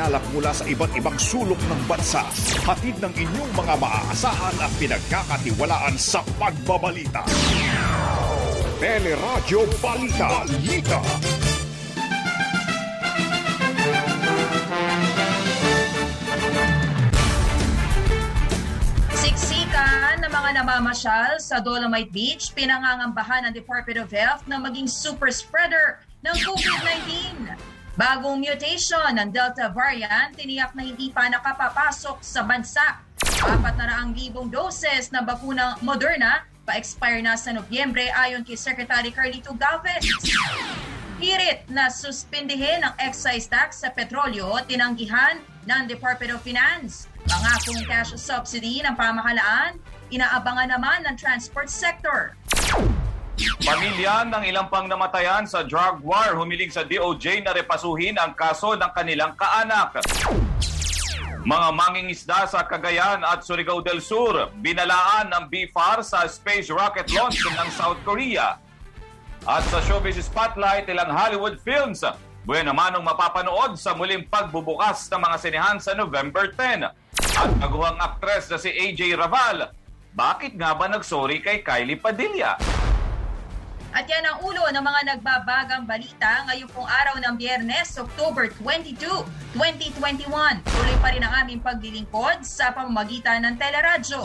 ginalap 0.00 0.24
mula 0.32 0.48
sa 0.48 0.64
iba't 0.64 0.96
ibang 0.96 1.12
sulok 1.20 1.60
ng 1.60 1.80
bansa. 1.84 2.24
Hatid 2.64 3.04
ng 3.04 3.12
inyong 3.20 3.52
mga 3.52 3.74
maaasahan 3.76 4.56
at 4.56 4.72
pinagkakatiwalaan 4.80 5.92
sa 6.00 6.24
pagbabalita. 6.40 7.20
Teleradyo 8.80 9.68
Balita. 9.84 10.48
Balita. 10.48 11.00
Siksikan 19.20 20.24
ng 20.24 20.32
mga 20.32 20.50
namamasyal 20.64 21.36
sa 21.44 21.60
Dolomite 21.60 22.08
Beach, 22.08 22.56
pinangangambahan 22.56 23.44
ng 23.44 23.52
Department 23.52 24.00
of 24.00 24.08
Health 24.08 24.48
na 24.48 24.56
maging 24.56 24.88
super 24.88 25.28
spreader 25.28 26.00
ng 26.24 26.32
COVID-19. 26.40 27.69
Bagong 27.98 28.38
mutation 28.38 29.18
ng 29.18 29.34
Delta 29.34 29.66
variant, 29.74 30.30
tiniyak 30.38 30.70
na 30.78 30.86
hindi 30.86 31.10
pa 31.10 31.26
nakapapasok 31.26 32.22
sa 32.22 32.46
bansa. 32.46 33.02
Apat 33.42 33.74
na 33.74 33.86
raang 33.90 34.14
libong 34.14 34.46
doses 34.46 35.10
ng 35.10 35.26
bakunang 35.26 35.74
Moderna 35.82 36.46
pa-expire 36.70 37.18
na 37.18 37.34
sa 37.34 37.50
Nobyembre 37.50 38.14
ayon 38.14 38.46
kay 38.46 38.54
Secretary 38.54 39.10
Carlito 39.10 39.50
Galvez. 39.58 40.06
Hirit 41.18 41.66
na 41.66 41.90
suspindihin 41.90 42.86
ang 42.86 42.94
excise 43.02 43.50
tax 43.50 43.82
sa 43.82 43.90
petrolyo, 43.90 44.54
tinanggihan 44.70 45.42
ng 45.66 45.82
Department 45.90 46.38
of 46.38 46.40
Finance. 46.46 47.10
Pangakong 47.26 47.82
cash 47.90 48.14
subsidy 48.14 48.86
ng 48.86 48.94
pamahalaan, 48.94 49.82
inaabangan 50.14 50.70
naman 50.70 51.02
ng 51.10 51.18
transport 51.18 51.66
sector. 51.66 52.38
Pamilya 53.40 54.28
ng 54.28 54.44
ilang 54.52 54.68
pang 54.68 54.84
namatayan 54.84 55.48
sa 55.48 55.64
drug 55.64 56.04
war 56.04 56.36
humiling 56.36 56.68
sa 56.68 56.84
DOJ 56.84 57.40
na 57.40 57.56
repasuhin 57.56 58.20
ang 58.20 58.36
kaso 58.36 58.76
ng 58.76 58.92
kanilang 58.92 59.32
kaanak. 59.32 59.96
Mga 61.40 61.68
mangingisda 61.72 62.44
sa 62.44 62.68
Cagayan 62.68 63.24
at 63.24 63.40
Surigao 63.40 63.80
del 63.80 64.04
Sur, 64.04 64.52
binalaan 64.60 65.32
ng 65.32 65.44
BFAR 65.48 66.04
sa 66.04 66.28
space 66.28 66.68
rocket 66.68 67.08
launch 67.16 67.40
ng 67.40 67.68
South 67.72 67.96
Korea. 68.04 68.60
At 69.48 69.64
sa 69.72 69.80
showbiz 69.88 70.20
spotlight, 70.20 70.84
ilang 70.92 71.08
Hollywood 71.08 71.56
films, 71.64 72.04
buwan 72.44 72.68
naman 72.68 72.92
ang 72.92 73.08
mapapanood 73.08 73.80
sa 73.80 73.96
muling 73.96 74.28
pagbubukas 74.28 75.08
ng 75.08 75.16
mga 75.16 75.36
sinehan 75.40 75.78
sa 75.80 75.96
November 75.96 76.52
10. 76.52 76.92
At 77.40 77.50
naguhang 77.56 77.96
aktres 78.04 78.52
na 78.52 78.60
si 78.60 78.68
AJ 78.68 79.16
Raval, 79.16 79.72
bakit 80.12 80.60
nga 80.60 80.76
ba 80.76 80.92
nagsorry 80.92 81.40
kay 81.40 81.64
Kylie 81.64 81.96
Padilla? 81.96 82.60
At 83.90 84.06
yan 84.06 84.22
ang 84.22 84.38
ulo 84.46 84.70
ng 84.70 84.84
mga 84.86 85.00
nagbabagang 85.14 85.82
balita 85.82 86.46
ngayong 86.46 86.70
pong 86.70 86.86
araw 86.86 87.18
ng 87.18 87.34
Biyernes, 87.34 87.98
October 87.98 88.46
22, 88.62 89.02
2021. 89.58 90.30
Tuloy 90.62 90.96
pa 91.02 91.10
rin 91.10 91.26
ang 91.26 91.34
aming 91.42 91.58
paglilingkod 91.58 92.46
sa 92.46 92.70
pamamagitan 92.70 93.42
ng 93.42 93.58
Teleradyo, 93.58 94.22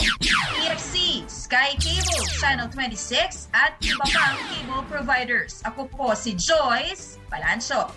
EXC, 0.61 1.25
Sky 1.25 1.73
Cable, 1.81 2.25
Channel 2.37 2.69
26 2.69 3.49
at 3.57 3.73
iba 3.81 4.05
pang 4.05 4.37
cable 4.53 4.85
providers. 4.85 5.65
Ako 5.65 5.89
po 5.89 6.13
si 6.13 6.37
Joyce 6.37 7.17
Palancho. 7.25 7.89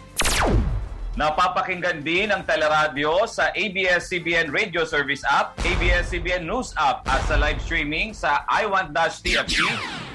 Napapakinggan 1.19 2.07
din 2.07 2.31
ang 2.31 2.47
teleradyo 2.47 3.27
sa 3.27 3.51
ABS-CBN 3.51 4.55
Radio 4.55 4.87
Service 4.87 5.27
app, 5.27 5.59
ABS-CBN 5.67 6.47
News 6.47 6.71
app 6.79 7.03
at 7.11 7.19
sa 7.27 7.35
live 7.35 7.59
streaming 7.59 8.15
sa 8.15 8.47
iWant-TFC, 8.47 9.59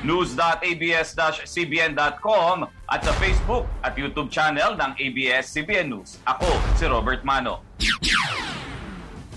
news.abs-cbn.com 0.03 2.57
at 2.91 3.01
sa 3.01 3.13
Facebook 3.17 3.65
at 3.81 3.95
YouTube 3.95 4.29
channel 4.29 4.75
ng 4.75 4.91
ABS-CBN 4.99 5.87
News. 5.89 6.19
Ako 6.27 6.45
si 6.75 6.85
Robert 6.85 7.23
Mano. 7.23 7.63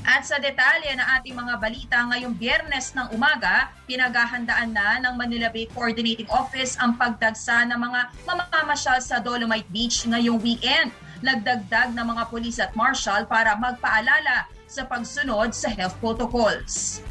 At 0.07 0.23
sa 0.23 0.39
detalye 0.39 0.95
ng 0.95 1.09
ating 1.19 1.35
mga 1.35 1.55
balita 1.59 1.99
ngayong 2.07 2.39
biyernes 2.39 2.95
ng 2.95 3.11
umaga, 3.11 3.75
pinaghahandaan 3.91 4.71
na 4.71 5.03
ng 5.03 5.19
Manila 5.19 5.51
Bay 5.51 5.67
Coordinating 5.67 6.31
Office 6.31 6.79
ang 6.79 6.95
pagdagsa 6.95 7.67
ng 7.67 7.75
mga 7.75 8.15
mamamasyal 8.23 9.03
sa 9.03 9.19
Dolomite 9.19 9.67
Beach 9.75 10.07
ngayong 10.07 10.39
weekend. 10.39 10.95
Nagdagdag 11.27 11.91
ng 11.91 12.07
mga 12.07 12.23
pulis 12.31 12.63
at 12.63 12.71
marshal 12.79 13.27
para 13.27 13.59
magpaalala 13.59 14.47
sa 14.71 14.87
pagsunod 14.87 15.51
sa 15.51 15.75
health 15.75 15.99
protocols. 15.99 17.03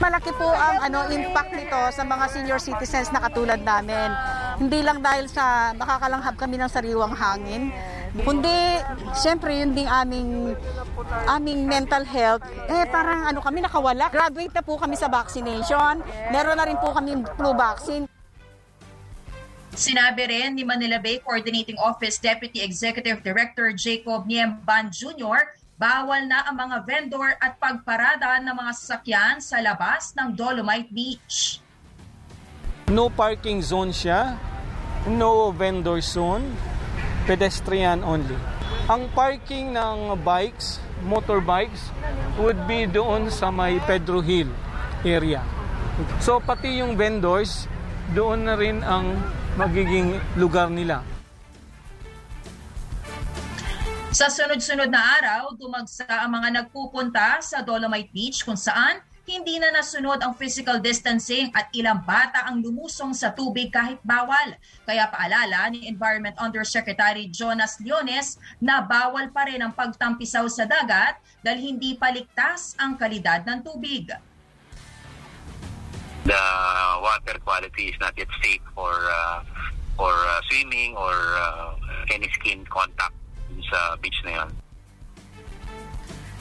Malaki 0.00 0.32
po 0.32 0.48
ang 0.48 0.80
ano 0.80 1.12
impact 1.12 1.52
nito 1.52 1.76
sa 1.92 2.00
mga 2.08 2.24
senior 2.32 2.56
citizens 2.56 3.12
na 3.12 3.20
katulad 3.20 3.60
namin. 3.60 4.08
Hindi 4.56 4.80
lang 4.80 5.04
dahil 5.04 5.28
sa 5.28 5.76
makakalanghap 5.76 6.40
kami 6.40 6.56
ng 6.56 6.72
sariwang 6.72 7.12
hangin, 7.12 7.68
kundi 8.24 8.80
siyempre 9.12 9.60
yun 9.60 9.76
ding 9.76 9.84
aming 9.84 10.56
aming 11.28 11.68
mental 11.68 12.08
health, 12.08 12.40
eh 12.72 12.88
parang 12.88 13.28
ano 13.28 13.44
kami 13.44 13.60
nakawala. 13.60 14.08
Graduate 14.08 14.56
na 14.56 14.64
po 14.64 14.80
kami 14.80 14.96
sa 14.96 15.12
vaccination. 15.12 16.00
Meron 16.32 16.56
na 16.56 16.64
rin 16.64 16.80
po 16.80 16.96
kami 16.96 17.20
flu 17.36 17.52
vaccine. 17.52 18.08
Sinabi 19.76 20.32
rin 20.32 20.56
ni 20.56 20.64
Manila 20.64 20.96
Bay 20.96 21.20
Coordinating 21.20 21.76
Office 21.76 22.16
Deputy 22.16 22.64
Executive 22.64 23.20
Director 23.20 23.68
Jacob 23.76 24.24
Niemban 24.24 24.88
Jr. 24.88 25.59
bawal 25.80 26.28
na 26.28 26.44
ang 26.44 26.60
mga 26.60 26.84
vendor 26.84 27.32
at 27.40 27.56
pagparada 27.56 28.36
ng 28.44 28.52
mga 28.52 28.72
sasakyan 28.76 29.40
sa 29.40 29.64
labas 29.64 30.12
ng 30.12 30.36
Dolomite 30.36 30.92
Beach. 30.92 31.64
No 32.92 33.08
parking 33.08 33.64
zone 33.64 33.88
siya, 33.88 34.36
no 35.08 35.48
vendor 35.56 36.04
zone, 36.04 36.44
pedestrian 37.24 38.04
only. 38.04 38.36
Ang 38.92 39.08
parking 39.16 39.72
ng 39.72 40.20
bikes, 40.20 40.84
motorbikes, 41.00 41.88
would 42.36 42.60
be 42.68 42.84
doon 42.84 43.32
sa 43.32 43.48
may 43.48 43.80
Pedro 43.88 44.20
Hill 44.20 44.52
area. 45.00 45.40
So 46.20 46.44
pati 46.44 46.84
yung 46.84 47.00
vendors, 47.00 47.64
doon 48.12 48.44
na 48.44 48.52
rin 48.52 48.84
ang 48.84 49.16
magiging 49.56 50.20
lugar 50.36 50.68
nila. 50.68 51.00
Sa 54.10 54.26
sunod-sunod 54.26 54.90
na 54.90 55.22
araw, 55.22 55.54
dumagsa 55.54 56.02
ang 56.02 56.34
mga 56.34 56.58
nagpupunta 56.58 57.38
sa 57.46 57.62
Dolomite 57.62 58.10
Beach 58.10 58.42
kung 58.42 58.58
saan 58.58 58.98
hindi 59.22 59.62
na 59.62 59.70
nasunod 59.70 60.18
ang 60.18 60.34
physical 60.34 60.82
distancing 60.82 61.54
at 61.54 61.70
ilang 61.78 62.02
bata 62.02 62.42
ang 62.50 62.58
lumusong 62.58 63.14
sa 63.14 63.30
tubig 63.30 63.70
kahit 63.70 64.02
bawal. 64.02 64.58
Kaya 64.82 65.06
paalala 65.14 65.70
ni 65.70 65.86
Environment 65.86 66.34
Undersecretary 66.42 67.30
Jonas 67.30 67.78
Leones 67.78 68.34
na 68.58 68.82
bawal 68.82 69.30
pa 69.30 69.46
rin 69.46 69.62
ang 69.62 69.70
pagtampisaw 69.78 70.42
sa 70.50 70.66
dagat 70.66 71.22
dahil 71.46 71.70
hindi 71.70 71.94
paligtas 71.94 72.74
ang 72.82 72.98
kalidad 72.98 73.46
ng 73.46 73.62
tubig. 73.62 74.10
The 76.26 76.42
water 76.98 77.38
quality 77.46 77.94
is 77.94 77.98
not 78.02 78.18
yet 78.18 78.28
safe 78.42 78.66
for 78.74 78.90
uh, 78.90 79.46
for 79.94 80.10
uh, 80.10 80.42
swimming 80.50 80.98
or 80.98 81.14
uh, 81.38 81.78
any 82.10 82.26
skin 82.34 82.66
contact 82.66 83.19
sa 83.70 83.94
beach 84.02 84.20
na 84.26 84.42
yan. 84.42 84.50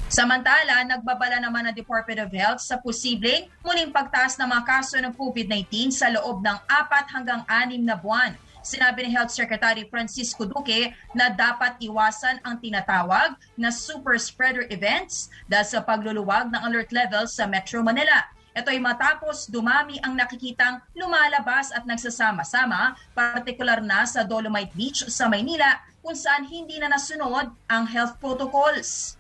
Samantala, 0.10 0.82
nagbabala 0.90 1.38
naman 1.38 1.70
ang 1.70 1.76
Department 1.78 2.26
of 2.26 2.34
Health 2.34 2.66
sa 2.66 2.82
posibleng 2.82 3.46
muling 3.62 3.94
pagtaas 3.94 4.42
ng 4.42 4.50
mga 4.50 4.64
kaso 4.66 4.98
ng 4.98 5.14
COVID-19 5.14 5.94
sa 5.94 6.10
loob 6.10 6.42
ng 6.42 6.58
apat 6.66 7.14
hanggang 7.14 7.46
anim 7.46 7.86
na 7.86 7.94
buwan. 7.94 8.34
Sinabi 8.66 9.06
ni 9.06 9.14
Health 9.14 9.30
Secretary 9.30 9.86
Francisco 9.86 10.50
Duque 10.50 10.98
na 11.14 11.30
dapat 11.30 11.78
iwasan 11.80 12.42
ang 12.42 12.58
tinatawag 12.58 13.38
na 13.54 13.70
super 13.70 14.18
spreader 14.18 14.66
events 14.74 15.30
dahil 15.46 15.78
sa 15.78 15.80
pagluluwag 15.86 16.50
ng 16.50 16.62
alert 16.66 16.90
level 16.90 17.30
sa 17.30 17.46
Metro 17.46 17.86
Manila. 17.86 18.26
Ito 18.58 18.74
ay 18.74 18.82
matapos 18.82 19.48
dumami 19.48 20.02
ang 20.02 20.18
nakikitang 20.18 20.82
lumalabas 20.98 21.70
at 21.72 21.86
nagsasama-sama, 21.86 22.98
partikular 23.14 23.80
na 23.80 24.04
sa 24.04 24.26
Dolomite 24.26 24.74
Beach 24.74 25.06
sa 25.08 25.30
Maynila, 25.30 25.80
kung 26.04 26.16
saan 26.16 26.48
hindi 26.48 26.80
na 26.80 26.90
nasunod 26.90 27.52
ang 27.68 27.84
health 27.88 28.16
protocols. 28.20 29.20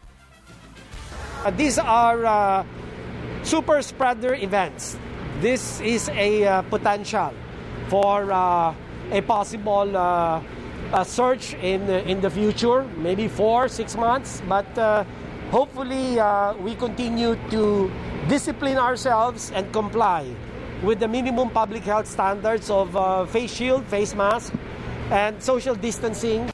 Uh, 1.46 1.52
these 1.56 1.80
are 1.80 2.26
uh, 2.26 2.64
super 3.44 3.81
spreader 3.81 4.36
events. 4.36 4.98
This 5.40 5.80
is 5.80 6.10
a 6.12 6.44
uh, 6.44 6.62
potential 6.68 7.31
for 7.88 8.31
uh, 8.31 8.76
a 9.12 9.22
possible 9.22 9.96
uh, 9.96 10.42
a 10.92 11.06
surge 11.06 11.54
in 11.64 11.88
in 12.10 12.20
the 12.20 12.30
future, 12.30 12.84
maybe 13.00 13.28
four, 13.28 13.68
six 13.72 13.96
months. 13.96 14.44
But 14.48 14.68
uh, 14.75 15.08
hopefully, 15.52 16.20
we 16.60 16.75
continue 16.75 17.40
to 17.56 17.88
discipline 18.28 18.78
ourselves 18.78 19.52
and 19.56 19.72
comply 19.72 20.28
with 20.84 21.00
the 21.00 21.08
minimum 21.08 21.50
public 21.52 21.84
health 21.84 22.08
standards 22.08 22.68
of 22.68 22.92
face 23.32 23.54
shield, 23.54 23.86
face 23.88 24.12
mask, 24.16 24.52
and 25.12 25.40
social 25.40 25.75
distancing. 25.75 26.52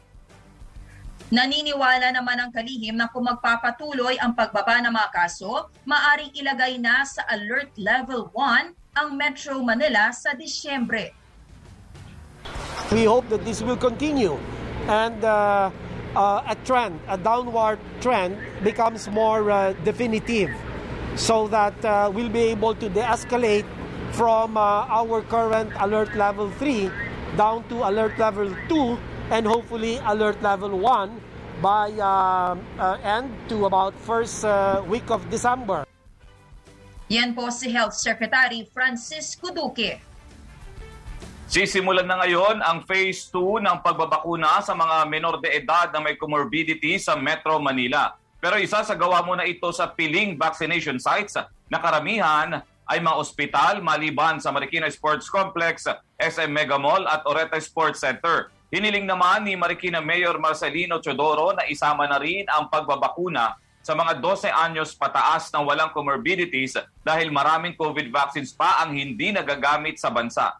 Naniniwala 1.34 2.14
naman 2.14 2.38
ang 2.38 2.54
kalihim 2.54 3.02
na 3.02 3.10
kung 3.10 3.26
magpapatuloy 3.26 4.14
ang 4.22 4.38
pagbaba 4.38 4.78
ng 4.86 4.94
mga 4.94 5.10
kaso, 5.10 5.74
maaring 5.82 6.30
ilagay 6.38 6.78
na 6.78 7.02
sa 7.02 7.26
Alert 7.26 7.74
Level 7.82 8.30
1 8.30 8.78
ang 8.94 9.10
Metro 9.18 9.58
Manila 9.66 10.14
sa 10.14 10.38
Disyembre. 10.38 11.18
We 12.94 13.10
hope 13.10 13.26
that 13.34 13.42
this 13.42 13.66
will 13.66 13.80
continue 13.82 14.38
and 14.86 15.18
uh, 15.26 15.74
uh, 16.14 16.46
a 16.46 16.54
trend, 16.62 17.02
a 17.10 17.18
downward 17.18 17.82
trend, 18.06 18.38
becomes 18.62 19.10
more 19.10 19.50
uh, 19.50 19.74
definitive 19.82 20.54
so 21.18 21.50
that 21.50 21.74
uh, 21.82 22.06
we'll 22.14 22.30
be 22.30 22.54
able 22.54 22.78
to 22.78 22.86
de-escalate 22.86 23.66
from 24.14 24.62
uh, 24.62 24.86
our 24.94 25.26
current 25.26 25.74
alert 25.82 26.14
level 26.14 26.54
3 26.62 26.86
down 27.34 27.66
to 27.66 27.82
alert 27.82 28.14
level 28.22 28.46
2 28.70 28.94
and 29.32 29.46
hopefully 29.46 29.98
alert 30.06 30.38
level 30.42 30.78
1 30.78 31.10
by 31.62 31.90
uh, 31.98 32.54
uh, 32.78 32.98
end 33.02 33.32
to 33.50 33.66
about 33.66 33.96
first 34.04 34.46
uh, 34.46 34.84
week 34.86 35.10
of 35.10 35.24
December. 35.32 35.88
Yan 37.10 37.38
po 37.38 37.50
si 37.54 37.70
Health 37.70 37.94
Secretary 37.94 38.66
Francisco 38.70 39.54
Duque. 39.54 40.02
Sisimulan 41.46 42.10
na 42.10 42.18
ngayon 42.26 42.58
ang 42.66 42.82
phase 42.90 43.30
2 43.30 43.62
ng 43.62 43.78
pagbabakuna 43.86 44.66
sa 44.66 44.74
mga 44.74 45.06
menor 45.06 45.38
de 45.38 45.54
edad 45.54 45.94
na 45.94 46.02
may 46.02 46.18
comorbidity 46.18 46.98
sa 46.98 47.14
Metro 47.14 47.62
Manila. 47.62 48.18
Pero 48.42 48.58
isa 48.58 48.82
sa 48.82 48.98
gawa 48.98 49.22
muna 49.22 49.46
ito 49.46 49.70
sa 49.70 49.86
piling 49.94 50.34
vaccination 50.34 50.98
sites 50.98 51.38
na 51.70 51.78
karamihan 51.78 52.66
ay 52.86 52.98
mga 53.02 53.18
ospital 53.18 53.74
maliban 53.82 54.42
sa 54.42 54.50
Marikina 54.54 54.90
Sports 54.90 55.30
Complex, 55.30 55.86
SM 56.18 56.50
Mega 56.50 56.78
Mall 56.78 57.06
at 57.06 57.26
Oreta 57.26 57.58
Sports 57.62 58.02
Center. 58.02 58.54
Hiniling 58.74 59.06
naman 59.06 59.46
ni 59.46 59.54
Marikina 59.54 60.02
Mayor 60.02 60.42
Marcelino 60.42 60.98
Chodoro 60.98 61.54
na 61.54 61.70
isama 61.70 62.10
na 62.10 62.18
rin 62.18 62.50
ang 62.50 62.66
pagbabakuna 62.66 63.54
sa 63.86 63.94
mga 63.94 64.18
12 64.18 64.50
anyos 64.50 64.98
pataas 64.98 65.54
na 65.54 65.62
walang 65.62 65.94
comorbidities 65.94 66.74
dahil 67.06 67.30
maraming 67.30 67.78
COVID 67.78 68.10
vaccines 68.10 68.50
pa 68.58 68.82
ang 68.82 68.98
hindi 68.98 69.30
nagagamit 69.30 70.02
sa 70.02 70.10
bansa. 70.10 70.58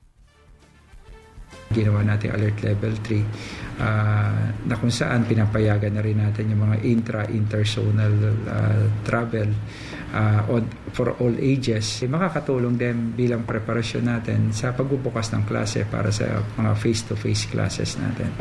Ginawa 1.74 2.06
natin 2.06 2.38
alert 2.38 2.62
level 2.62 2.94
3 3.02 3.82
uh, 3.82 4.44
na 4.70 4.76
kung 4.78 4.94
saan 4.94 5.26
pinapayagan 5.26 5.98
na 5.98 6.06
rin 6.06 6.22
natin 6.22 6.54
yung 6.54 6.62
mga 6.70 6.78
intra-interzonal 6.86 8.14
uh, 8.46 8.86
travel 9.02 9.50
uh, 10.16 10.64
for 10.96 11.12
all 11.20 11.36
ages. 11.36 12.00
Makakatulong 12.08 12.80
din 12.80 13.12
bilang 13.12 13.44
preparasyon 13.44 14.04
natin 14.08 14.40
sa 14.56 14.72
pagbubukas 14.72 15.36
ng 15.36 15.44
klase 15.44 15.84
para 15.84 16.10
sa 16.10 16.40
mga 16.56 16.72
face-to-face 16.80 17.52
classes 17.52 18.00
natin. 18.00 18.32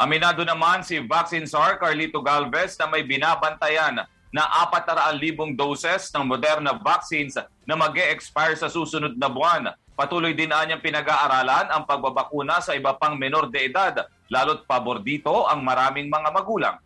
Aminado 0.00 0.40
naman 0.48 0.80
si 0.80 0.96
Vaccine 1.04 1.44
SAR 1.44 1.76
Carlito 1.76 2.24
Galvez 2.24 2.80
na 2.80 2.88
may 2.88 3.04
binabantayan 3.04 4.00
na 4.32 4.42
400,000 4.72 5.58
doses 5.58 6.08
ng 6.14 6.24
Moderna 6.24 6.78
vaccines 6.78 7.36
na 7.66 7.74
mag 7.76 7.92
expire 7.92 8.56
sa 8.56 8.70
susunod 8.70 9.18
na 9.18 9.28
buwan. 9.28 9.74
Patuloy 9.92 10.32
din 10.32 10.48
niyang 10.48 10.80
pinag-aaralan 10.80 11.68
ang 11.68 11.84
pagbabakuna 11.84 12.64
sa 12.64 12.72
iba 12.72 12.96
pang 12.96 13.20
menor 13.20 13.52
de 13.52 13.68
edad, 13.68 14.08
lalo't 14.32 14.64
pabor 14.64 15.04
dito 15.04 15.44
ang 15.44 15.60
maraming 15.60 16.08
mga 16.08 16.32
magulang. 16.32 16.80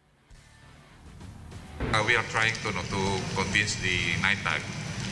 Uh, 1.92 2.02
we 2.06 2.16
are 2.16 2.24
trying 2.30 2.54
to, 2.62 2.72
no, 2.72 2.80
to 2.88 3.00
convince 3.34 3.76
the 3.82 4.14
NITAG 4.22 4.62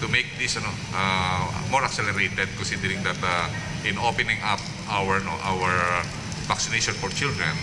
to 0.01 0.09
make 0.09 0.27
this 0.39 0.57
ano, 0.57 0.71
uh, 0.95 1.47
more 1.71 1.85
accelerated 1.85 2.49
considering 2.59 3.03
that 3.07 3.19
uh, 3.23 3.47
in 3.87 3.99
opening 3.99 4.39
up 4.43 4.59
our 4.91 5.21
no, 5.23 5.31
our 5.47 6.03
vaccination 6.51 6.95
for 6.95 7.09
children, 7.11 7.55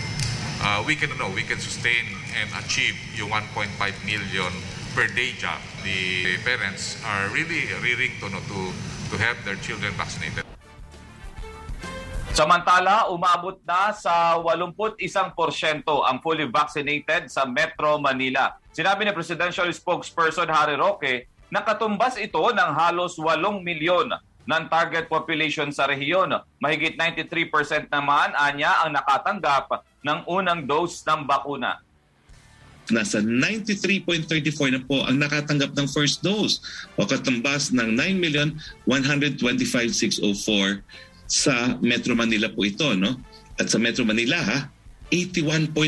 uh, 0.62 0.82
we 0.86 0.96
can 0.96 1.12
no, 1.18 1.28
we 1.36 1.42
can 1.42 1.60
sustain 1.60 2.04
and 2.40 2.48
achieve 2.64 2.96
yung 3.12 3.28
1.5 3.28 3.68
million 4.08 4.52
per 4.96 5.04
day 5.12 5.36
job. 5.36 5.60
The 5.84 6.40
parents 6.44 6.96
are 7.04 7.28
really 7.28 7.68
rearing 7.84 8.16
to 8.24 8.32
no, 8.32 8.40
to 8.40 8.58
to 9.12 9.14
have 9.20 9.36
their 9.44 9.60
children 9.60 9.92
vaccinated. 10.00 10.49
Samantala, 12.40 13.04
umabot 13.12 13.60
na 13.68 13.92
sa 13.92 14.32
81% 14.40 15.36
ang 15.84 16.16
fully 16.24 16.48
vaccinated 16.48 17.28
sa 17.28 17.44
Metro 17.44 18.00
Manila. 18.00 18.56
Sinabi 18.72 19.04
ni 19.04 19.12
Presidential 19.12 19.68
Spokesperson 19.68 20.48
Harry 20.48 20.80
Roque 20.80 21.28
na 21.52 21.60
katumbas 21.60 22.16
ito 22.16 22.40
ng 22.40 22.70
halos 22.72 23.20
8 23.20 23.44
milyon 23.60 24.16
ng 24.48 24.62
target 24.72 25.12
population 25.12 25.68
sa 25.68 25.84
rehiyon. 25.84 26.32
Mahigit 26.64 26.96
93% 26.96 27.92
naman 27.92 28.32
anya 28.32 28.88
ang 28.88 28.96
nakatanggap 28.96 29.84
ng 30.00 30.24
unang 30.24 30.64
dose 30.64 31.04
ng 31.04 31.28
bakuna 31.28 31.76
nasa 32.90 33.22
93.34 33.22 34.74
na 34.74 34.82
po 34.82 35.06
ang 35.06 35.14
nakatanggap 35.14 35.78
ng 35.78 35.86
first 35.86 36.26
dose 36.26 36.58
o 36.98 37.06
katumbas 37.06 37.70
ng 37.70 37.94
9,125,604 37.94 40.82
sa 41.30 41.78
Metro 41.78 42.18
Manila 42.18 42.50
po 42.50 42.66
ito. 42.66 42.90
No? 42.98 43.14
At 43.54 43.70
sa 43.70 43.78
Metro 43.78 44.02
Manila, 44.02 44.42
ha, 44.42 44.66
81.4% 45.14 45.78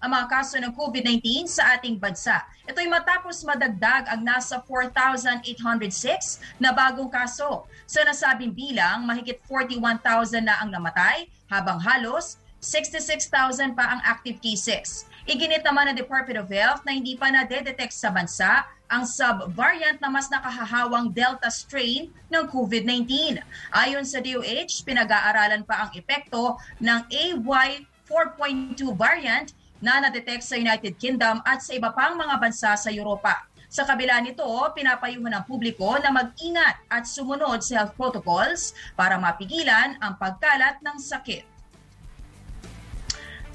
ang 0.00 0.11
mga 0.11 0.27
kaso 0.27 0.56
ng 0.59 0.73
COVID-19 0.75 1.47
sa 1.47 1.77
ating 1.77 2.00
bansa. 2.00 2.41
Ito'y 2.67 2.88
matapos 2.88 3.44
madagdag 3.47 4.09
ang 4.11 4.25
nasa 4.25 4.59
4,806 4.65 6.41
na 6.59 6.73
bagong 6.73 7.12
kaso. 7.12 7.69
Sa 7.87 8.00
nasabing 8.03 8.50
bilang, 8.50 9.06
mahigit 9.06 9.38
41,000 9.47 10.43
na 10.43 10.59
ang 10.59 10.73
namatay, 10.73 11.29
habang 11.47 11.79
halos 11.79 12.41
66,000 12.60 13.72
pa 13.72 13.96
ang 13.96 14.01
active 14.05 14.39
cases. 14.39 15.09
Iginit 15.31 15.63
naman 15.63 15.87
ng 15.87 15.94
Department 15.94 16.43
of 16.43 16.51
Health 16.51 16.82
na 16.82 16.91
hindi 16.91 17.15
pa 17.15 17.31
na-detect 17.31 17.94
sa 17.94 18.10
bansa 18.10 18.67
ang 18.91 19.06
sub-variant 19.06 20.03
na 20.03 20.10
mas 20.10 20.27
nakahahawang 20.27 21.15
Delta 21.15 21.46
strain 21.46 22.10
ng 22.27 22.51
COVID-19. 22.51 23.39
Ayon 23.70 24.03
sa 24.03 24.19
DOH, 24.19 24.82
pinag-aaralan 24.82 25.63
pa 25.63 25.87
ang 25.87 25.91
epekto 25.94 26.58
ng 26.82 27.06
AY 27.06 27.87
4.2 28.10 28.75
variant 28.99 29.55
na 29.79 30.03
na-detect 30.03 30.43
sa 30.43 30.58
United 30.58 30.99
Kingdom 30.99 31.39
at 31.46 31.63
sa 31.63 31.79
iba 31.79 31.94
pang 31.94 32.19
mga 32.19 32.34
bansa 32.34 32.75
sa 32.75 32.91
Europa. 32.91 33.46
Sa 33.70 33.87
kabila 33.87 34.19
nito, 34.19 34.43
pinapayuhan 34.75 35.31
ng 35.31 35.44
publiko 35.46 35.94
na 36.03 36.10
mag-ingat 36.10 36.82
at 36.91 37.06
sumunod 37.06 37.63
sa 37.63 37.87
health 37.87 37.94
protocols 37.94 38.75
para 38.99 39.15
mapigilan 39.15 39.94
ang 40.03 40.19
pagkalat 40.19 40.82
ng 40.82 40.99
sakit. 40.99 41.59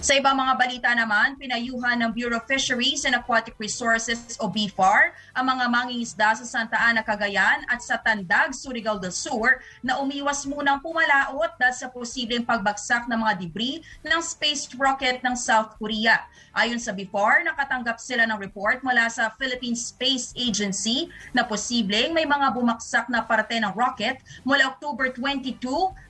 Sa 0.03 0.11
ibang 0.11 0.35
mga 0.35 0.59
balita 0.59 0.91
naman, 0.91 1.39
pinayuhan 1.39 1.95
ng 2.03 2.11
Bureau 2.11 2.35
of 2.35 2.43
Fisheries 2.51 3.07
and 3.07 3.15
Aquatic 3.15 3.55
Resources 3.55 4.35
o 4.43 4.51
BFAR 4.51 5.15
ang 5.31 5.47
mga 5.47 5.71
mangingisda 5.71 6.35
sa 6.35 6.43
Santa 6.43 6.75
Ana, 6.75 6.99
Cagayan 6.99 7.63
at 7.71 7.79
sa 7.79 7.95
Tandag, 7.95 8.51
Surigao 8.51 8.99
del 8.99 9.15
Sur 9.15 9.63
na 9.79 10.03
umiwas 10.03 10.43
munang 10.43 10.83
pumalaot 10.83 11.55
dahil 11.55 11.75
sa 11.79 11.87
posibleng 11.87 12.43
pagbagsak 12.43 13.07
ng 13.07 13.19
mga 13.23 13.33
debris 13.39 13.79
ng 14.03 14.19
space 14.19 14.67
rocket 14.75 15.23
ng 15.23 15.33
South 15.33 15.79
Korea. 15.79 16.27
Ayon 16.51 16.79
sa 16.79 16.91
BFAR, 16.91 17.47
nakatanggap 17.47 17.95
sila 17.95 18.27
ng 18.27 18.39
report 18.39 18.83
mula 18.83 19.07
sa 19.07 19.31
Philippine 19.39 19.79
Space 19.79 20.35
Agency 20.35 21.07
na 21.31 21.47
posibleng 21.47 22.11
may 22.11 22.27
mga 22.27 22.51
bumaksak 22.51 23.07
na 23.07 23.23
parte 23.23 23.55
ng 23.59 23.71
rocket 23.71 24.19
mula 24.43 24.75
October 24.75 25.07
22 25.11 25.55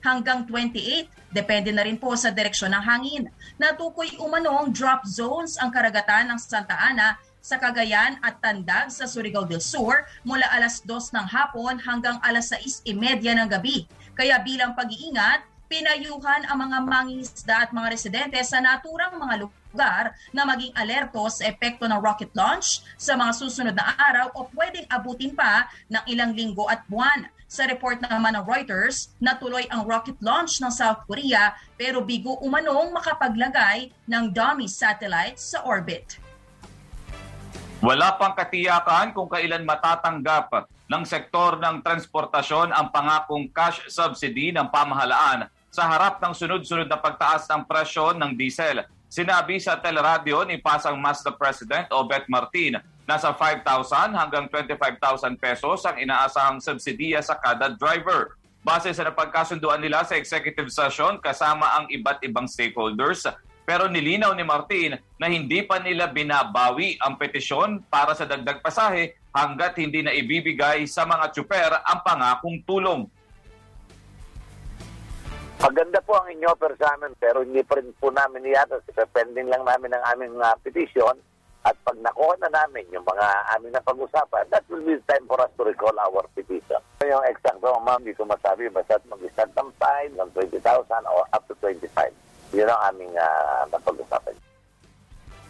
hanggang 0.02 0.42
28 0.46 1.25
Depende 1.36 1.68
na 1.68 1.84
rin 1.84 2.00
po 2.00 2.16
sa 2.16 2.32
direksyon 2.32 2.72
ng 2.72 2.80
hangin. 2.80 3.28
Natukoy 3.60 4.16
umanong 4.16 4.72
drop 4.72 5.04
zones 5.04 5.60
ang 5.60 5.68
karagatan 5.68 6.32
ng 6.32 6.40
Santa 6.40 6.72
Ana 6.72 7.20
sa 7.44 7.60
Cagayan 7.60 8.16
at 8.24 8.40
Tandag 8.40 8.88
sa 8.88 9.04
Surigao 9.04 9.44
del 9.44 9.60
Sur 9.60 10.08
mula 10.24 10.48
alas 10.48 10.80
2 10.80 11.12
ng 11.12 11.26
hapon 11.28 11.76
hanggang 11.84 12.16
alas 12.24 12.56
6.30 12.56 13.36
ng 13.36 13.48
gabi. 13.52 13.84
Kaya 14.16 14.40
bilang 14.40 14.72
pag-iingat, 14.72 15.44
pinayuhan 15.68 16.48
ang 16.48 16.56
mga 16.56 16.78
mangingisda 16.88 17.68
at 17.68 17.70
mga 17.76 17.92
residente 17.92 18.40
sa 18.40 18.64
naturang 18.64 19.20
mga 19.20 19.44
lugar 19.44 20.16
na 20.32 20.48
maging 20.48 20.72
alerto 20.72 21.20
sa 21.28 21.52
epekto 21.52 21.84
ng 21.84 22.00
rocket 22.00 22.32
launch 22.32 22.80
sa 22.96 23.12
mga 23.12 23.36
susunod 23.36 23.76
na 23.76 23.92
araw 23.92 24.32
o 24.40 24.48
pwedeng 24.56 24.88
abutin 24.88 25.36
pa 25.36 25.68
ng 25.92 26.00
ilang 26.08 26.32
linggo 26.32 26.64
at 26.64 26.80
buwan. 26.88 27.28
Sa 27.46 27.62
report 27.62 28.02
naman 28.02 28.34
ng 28.34 28.42
Reuters, 28.42 29.14
natuloy 29.22 29.70
ang 29.70 29.86
rocket 29.86 30.18
launch 30.18 30.58
ng 30.58 30.70
South 30.74 31.06
Korea 31.06 31.54
pero 31.78 32.02
bigo 32.02 32.34
umanong 32.42 32.90
makapaglagay 32.90 33.94
ng 34.10 34.34
dummy 34.34 34.66
satellites 34.66 35.54
sa 35.54 35.62
orbit. 35.62 36.18
Wala 37.78 38.18
pang 38.18 38.34
katiyakan 38.34 39.14
kung 39.14 39.30
kailan 39.30 39.62
matatanggap 39.62 40.66
ng 40.90 41.02
sektor 41.06 41.54
ng 41.62 41.86
transportasyon 41.86 42.74
ang 42.74 42.90
pangakong 42.90 43.46
cash 43.54 43.78
subsidy 43.94 44.50
ng 44.50 44.66
pamahalaan 44.66 45.46
sa 45.70 45.86
harap 45.86 46.18
ng 46.18 46.34
sunod-sunod 46.34 46.90
na 46.90 46.98
pagtaas 46.98 47.46
ng 47.46 47.62
presyo 47.62 48.10
ng 48.10 48.34
diesel. 48.34 48.82
Sinabi 49.06 49.62
sa 49.62 49.78
teleradyo 49.78 50.42
ni 50.42 50.58
Pasang 50.58 50.98
Master 50.98 51.30
President 51.38 51.86
Obet 51.94 52.26
Martin 52.26 52.82
nasa 53.06 53.30
5,000 53.30 54.18
hanggang 54.18 54.50
25,000 54.50 55.38
pesos 55.38 55.86
ang 55.86 55.96
inaasahang 55.96 56.58
subsidiya 56.58 57.22
sa 57.22 57.38
kada 57.38 57.70
driver. 57.78 58.34
Base 58.66 58.90
sa 58.90 59.06
napagkasunduan 59.06 59.78
nila 59.78 60.02
sa 60.02 60.18
executive 60.18 60.74
session 60.74 61.22
kasama 61.22 61.78
ang 61.78 61.86
iba't 61.86 62.18
ibang 62.26 62.50
stakeholders, 62.50 63.22
pero 63.62 63.86
nilinaw 63.86 64.34
ni 64.34 64.42
Martin 64.42 64.98
na 65.22 65.30
hindi 65.30 65.62
pa 65.62 65.78
nila 65.78 66.10
binabawi 66.10 66.98
ang 66.98 67.14
petisyon 67.14 67.86
para 67.86 68.10
sa 68.18 68.26
dagdag 68.26 68.58
pasahe 68.58 69.14
hanggat 69.30 69.78
hindi 69.78 70.02
na 70.02 70.10
ibibigay 70.10 70.82
sa 70.90 71.06
mga 71.06 71.30
tsuper 71.30 71.78
ang 71.86 72.02
pangakong 72.02 72.58
tulong. 72.66 73.06
Maganda 75.62 76.02
po 76.02 76.18
ang 76.18 76.26
inyo 76.34 76.50
offer 76.50 76.74
sa 76.74 76.98
amin 76.98 77.14
pero 77.22 77.46
hindi 77.46 77.62
pa 77.62 77.78
rin 77.78 77.94
po 78.02 78.10
namin 78.10 78.50
yata. 78.50 78.82
Pending 79.14 79.46
lang 79.46 79.62
namin 79.62 79.94
ang 79.94 80.04
aming 80.14 80.34
uh, 80.42 80.58
petition 80.58 81.16
at 81.66 81.74
pag 81.82 81.98
nakuha 81.98 82.38
na 82.38 82.62
namin 82.62 82.86
yung 82.94 83.02
mga 83.02 83.26
aming 83.58 83.74
na 83.74 83.82
pag-usapan, 83.82 84.46
that 84.54 84.62
will 84.70 84.86
be 84.86 84.94
time 85.10 85.26
for 85.26 85.34
us 85.42 85.50
to 85.58 85.66
recall 85.66 85.90
our 85.98 86.22
petition. 86.30 86.78
Yung 87.02 87.26
eksakto, 87.26 87.74
ma'am, 87.82 87.98
hindi 87.98 88.14
ko 88.14 88.22
masabi 88.22 88.70
basta 88.70 89.02
mag-start 89.10 89.50
ng 89.50 89.70
5, 89.74 90.14
ng 90.14 90.30
20,000 90.30 90.62
or 91.10 91.26
up 91.34 91.42
to 91.50 91.58
25. 91.58 92.14
Yun 92.54 92.70
ang 92.70 92.80
aming 92.94 93.10
uh, 93.18 93.66
napag-usapan. 93.74 94.38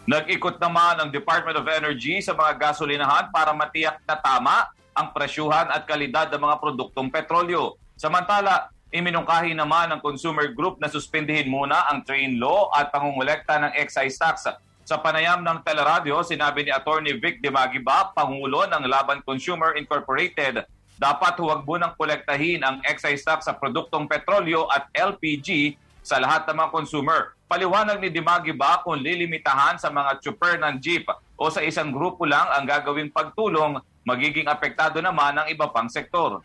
Nag-ikot 0.09 0.57
naman 0.57 0.97
ang 0.97 1.09
Department 1.13 1.61
of 1.61 1.69
Energy 1.69 2.17
sa 2.25 2.33
mga 2.33 2.57
gasolinahan 2.57 3.29
para 3.29 3.53
matiyak 3.53 4.01
na 4.09 4.17
tama 4.17 4.73
ang 4.97 5.13
presyuhan 5.13 5.69
at 5.69 5.85
kalidad 5.85 6.33
ng 6.33 6.41
mga 6.41 6.57
produktong 6.57 7.13
petrolyo. 7.13 7.77
Samantala, 7.93 8.73
Iminungkahi 8.87 9.51
naman 9.51 9.91
ng 9.91 9.99
consumer 9.99 10.47
group 10.55 10.79
na 10.79 10.87
suspindihin 10.87 11.51
muna 11.51 11.91
ang 11.91 12.07
train 12.07 12.39
law 12.39 12.71
at 12.71 12.87
pangungulekta 12.87 13.59
ng 13.59 13.75
excise 13.75 14.15
tax. 14.15 14.47
Sa 14.87 14.95
panayam 14.95 15.43
ng 15.43 15.67
teleradyo, 15.67 16.23
sinabi 16.23 16.63
ni 16.63 16.71
Attorney 16.71 17.19
Vic 17.19 17.43
De 17.43 17.51
Magiba, 17.51 18.15
Pangulo 18.15 18.63
ng 18.71 18.87
Laban 18.87 19.19
Consumer 19.19 19.75
Incorporated, 19.75 20.63
dapat 20.95 21.35
huwag 21.43 21.67
munang 21.67 21.91
kolektahin 21.99 22.63
ang 22.63 22.79
excise 22.87 23.19
tax 23.19 23.51
sa 23.51 23.53
produktong 23.59 24.07
petrolyo 24.07 24.63
at 24.71 24.87
LPG 24.95 25.75
sa 25.99 26.23
lahat 26.23 26.47
ng 26.47 26.55
mga 26.55 26.71
consumer. 26.71 27.35
Paliwanag 27.51 27.99
ni 27.99 28.07
Dimagiba 28.07 28.79
kung 28.87 29.03
lilimitahan 29.03 29.75
sa 29.75 29.91
mga 29.91 30.23
chopper 30.23 30.55
ng 30.55 30.79
jeep 30.79 31.03
o 31.35 31.51
sa 31.51 31.59
isang 31.59 31.91
grupo 31.91 32.23
lang 32.23 32.47
ang 32.47 32.63
gagawing 32.63 33.11
pagtulong, 33.11 33.83
magiging 34.07 34.47
apektado 34.47 35.03
naman 35.03 35.35
ang 35.35 35.51
iba 35.51 35.67
pang 35.67 35.91
sektor 35.91 36.39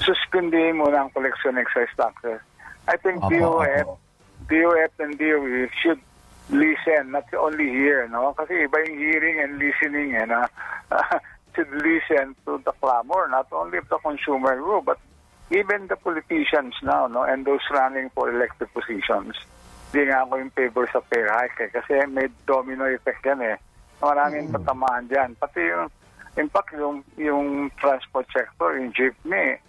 suspindihin 0.00 0.80
muna 0.80 1.04
ang 1.06 1.10
collection 1.12 1.60
excise 1.60 1.92
taxes. 1.94 2.40
I 2.88 2.96
think 2.98 3.22
Opo, 3.22 3.30
DOF, 3.30 3.86
opo. 3.86 3.94
DOF 4.50 4.92
and 4.98 5.14
DOE 5.20 5.70
should 5.84 6.00
listen, 6.52 7.10
not 7.10 7.26
only 7.34 7.68
hear, 7.68 8.06
no? 8.08 8.36
Kasi 8.36 8.68
iba 8.68 8.84
yung 8.84 8.98
hearing 9.00 9.40
and 9.40 9.58
listening, 9.58 10.14
eh, 10.14 10.28
na 10.28 10.46
should 11.56 11.72
listen 11.72 12.36
to 12.44 12.60
the 12.64 12.72
clamor, 12.80 13.28
not 13.28 13.48
only 13.52 13.78
of 13.78 13.88
the 13.88 13.98
consumer 13.98 14.56
group, 14.60 14.84
but 14.84 15.00
even 15.50 15.88
the 15.88 15.96
politicians 15.96 16.76
now, 16.84 17.08
no? 17.08 17.24
And 17.24 17.44
those 17.44 17.64
running 17.72 18.12
for 18.14 18.28
elected 18.28 18.68
positions. 18.72 19.36
Hindi 19.92 20.08
nga 20.08 20.24
ako 20.24 20.40
in 20.40 20.50
favor 20.52 20.88
sa 20.92 21.00
pay 21.00 21.24
hike, 21.24 21.68
eh, 21.68 21.70
kasi 21.72 22.04
may 22.08 22.28
domino 22.44 22.84
effect 22.88 23.24
yan, 23.24 23.40
eh. 23.40 23.56
Maraming 24.00 24.52
tatamaan 24.52 25.08
dyan. 25.08 25.36
Pati 25.36 25.60
yung, 25.60 25.88
in 26.36 26.48
fact, 26.48 26.72
yung, 26.76 27.04
yung 27.16 27.68
transport 27.76 28.28
sector, 28.32 28.76
yung 28.76 28.92
jeepney, 28.92 29.60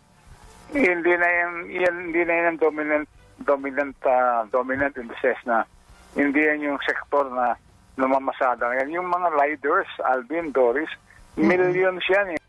hindi 0.71 1.13
na 1.15 1.29
yan, 1.29 1.53
yan 1.69 1.95
hindi 2.09 2.21
na 2.25 2.33
yan 2.47 2.55
dominant 2.57 3.07
dominant 3.45 3.97
uh, 4.07 4.45
dominant 4.49 4.95
in 4.97 5.05
the 5.05 5.17
sense 5.21 5.37
na 5.45 5.67
hindi 6.13 6.41
yan 6.41 6.73
yung 6.73 6.79
sektor 6.85 7.29
na 7.29 7.57
namamasada 7.97 8.73
yan 8.81 8.89
yung 9.01 9.09
mga 9.09 9.29
riders 9.33 9.89
Alvin 10.01 10.49
Doris 10.53 10.89
millions 11.37 12.03
yan 12.09 12.37
eh. 12.37 12.39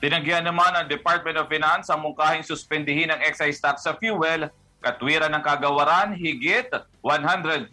Tinagyan 0.00 0.48
naman 0.48 0.72
ng 0.80 0.88
Department 0.88 1.36
of 1.36 1.52
Finance 1.52 1.92
ang 1.92 2.00
mungkahing 2.00 2.40
suspendihin 2.40 3.12
ang 3.12 3.20
excise 3.20 3.60
tax 3.60 3.84
sa 3.84 3.92
fuel, 4.00 4.48
katwiran 4.80 5.28
ng 5.36 5.44
kagawaran, 5.44 6.16
higit 6.16 6.72
131 7.04 7.68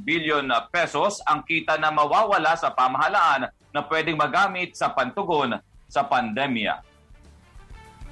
billion 0.00 0.48
pesos 0.72 1.20
ang 1.28 1.44
kita 1.44 1.76
na 1.76 1.92
mawawala 1.92 2.56
sa 2.56 2.72
pamahalaan 2.72 3.52
na 3.68 3.80
pwedeng 3.84 4.16
magamit 4.16 4.72
sa 4.72 4.88
pantugon 4.96 5.60
sa 5.92 6.08
pandemya. 6.08 6.80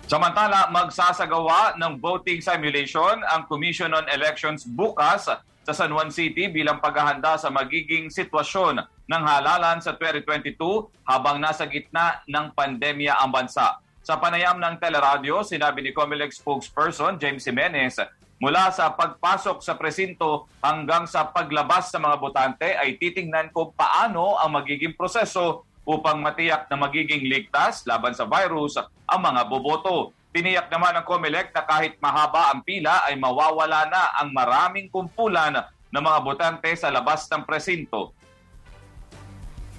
Samantala, 0.05 0.69
magsasagawa 0.69 1.81
ng 1.81 1.97
voting 1.97 2.45
simulation 2.45 3.25
ang 3.33 3.49
Commission 3.49 3.89
on 3.97 4.05
Elections 4.12 4.69
bukas 4.69 5.33
sa 5.64 5.76
San 5.76 5.93
Juan 5.93 6.09
City 6.09 6.49
bilang 6.49 6.81
paghahanda 6.81 7.37
sa 7.37 7.52
magiging 7.52 8.09
sitwasyon 8.09 8.81
ng 8.81 9.23
halalan 9.26 9.79
sa 9.83 9.93
2022 9.99 10.57
habang 11.05 11.37
nasa 11.43 11.69
gitna 11.69 12.23
ng 12.25 12.55
pandemya 12.57 13.21
ang 13.21 13.31
bansa. 13.35 13.79
Sa 14.00 14.17
panayam 14.17 14.57
ng 14.57 14.81
teleradyo, 14.81 15.45
sinabi 15.45 15.85
ni 15.85 15.90
Comelec 15.93 16.33
spokesperson 16.33 17.21
James 17.21 17.45
Jimenez, 17.45 18.00
mula 18.40 18.73
sa 18.73 18.88
pagpasok 18.97 19.61
sa 19.61 19.76
presinto 19.76 20.49
hanggang 20.64 21.05
sa 21.05 21.29
paglabas 21.29 21.93
sa 21.93 22.00
mga 22.00 22.17
botante 22.17 22.69
ay 22.73 22.97
titingnan 22.97 23.52
kung 23.52 23.76
paano 23.76 24.40
ang 24.40 24.57
magiging 24.57 24.97
proseso 24.97 25.69
upang 25.85 26.25
matiyak 26.25 26.64
na 26.73 26.81
magiging 26.81 27.29
ligtas 27.29 27.85
laban 27.85 28.17
sa 28.17 28.25
virus 28.25 28.81
ang 28.81 29.21
mga 29.21 29.45
boboto. 29.45 30.17
Tiniyak 30.31 30.71
naman 30.71 30.95
ng 30.95 31.07
COMELEC 31.07 31.51
na 31.51 31.67
kahit 31.67 31.99
mahaba 31.99 32.55
ang 32.55 32.63
pila 32.63 33.03
ay 33.11 33.19
mawawala 33.19 33.91
na 33.91 34.15
ang 34.15 34.31
maraming 34.31 34.87
kumpulan 34.87 35.59
ng 35.91 36.03
mga 36.03 36.19
botante 36.23 36.71
sa 36.79 36.87
labas 36.87 37.27
ng 37.27 37.43
presinto. 37.43 38.15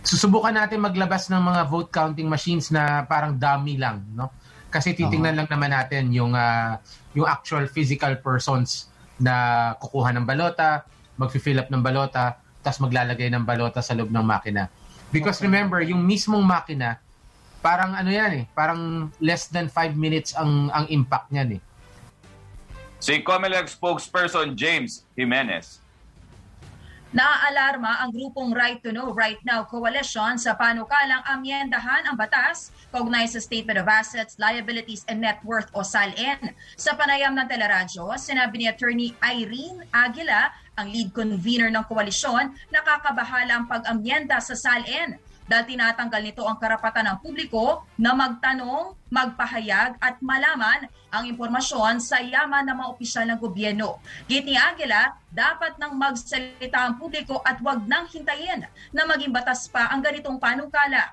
Susubukan 0.04 0.52
natin 0.52 0.84
maglabas 0.84 1.32
ng 1.32 1.40
mga 1.40 1.62
vote 1.72 1.88
counting 1.88 2.28
machines 2.28 2.68
na 2.68 3.08
parang 3.08 3.40
dummy 3.40 3.80
lang, 3.80 4.04
no? 4.12 4.28
Kasi 4.68 4.92
titingnan 4.92 5.40
lang 5.40 5.48
naman 5.52 5.72
natin 5.72 6.12
yung 6.12 6.36
uh, 6.36 6.80
yung 7.16 7.28
actual 7.28 7.68
physical 7.72 8.20
persons 8.20 8.92
na 9.20 9.72
kukuha 9.80 10.12
ng 10.16 10.28
balota, 10.28 10.84
magfi-fill 11.16 11.64
up 11.64 11.70
ng 11.72 11.84
balota, 11.84 12.40
tapos 12.60 12.80
maglalagay 12.84 13.32
ng 13.32 13.44
balota 13.48 13.80
sa 13.80 13.96
loob 13.96 14.12
ng 14.12 14.26
makina. 14.26 14.68
Because 15.12 15.40
remember, 15.44 15.84
yung 15.84 16.04
mismong 16.04 16.44
makina, 16.44 17.04
parang 17.62 17.94
ano 17.94 18.10
yan 18.10 18.32
eh, 18.42 18.44
parang 18.58 19.14
less 19.22 19.48
than 19.48 19.70
5 19.70 19.94
minutes 19.94 20.34
ang 20.34 20.74
ang 20.74 20.90
impact 20.90 21.30
niyan 21.30 21.58
eh. 21.58 21.62
Si 23.02 23.22
COMELEC 23.22 23.70
spokesperson 23.70 24.54
James 24.58 25.06
Jimenez. 25.18 25.82
Naaalarma 27.12 28.00
ang 28.00 28.16
grupong 28.16 28.56
Right 28.56 28.80
to 28.88 28.96
Know 28.96 29.12
Right 29.12 29.42
Now 29.44 29.68
Coalition 29.68 30.40
sa 30.40 30.56
panukalang 30.56 31.20
amyendahan 31.28 32.08
ang 32.08 32.16
batas 32.16 32.72
kaugnay 32.88 33.28
sa 33.28 33.44
Statement 33.44 33.84
of 33.84 33.88
Assets, 33.92 34.40
Liabilities 34.40 35.04
and 35.12 35.20
Net 35.20 35.44
Worth 35.44 35.68
o 35.76 35.84
SALN. 35.84 36.56
Sa 36.80 36.96
panayam 36.96 37.36
ng 37.36 37.52
teleradyo, 37.52 38.16
sinabi 38.16 38.64
ni 38.64 38.66
Attorney 38.72 39.12
Irene 39.20 39.84
Aguila, 39.92 40.56
ang 40.80 40.88
lead 40.88 41.12
convener 41.12 41.68
ng 41.68 41.84
koalisyon, 41.84 42.56
nakakabahala 42.72 43.60
ang 43.60 43.66
pag-amyenda 43.68 44.40
sa 44.40 44.56
SALN 44.56 45.20
dahil 45.52 45.76
tinatanggal 45.76 46.22
nito 46.24 46.48
ang 46.48 46.56
karapatan 46.56 47.12
ng 47.12 47.18
publiko 47.20 47.84
na 48.00 48.16
magtanong, 48.16 48.96
magpahayag 49.12 50.00
at 50.00 50.16
malaman 50.24 50.88
ang 51.12 51.28
impormasyon 51.28 52.00
sa 52.00 52.24
yaman 52.24 52.64
ng 52.72 52.80
mga 52.80 52.88
opisyal 52.88 53.26
ng 53.28 53.36
gobyerno. 53.36 54.00
Git 54.32 54.48
ni 54.48 54.56
Aguila, 54.56 55.12
dapat 55.28 55.76
nang 55.76 56.00
magsalita 56.00 56.88
ang 56.88 56.96
publiko 56.96 57.44
at 57.44 57.60
wag 57.60 57.84
nang 57.84 58.08
hintayin 58.08 58.64
na 58.96 59.04
maging 59.04 59.36
batas 59.36 59.68
pa 59.68 59.92
ang 59.92 60.00
ganitong 60.00 60.40
panukala. 60.40 61.12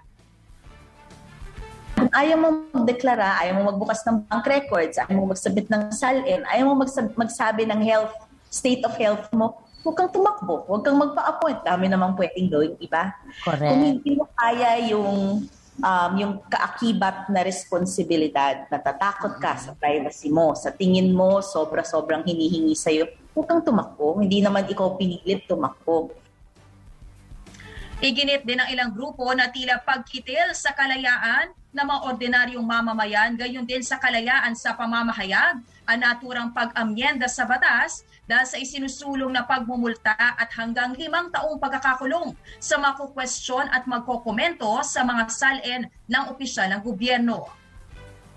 Ayaw 2.15 2.39
mo 2.39 2.49
magdeklara, 2.71 3.43
ayaw 3.43 3.59
mo 3.59 3.75
magbukas 3.75 4.07
ng 4.07 4.23
bank 4.31 4.47
records, 4.47 5.03
ayaw 5.03 5.19
mo 5.19 5.35
magsabit 5.35 5.67
ng 5.67 5.91
SALN, 5.91 6.47
ayaw 6.47 6.71
mo 6.71 6.87
magsabi 7.19 7.67
ng 7.67 7.83
health, 7.83 8.15
state 8.47 8.87
of 8.87 8.95
health 8.95 9.27
mo, 9.35 9.67
huwag 9.83 9.95
kang 9.95 10.11
tumakbo, 10.11 10.67
huwag 10.67 10.83
kang 10.83 10.99
magpa-appoint. 10.99 11.63
Dami 11.63 11.87
namang 11.87 12.19
pwedeng 12.19 12.49
gawin 12.51 12.75
iba. 12.83 13.15
Correct. 13.47 13.71
Kung 13.71 13.83
hindi 13.83 14.11
mo 14.19 14.25
kaya 14.35 14.71
yung 14.91 15.47
um, 15.83 16.13
yung 16.19 16.33
kaakibat 16.51 17.31
na 17.31 17.47
responsibilidad, 17.47 18.67
natatakot 18.71 19.39
ka 19.39 19.59
sa 19.59 19.73
privacy 19.75 20.31
mo, 20.31 20.55
sa 20.55 20.75
tingin 20.75 21.15
mo, 21.15 21.39
sobra-sobrang 21.43 22.27
hinihingi 22.27 22.75
sa'yo, 22.75 23.07
huwag 23.35 23.47
kang 23.47 23.63
tumakbo. 23.63 24.19
Hindi 24.19 24.43
naman 24.43 24.67
ikaw 24.67 24.99
pinilit 24.99 25.47
tumakbo. 25.47 26.11
Iginit 27.99 28.47
din 28.47 28.63
ng 28.63 28.71
ilang 28.71 28.95
grupo 28.95 29.27
na 29.35 29.51
tila 29.51 29.83
pagkitil 29.83 30.55
sa 30.55 30.71
kalayaan 30.71 31.51
ng 31.75 31.83
mga 31.83 32.01
ordinaryong 32.07 32.63
mamamayan, 32.63 33.35
gayon 33.35 33.67
din 33.67 33.83
sa 33.83 33.99
kalayaan 33.99 34.55
sa 34.55 34.79
pamamahayag, 34.79 35.59
ang 35.83 35.99
naturang 35.99 36.55
pag-amyenda 36.55 37.27
sa 37.27 37.43
batas 37.43 38.07
dahil 38.29 38.47
sa 38.47 38.61
isinusulong 38.61 39.33
na 39.33 39.49
pagmumulta 39.49 40.13
at 40.13 40.53
hanggang 40.53 40.93
limang 40.93 41.33
taong 41.33 41.57
pagkakakulong 41.57 42.37
sa 42.61 42.77
makukwestiyon 42.77 43.73
at 43.73 43.89
magkokomento 43.89 44.69
sa 44.85 45.01
mga 45.01 45.25
salin 45.33 45.83
ng 45.89 46.25
opisyal 46.29 46.69
ng 46.77 46.81
gobyerno. 46.85 47.49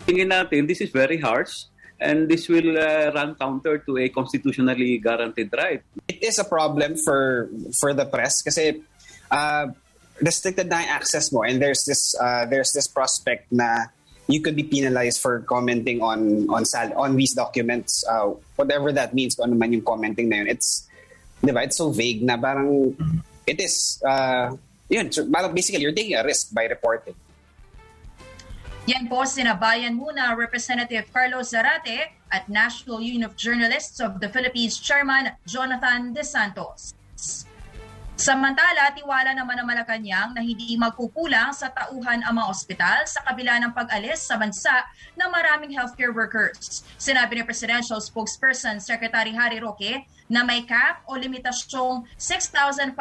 Tingin 0.07 0.31
natin, 0.31 0.65
this 0.65 0.79
is 0.79 0.89
very 0.89 1.19
harsh 1.19 1.67
and 2.01 2.25
this 2.25 2.49
will 2.49 2.73
uh, 2.79 3.13
run 3.13 3.35
counter 3.35 3.77
to 3.85 3.99
a 4.01 4.09
constitutionally 4.09 4.97
guaranteed 4.97 5.53
right. 5.53 5.83
It 6.09 6.23
is 6.23 6.39
a 6.39 6.47
problem 6.47 6.97
for 6.97 7.51
for 7.77 7.93
the 7.93 8.09
press 8.09 8.41
kasi 8.41 8.81
uh, 9.29 9.69
restricted 10.17 10.65
na 10.71 10.81
yung 10.81 10.91
access 10.97 11.29
mo 11.29 11.45
and 11.45 11.61
there's 11.61 11.85
this 11.85 12.17
uh, 12.17 12.49
there's 12.49 12.73
this 12.73 12.89
prospect 12.89 13.45
na 13.53 13.93
you 14.31 14.41
could 14.41 14.55
be 14.55 14.63
penalized 14.63 15.19
for 15.19 15.43
commenting 15.43 16.01
on 16.01 16.47
on 16.49 16.63
sal- 16.63 16.95
on 16.95 17.15
these 17.15 17.33
documents 17.33 18.03
uh, 18.07 18.31
whatever 18.55 18.91
that 18.91 19.13
means 19.13 19.35
kung 19.35 19.51
ano 19.51 19.55
man 19.59 19.75
yung 19.75 19.83
commenting 19.83 20.31
na 20.31 20.41
yun 20.41 20.47
it's 20.47 20.87
di 21.43 21.51
ba 21.51 21.67
it's 21.67 21.75
so 21.77 21.91
vague 21.91 22.23
na 22.23 22.39
parang 22.39 22.95
it 23.43 23.59
is 23.59 23.99
uh, 24.07 24.53
yun 24.87 25.11
so, 25.11 25.27
basically 25.51 25.83
you're 25.83 25.95
taking 25.95 26.15
a 26.15 26.23
risk 26.23 26.55
by 26.55 26.65
reporting 26.65 27.13
Yan 28.89 29.05
po 29.05 29.21
sinabayan 29.29 29.93
muna 29.93 30.33
Representative 30.33 31.05
Carlos 31.13 31.53
Zarate 31.53 32.17
at 32.33 32.49
National 32.49 32.97
Union 32.97 33.29
of 33.29 33.37
Journalists 33.37 34.01
of 34.01 34.17
the 34.17 34.25
Philippines 34.25 34.81
Chairman 34.81 35.29
Jonathan 35.45 36.17
De 36.17 36.25
Santos. 36.25 36.97
Samantala, 38.21 38.93
tiwala 38.93 39.33
naman 39.33 39.57
ng 39.57 39.65
Malacanang 39.65 40.37
na 40.37 40.45
hindi 40.45 40.77
magkukulang 40.77 41.57
sa 41.57 41.73
tauhan 41.73 42.21
ang 42.21 42.37
mga 42.37 42.53
ospital 42.53 43.01
sa 43.09 43.25
kabila 43.25 43.57
ng 43.57 43.73
pag-alis 43.73 44.29
sa 44.29 44.37
bansa 44.37 44.85
ng 45.17 45.25
maraming 45.33 45.73
healthcare 45.73 46.13
workers. 46.13 46.85
Sinabi 47.01 47.41
ni 47.41 47.43
Presidential 47.49 47.97
Spokesperson 47.97 48.77
Secretary 48.77 49.33
Harry 49.33 49.57
Roque 49.57 50.05
na 50.29 50.45
may 50.45 50.61
cap 50.69 51.01
o 51.09 51.17
limitasyong 51.17 52.05
6,500 52.13 52.93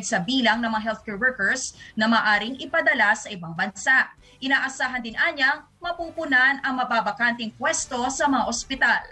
sa 0.00 0.24
bilang 0.24 0.64
ng 0.64 0.72
mga 0.72 0.96
healthcare 0.96 1.20
workers 1.20 1.76
na 1.92 2.08
maaring 2.08 2.56
ipadala 2.56 3.12
sa 3.12 3.28
ibang 3.28 3.52
bansa. 3.52 4.16
Inaasahan 4.40 5.04
din 5.04 5.12
anyang 5.20 5.68
mapupunan 5.76 6.64
ang 6.64 6.80
mababakanting 6.80 7.52
pwesto 7.60 8.00
sa 8.08 8.32
mga 8.32 8.48
ospital 8.48 9.04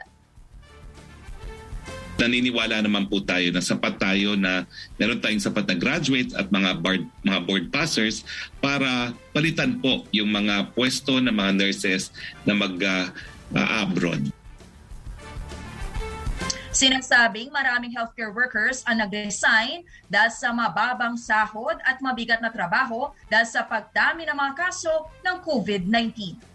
naniniwala 2.23 2.79
naman 2.79 3.11
po 3.11 3.19
tayo 3.19 3.51
na 3.51 3.59
sapat 3.59 3.99
tayo 3.99 4.39
na 4.39 4.63
meron 4.95 5.19
tayong 5.19 5.43
sapat 5.43 5.67
na 5.67 5.75
graduate 5.75 6.31
at 6.39 6.47
mga 6.55 6.79
board, 6.79 7.03
mga 7.27 7.41
board 7.43 7.67
passers 7.75 8.23
para 8.63 9.11
palitan 9.35 9.83
po 9.83 10.07
yung 10.15 10.31
mga 10.31 10.71
pwesto 10.79 11.19
ng 11.19 11.35
mga 11.35 11.53
nurses 11.59 12.15
na 12.47 12.55
mag-abroad. 12.55 14.23
Uh, 14.31 14.41
Sinasabing 16.73 17.53
maraming 17.53 17.93
healthcare 17.93 18.33
workers 18.33 18.81
ang 18.89 19.05
nag-resign 19.05 19.85
dahil 20.09 20.33
sa 20.33 20.57
mababang 20.57 21.21
sahod 21.21 21.77
at 21.85 22.01
mabigat 22.01 22.41
na 22.41 22.49
trabaho 22.49 23.13
dahil 23.29 23.45
sa 23.45 23.61
pagdami 23.69 24.25
ng 24.25 24.33
mga 24.33 24.53
kaso 24.57 24.91
ng 25.21 25.37
COVID-19. 25.45 26.52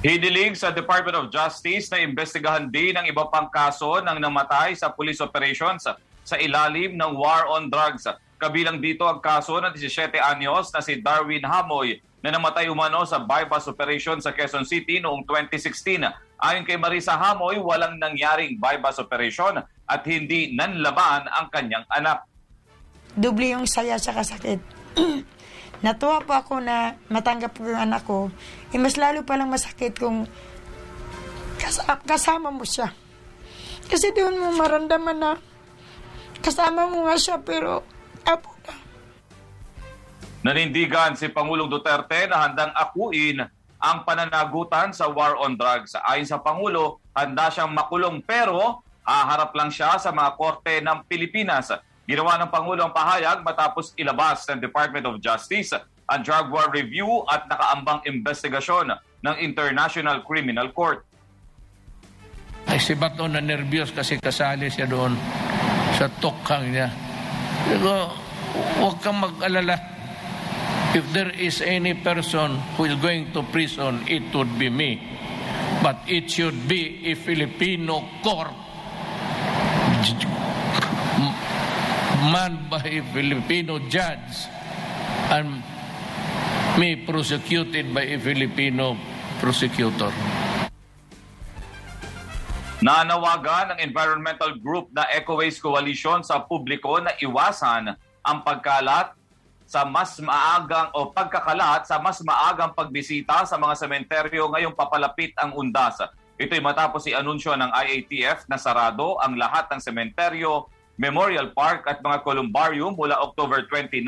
Hiniling 0.00 0.56
sa 0.56 0.72
Department 0.72 1.12
of 1.12 1.28
Justice 1.28 1.92
na 1.92 2.00
imbestigahan 2.00 2.72
din 2.72 2.96
ang 2.96 3.04
iba 3.04 3.20
pang 3.28 3.52
kaso 3.52 4.00
ng 4.00 4.16
namatay 4.16 4.72
sa 4.72 4.88
police 4.88 5.20
operations 5.20 5.84
sa 6.24 6.36
ilalim 6.40 6.96
ng 6.96 7.12
war 7.12 7.44
on 7.52 7.68
drugs. 7.68 8.08
Kabilang 8.40 8.80
dito 8.80 9.04
ang 9.04 9.20
kaso 9.20 9.60
ng 9.60 9.76
17 9.76 10.16
anyos 10.16 10.72
na 10.72 10.80
si 10.80 11.04
Darwin 11.04 11.44
Hamoy 11.44 12.00
na 12.24 12.32
namatay 12.32 12.72
umano 12.72 13.04
sa 13.04 13.20
bypass 13.20 13.68
operation 13.68 14.16
sa 14.24 14.32
Quezon 14.32 14.64
City 14.64 15.04
noong 15.04 15.20
2016. 15.28 16.08
Ayon 16.40 16.64
kay 16.64 16.80
Marisa 16.80 17.20
Hamoy, 17.20 17.60
walang 17.60 18.00
nangyaring 18.00 18.56
bypass 18.56 18.96
operation 19.04 19.60
at 19.84 20.00
hindi 20.08 20.56
nanlaban 20.56 21.28
ang 21.28 21.52
kanyang 21.52 21.84
anak. 21.92 22.24
Doble 23.12 23.52
yung 23.52 23.68
saya 23.68 24.00
sa 24.00 24.16
kasakit. 24.16 24.64
Natuwa 25.84 26.24
po 26.24 26.32
ako 26.36 26.64
na 26.64 26.96
matanggap 27.12 27.52
ko 27.52 27.68
yung 27.68 27.84
anak 27.84 28.04
ko. 28.08 28.32
Eh, 28.70 28.78
mas 28.78 28.94
lalo 28.94 29.26
palang 29.26 29.50
masakit 29.50 29.98
kung 29.98 30.30
kasama, 31.58 31.98
kasama 32.06 32.48
mo 32.54 32.62
siya. 32.62 32.94
Kasi 33.90 34.14
doon 34.14 34.38
mo 34.38 34.54
maramdaman 34.54 35.18
na 35.18 35.32
kasama 36.38 36.86
mo 36.86 37.10
nga 37.10 37.18
siya 37.18 37.36
pero 37.42 37.82
apo 38.22 38.54
na. 38.62 38.74
Nanindigan 40.40 41.18
si 41.18 41.28
Pangulong 41.28 41.68
Duterte 41.68 42.30
na 42.30 42.46
handang 42.46 42.72
akuin 42.72 43.44
ang 43.80 44.04
pananagutan 44.04 44.92
sa 44.92 45.08
war 45.10 45.34
on 45.40 45.56
drugs. 45.56 45.96
Ayon 46.04 46.28
sa 46.28 46.38
Pangulo, 46.38 47.00
handa 47.16 47.48
siyang 47.48 47.72
makulong 47.72 48.20
pero 48.22 48.84
haharap 49.02 49.56
lang 49.56 49.72
siya 49.72 49.96
sa 49.96 50.12
mga 50.12 50.36
korte 50.36 50.78
ng 50.84 51.08
Pilipinas. 51.08 51.72
Ginawa 52.04 52.36
ng 52.38 52.52
Pangulo 52.52 52.84
ang 52.84 52.94
pahayag 52.94 53.40
matapos 53.40 53.96
ilabas 53.96 54.44
ng 54.46 54.60
Department 54.60 55.04
of 55.08 55.16
Justice 55.18 55.74
ang 56.10 56.26
drug 56.26 56.50
war 56.50 56.66
review 56.74 57.22
at 57.30 57.46
nakaambang 57.46 58.02
investigasyon 58.02 58.90
ng 59.22 59.34
International 59.38 60.26
Criminal 60.26 60.74
Court. 60.74 61.06
Ay 62.66 62.82
si 62.82 62.98
Bato 62.98 63.30
na 63.30 63.38
nervyos 63.38 63.94
kasi 63.94 64.18
kasali 64.18 64.66
siya 64.66 64.90
doon 64.90 65.14
sa 65.94 66.10
tukhang 66.18 66.74
niya. 66.74 66.90
Pero 67.70 68.10
huwag 68.82 68.98
kang 68.98 69.22
mag-alala. 69.22 69.78
If 70.90 71.06
there 71.14 71.30
is 71.30 71.62
any 71.62 71.94
person 72.02 72.58
who 72.74 72.90
is 72.90 72.98
going 72.98 73.30
to 73.30 73.46
prison, 73.54 74.02
it 74.10 74.26
would 74.34 74.50
be 74.58 74.66
me. 74.66 74.98
But 75.86 76.02
it 76.10 76.26
should 76.26 76.66
be 76.66 77.06
a 77.06 77.14
Filipino 77.14 78.02
court 78.26 78.50
manned 82.34 82.68
by 82.68 82.82
a 82.84 83.00
Filipino 83.14 83.78
judge 83.88 84.50
and 85.30 85.62
me 86.78 86.94
prosecuted 86.94 87.90
by 87.90 88.04
a 88.06 88.18
Filipino 88.20 88.94
prosecutor. 89.42 90.12
Nanawagan 92.80 93.76
ng 93.76 93.78
environmental 93.82 94.56
group 94.56 94.88
na 94.94 95.04
Eco 95.12 95.40
Waste 95.40 95.60
Coalition 95.60 96.24
sa 96.24 96.40
publiko 96.40 96.96
na 97.02 97.12
iwasan 97.18 97.92
ang 98.24 98.38
pagkalat 98.40 99.12
sa 99.68 99.86
mas 99.86 100.18
maagang 100.18 100.90
o 100.96 101.12
pagkakalat 101.12 101.86
sa 101.86 102.00
mas 102.00 102.18
maagang 102.24 102.72
pagbisita 102.72 103.44
sa 103.46 103.54
mga 103.60 103.74
sementeryo 103.76 104.50
ngayong 104.50 104.74
papalapit 104.74 105.30
ang 105.38 105.54
undas. 105.54 106.00
Ito'y 106.40 106.58
matapos 106.58 107.04
si 107.04 107.12
anunsyo 107.12 107.52
ng 107.52 107.68
IATF 107.68 108.48
na 108.48 108.56
sarado 108.56 109.20
ang 109.20 109.36
lahat 109.36 109.68
ng 109.70 109.80
sementeryo, 109.82 110.66
Memorial 110.96 111.52
Park 111.52 111.88
at 111.88 112.00
mga 112.04 112.24
columbarium 112.24 112.92
mula 112.96 113.16
October 113.20 113.64
29 113.68 114.04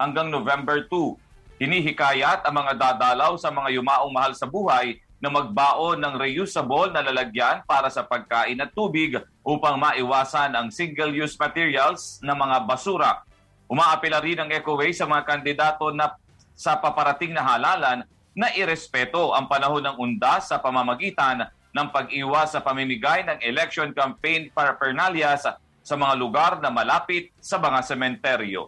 hanggang 0.00 0.28
November 0.28 0.84
2. 0.88 1.21
Hinihikayat 1.62 2.42
ang 2.42 2.58
mga 2.58 2.74
dadalaw 2.74 3.38
sa 3.38 3.54
mga 3.54 3.70
yumaong 3.78 4.10
mahal 4.10 4.34
sa 4.34 4.50
buhay 4.50 4.98
na 5.22 5.30
magbaon 5.30 5.94
ng 5.94 6.18
reusable 6.18 6.90
na 6.90 7.06
lalagyan 7.06 7.62
para 7.62 7.86
sa 7.86 8.02
pagkain 8.02 8.58
at 8.58 8.74
tubig 8.74 9.14
upang 9.46 9.78
maiwasan 9.78 10.58
ang 10.58 10.74
single-use 10.74 11.38
materials 11.38 12.18
na 12.18 12.34
mga 12.34 12.66
basura. 12.66 13.22
Umaapela 13.70 14.18
rin 14.18 14.42
ang 14.42 14.50
EcoWay 14.50 14.90
sa 14.90 15.06
mga 15.06 15.22
kandidato 15.22 15.94
na 15.94 16.18
sa 16.58 16.74
paparating 16.74 17.30
na 17.30 17.46
halalan 17.46 18.02
na 18.34 18.50
irespeto 18.58 19.30
ang 19.30 19.46
panahon 19.46 19.86
ng 19.86 19.96
undas 20.02 20.50
sa 20.50 20.58
pamamagitan 20.58 21.46
ng 21.46 21.88
pag-iwas 21.94 22.58
sa 22.58 22.58
pamimigay 22.58 23.22
ng 23.22 23.38
election 23.38 23.94
campaign 23.94 24.50
paraphernalia 24.50 25.38
sa, 25.38 25.62
sa 25.86 25.94
mga 25.94 26.14
lugar 26.18 26.52
na 26.58 26.74
malapit 26.74 27.30
sa 27.38 27.62
mga 27.62 27.86
sementeryo. 27.86 28.66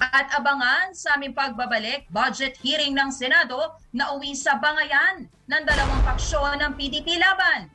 At 0.00 0.32
abangan 0.32 0.96
sa 0.96 1.20
aming 1.20 1.36
pagbabalik, 1.36 2.08
budget 2.08 2.56
hearing 2.64 2.96
ng 2.96 3.12
Senado 3.12 3.76
na 3.92 4.16
uwi 4.16 4.32
sa 4.32 4.56
bangayan 4.56 5.28
ng 5.28 5.62
dalawang 5.68 6.00
paksyon 6.08 6.56
ng 6.56 6.72
PDP 6.72 7.20
laban. 7.20 7.68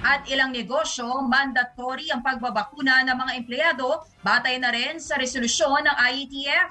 At 0.00 0.24
ilang 0.32 0.56
negosyo, 0.56 1.20
mandatory 1.28 2.08
ang 2.08 2.24
pagbabakuna 2.24 3.04
ng 3.04 3.16
mga 3.20 3.32
empleyado 3.36 4.08
batay 4.24 4.56
na 4.56 4.72
rin 4.72 4.96
sa 4.96 5.20
resolusyon 5.20 5.84
ng 5.84 5.96
IETF. 6.00 6.68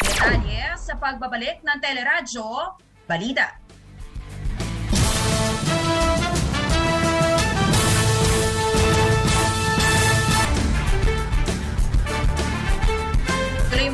Detalye 0.00 0.74
sa 0.80 0.96
pagbabalik 0.96 1.60
ng 1.60 1.78
Teleradyo, 1.78 2.80
Balida. 3.04 3.63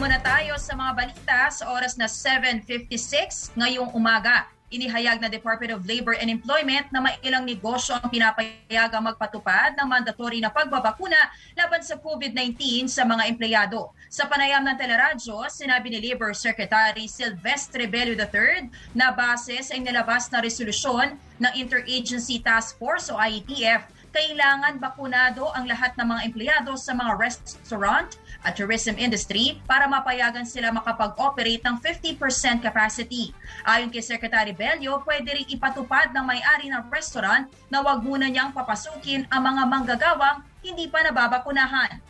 Muna 0.00 0.16
tayo 0.16 0.56
sa 0.56 0.72
mga 0.72 0.92
balita 0.96 1.52
sa 1.52 1.76
oras 1.76 1.92
na 2.00 2.08
7.56 2.08 3.52
ngayong 3.52 3.92
umaga. 3.92 4.48
Inihayag 4.72 5.20
na 5.20 5.28
Department 5.28 5.76
of 5.76 5.84
Labor 5.84 6.16
and 6.16 6.32
Employment 6.32 6.88
na 6.88 7.04
may 7.04 7.20
ilang 7.20 7.44
negosyo 7.44 8.00
ang 8.00 8.08
pinapayagang 8.08 9.04
magpatupad 9.04 9.76
ng 9.76 9.84
mandatory 9.84 10.40
na 10.40 10.48
pagbabakuna 10.48 11.20
laban 11.52 11.84
sa 11.84 12.00
COVID-19 12.00 12.88
sa 12.88 13.04
mga 13.04 13.28
empleyado. 13.28 13.92
Sa 14.08 14.24
panayam 14.24 14.64
ng 14.64 14.80
teleradyo, 14.80 15.44
sinabi 15.52 15.92
ni 15.92 16.00
Labor 16.00 16.32
Secretary 16.32 17.04
Silvestre 17.04 17.84
Bello 17.84 18.16
III 18.16 18.72
na 18.96 19.12
base 19.12 19.52
sa 19.60 19.76
inilabas 19.76 20.32
na 20.32 20.40
resolusyon 20.40 21.12
ng 21.44 21.52
Interagency 21.60 22.40
Task 22.40 22.80
Force 22.80 23.12
o 23.12 23.20
IETF 23.20 24.00
kailangan 24.10 24.82
bakunado 24.82 25.54
ang 25.54 25.70
lahat 25.70 25.94
ng 25.94 26.06
mga 26.06 26.22
empleyado 26.26 26.74
sa 26.74 26.94
mga 26.94 27.14
restaurant 27.14 28.10
at 28.40 28.56
tourism 28.56 28.96
industry 28.96 29.60
para 29.68 29.84
mapayagan 29.84 30.48
sila 30.48 30.72
makapag-operate 30.72 31.60
ng 31.64 31.76
50% 31.82 32.64
capacity. 32.64 33.32
Ayon 33.68 33.92
kay 33.92 34.00
Secretary 34.00 34.56
Bello, 34.56 35.04
pwede 35.04 35.36
rin 35.36 35.46
ipatupad 35.48 36.12
ng 36.16 36.24
may-ari 36.24 36.72
ng 36.72 36.88
restaurant 36.88 37.48
na 37.68 37.84
wag 37.84 38.00
muna 38.00 38.28
niyang 38.32 38.56
papasukin 38.56 39.28
ang 39.28 39.44
mga 39.44 39.62
manggagawang 39.68 40.38
hindi 40.64 40.88
pa 40.88 41.04
nababakunahan. 41.04 42.00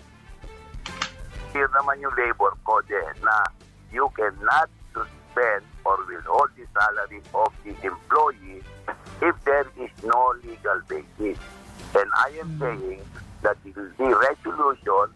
Here 1.51 1.71
naman 1.75 1.99
yung 1.99 2.14
labor 2.14 2.55
code 2.62 2.87
eh, 2.95 3.11
na 3.27 3.43
you 3.90 4.07
cannot 4.14 4.71
suspend 4.95 5.66
or 5.83 5.99
withhold 6.07 6.51
the 6.55 6.66
salary 6.71 7.19
of 7.35 7.51
the 7.66 7.75
employee 7.83 8.62
if 9.19 9.35
there 9.43 9.66
is 9.83 9.90
no 10.07 10.35
legal 10.47 10.79
basis. 10.87 11.38
And 11.90 12.07
I 12.14 12.38
am 12.38 12.55
saying 12.62 13.03
that 13.43 13.59
the, 13.66 13.73
resolution 13.99 15.07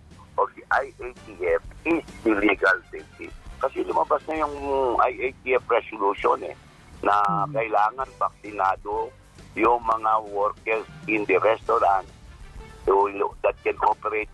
IATF 0.71 1.63
is 1.85 2.05
the 2.23 2.33
legal 2.39 2.79
basis. 2.93 3.33
Kasi 3.61 3.85
lumabas 3.85 4.21
na 4.29 4.45
yung 4.45 4.55
IATF 5.01 5.65
resolution 5.69 6.41
eh, 6.45 6.57
na 7.01 7.45
kailangan 7.53 8.09
vaksinado 8.21 9.13
yung 9.55 9.81
mga 9.87 10.13
workers 10.35 10.87
in 11.07 11.23
the 11.31 11.39
restaurant 11.39 12.07
to, 12.85 13.09
that 13.41 13.57
can 13.63 13.79
operate 13.87 14.29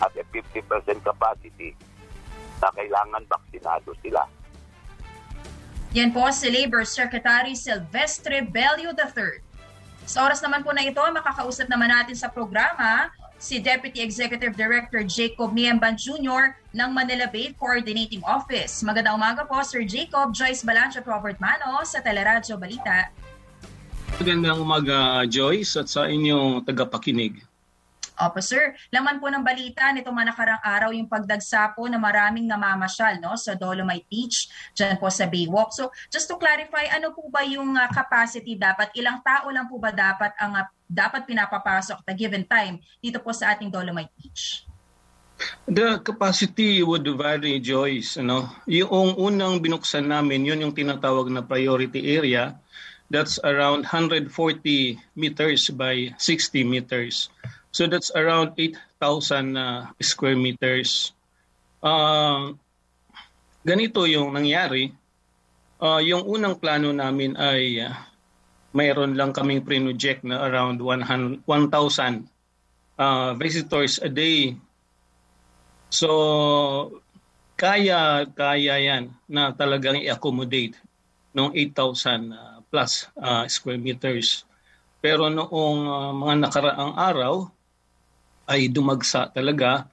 at 0.00 0.10
a 0.18 0.24
50% 0.34 0.64
capacity 1.04 1.76
na 2.58 2.68
kailangan 2.74 3.22
vaksinado 3.28 3.94
sila. 4.02 4.26
Yan 5.92 6.10
po 6.10 6.24
si 6.32 6.48
Labor 6.48 6.88
Secretary 6.88 7.52
Silvestre 7.52 8.40
Bello 8.48 8.96
III. 8.96 9.44
Sa 10.08 10.24
oras 10.26 10.40
naman 10.40 10.64
po 10.64 10.72
na 10.72 10.82
ito, 10.82 10.98
makakausap 10.98 11.68
naman 11.68 11.92
natin 11.92 12.16
sa 12.16 12.32
programa 12.32 13.12
si 13.42 13.58
Deputy 13.58 13.98
Executive 13.98 14.54
Director 14.54 15.02
Jacob 15.02 15.50
Miemban 15.50 15.98
Jr. 15.98 16.54
ng 16.70 16.90
Manila 16.94 17.26
Bay 17.26 17.50
Coordinating 17.58 18.22
Office. 18.22 18.86
Magandang 18.86 19.18
umaga 19.18 19.42
po, 19.42 19.58
Sir 19.66 19.82
Jacob. 19.82 20.30
Joyce 20.30 20.62
Balancho, 20.62 21.02
Robert 21.02 21.42
Mano 21.42 21.82
sa 21.82 21.98
Teleradyo 21.98 22.54
Balita. 22.54 23.10
Magandang 24.22 24.62
umaga, 24.62 25.26
Joyce, 25.26 25.74
at 25.82 25.90
sa 25.90 26.06
inyong 26.06 26.62
tagapakinig. 26.62 27.42
Opo, 28.20 28.44
sir. 28.44 28.76
Laman 28.92 29.18
po 29.18 29.32
ng 29.32 29.40
balita 29.40 29.88
nito 29.88 30.12
mga 30.12 30.36
nakarang 30.36 30.60
araw 30.60 30.90
yung 30.92 31.08
pagdagsa 31.08 31.72
po 31.72 31.88
na 31.88 31.96
maraming 31.96 32.44
namamasyal 32.44 33.16
no, 33.18 33.34
sa 33.40 33.56
Dolomite 33.56 34.04
Beach, 34.06 34.52
dyan 34.76 35.00
po 35.00 35.08
sa 35.08 35.24
Baywalk. 35.24 35.72
So, 35.72 35.88
just 36.12 36.28
to 36.28 36.36
clarify, 36.36 36.92
ano 36.92 37.16
po 37.16 37.26
ba 37.32 37.40
yung 37.42 37.72
uh, 37.72 37.88
capacity 37.88 38.54
dapat? 38.60 38.92
Ilang 38.94 39.24
tao 39.24 39.48
lang 39.48 39.64
po 39.64 39.80
ba 39.80 39.90
dapat 39.90 40.36
ang 40.36 40.52
uh, 40.60 40.68
dapat 40.84 41.24
pinapapasok 41.24 42.04
at 42.04 42.14
given 42.14 42.44
time 42.44 42.84
dito 43.00 43.16
po 43.24 43.32
sa 43.32 43.56
ating 43.56 43.72
Dolomite 43.72 44.12
Beach? 44.20 44.68
The 45.66 45.98
capacity 46.04 46.84
would 46.84 47.08
vary, 47.16 47.58
Joyce. 47.58 48.20
Ano? 48.20 48.52
Yung 48.68 49.16
unang 49.16 49.58
binuksan 49.58 50.06
namin, 50.06 50.46
yun 50.46 50.68
yung 50.68 50.76
tinatawag 50.76 51.32
na 51.32 51.42
priority 51.42 52.12
area. 52.14 52.60
That's 53.12 53.36
around 53.44 53.88
140 53.90 54.30
meters 55.16 55.68
by 55.74 56.16
60 56.16 56.64
meters. 56.64 57.28
So 57.72 57.88
that's 57.88 58.12
around 58.12 58.52
8,000 58.60 59.56
uh, 59.56 59.88
square 60.04 60.36
meters. 60.36 61.16
Uh, 61.80 62.52
ganito 63.64 64.04
yung 64.04 64.36
nangyari. 64.36 64.92
Uh, 65.80 65.98
yung 66.04 66.28
unang 66.28 66.60
plano 66.60 66.92
namin 66.92 67.32
ay 67.34 67.80
uh, 67.80 67.96
mayroon 68.76 69.16
lang 69.16 69.32
kaming 69.32 69.64
pre-project 69.64 70.20
na 70.24 70.44
around 70.44 70.84
1,000 70.84 71.44
uh, 73.00 73.30
visitors 73.40 73.96
a 74.04 74.12
day. 74.12 74.52
So 75.88 76.08
kaya 77.56 78.28
kaya 78.32 78.74
yan 78.80 79.16
na 79.28 79.56
talagang 79.56 79.96
i-accommodate 79.96 80.76
ng 81.32 81.56
8,000 81.56 82.36
uh, 82.36 82.60
plus 82.68 83.08
uh, 83.16 83.48
square 83.48 83.80
meters. 83.80 84.44
Pero 85.00 85.32
noong 85.32 85.80
uh, 85.88 86.12
mga 86.14 86.34
nakaraang 86.46 86.94
araw, 87.00 87.34
ay 88.52 88.68
dumagsa 88.68 89.32
talaga. 89.32 89.88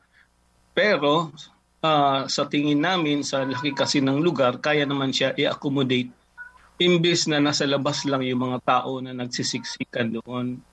Pero 0.75 1.31
uh, 1.79 2.21
sa 2.27 2.43
tingin 2.51 2.83
namin, 2.83 3.23
sa 3.23 3.47
laki 3.47 3.71
kasi 3.71 4.03
ng 4.03 4.19
lugar, 4.19 4.59
kaya 4.59 4.83
naman 4.83 5.15
siya 5.15 5.31
i-accommodate 5.39 6.11
imbes 6.79 7.27
na 7.27 7.43
nasa 7.43 7.67
labas 7.67 8.07
lang 8.07 8.23
yung 8.23 8.39
mga 8.39 8.59
tao 8.63 9.03
na 9.03 9.11
nagsisiksikan 9.11 10.15
doon. 10.15 10.63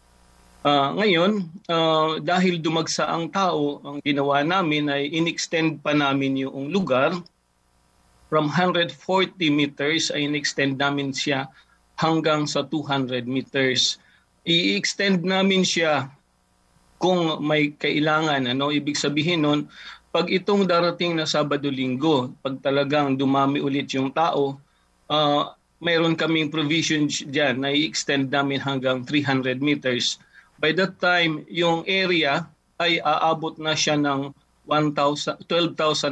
Uh, 0.66 0.90
ngayon, 0.98 1.46
uh, 1.66 2.18
dahil 2.22 2.62
dumagsa 2.62 3.10
ang 3.10 3.30
tao, 3.30 3.82
ang 3.82 3.98
ginawa 4.02 4.42
namin 4.46 4.86
ay 4.86 5.10
in-extend 5.10 5.82
pa 5.82 5.94
namin 5.94 6.46
yung 6.46 6.70
lugar. 6.70 7.14
From 8.30 8.50
140 8.50 8.94
meters 9.50 10.10
ay 10.14 10.26
in-extend 10.26 10.78
namin 10.78 11.14
siya 11.14 11.50
hanggang 11.98 12.46
sa 12.50 12.66
200 12.66 13.26
meters. 13.26 13.98
I-extend 14.46 15.26
namin 15.26 15.66
siya 15.66 16.10
kung 16.96 17.40
may 17.44 17.72
kailangan. 17.76 18.48
Ano 18.48 18.72
ibig 18.72 18.96
sabihin 18.98 19.44
nun? 19.44 19.60
Pag 20.10 20.32
itong 20.32 20.64
darating 20.64 21.12
na 21.12 21.28
Sabado-Linggo, 21.28 22.32
pag 22.40 22.56
talagang 22.64 23.20
dumami 23.20 23.60
ulit 23.60 23.92
yung 23.92 24.08
tao, 24.08 24.56
uh, 25.12 25.42
mayroon 25.76 26.16
kaming 26.16 26.48
provision 26.48 27.04
diyan 27.04 27.60
na 27.60 27.68
i-extend 27.68 28.32
namin 28.32 28.56
hanggang 28.56 29.04
300 29.04 29.60
meters. 29.60 30.16
By 30.56 30.72
that 30.80 30.96
time, 30.96 31.44
yung 31.52 31.84
area 31.84 32.48
ay 32.80 32.96
aabot 33.04 33.60
na 33.60 33.76
siya 33.76 34.00
ng 34.00 34.32
12,000 34.66 35.46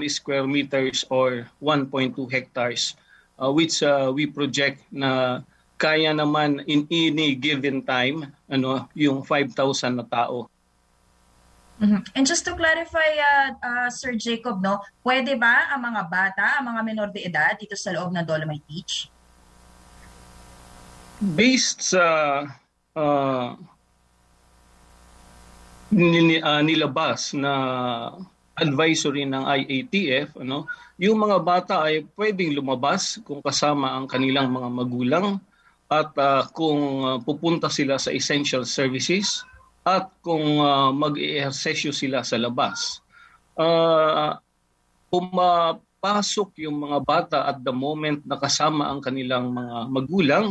square 0.06 0.46
meters 0.46 1.02
or 1.08 1.48
1.2 1.58 2.12
hectares 2.28 2.94
uh, 3.38 3.50
which 3.50 3.82
uh, 3.82 4.10
we 4.14 4.26
project 4.26 4.82
na 4.90 5.42
kaya 5.74 6.14
naman 6.14 6.62
in 6.70 6.86
any 6.88 7.34
given 7.34 7.82
time 7.82 8.30
ano 8.46 8.86
yung 8.94 9.26
5,000 9.26 9.98
na 9.98 10.06
tao. 10.06 10.46
Mm-hmm. 11.82 12.14
And 12.14 12.22
just 12.22 12.46
to 12.46 12.54
clarify, 12.54 13.18
uh, 13.18 13.50
uh, 13.58 13.88
Sir 13.90 14.14
Jacob, 14.14 14.62
no, 14.62 14.78
pwede 15.02 15.34
ba 15.34 15.74
ang 15.74 15.82
mga 15.82 16.02
bata, 16.06 16.44
ang 16.62 16.70
mga 16.70 16.80
menor 16.86 17.08
de 17.10 17.26
edad 17.26 17.58
dito 17.58 17.74
sa 17.74 17.90
loob 17.90 18.14
ng 18.14 18.22
Dolomite 18.22 18.62
Beach? 18.70 19.10
Based 21.18 21.82
sa 21.82 22.04
uh, 22.94 23.48
nilabas 26.62 27.34
na 27.34 27.52
advisory 28.54 29.26
ng 29.26 29.42
IATF, 29.42 30.38
ano, 30.38 30.70
yung 30.94 31.18
mga 31.26 31.38
bata 31.42 31.74
ay 31.90 32.06
pwedeng 32.14 32.54
lumabas 32.54 33.18
kung 33.26 33.42
kasama 33.42 33.98
ang 33.98 34.06
kanilang 34.06 34.46
mga 34.54 34.68
magulang 34.70 35.42
at 35.90 36.14
uh, 36.14 36.46
kung 36.54 37.02
uh, 37.02 37.18
pupunta 37.18 37.66
sila 37.66 37.98
sa 37.98 38.14
essential 38.14 38.62
services 38.62 39.42
at 39.84 40.08
kung 40.24 40.64
uh, 40.64 40.88
mag-ehersesyo 40.96 41.92
sila 41.92 42.24
sa 42.24 42.40
labas. 42.40 43.04
Uh, 43.52 44.32
pumapasok 45.12 46.64
yung 46.64 46.88
mga 46.88 46.98
bata 47.04 47.38
at 47.44 47.60
the 47.60 47.70
moment 47.70 48.24
na 48.24 48.40
kasama 48.40 48.88
ang 48.88 49.04
kanilang 49.04 49.52
mga 49.52 49.76
magulang 49.92 50.46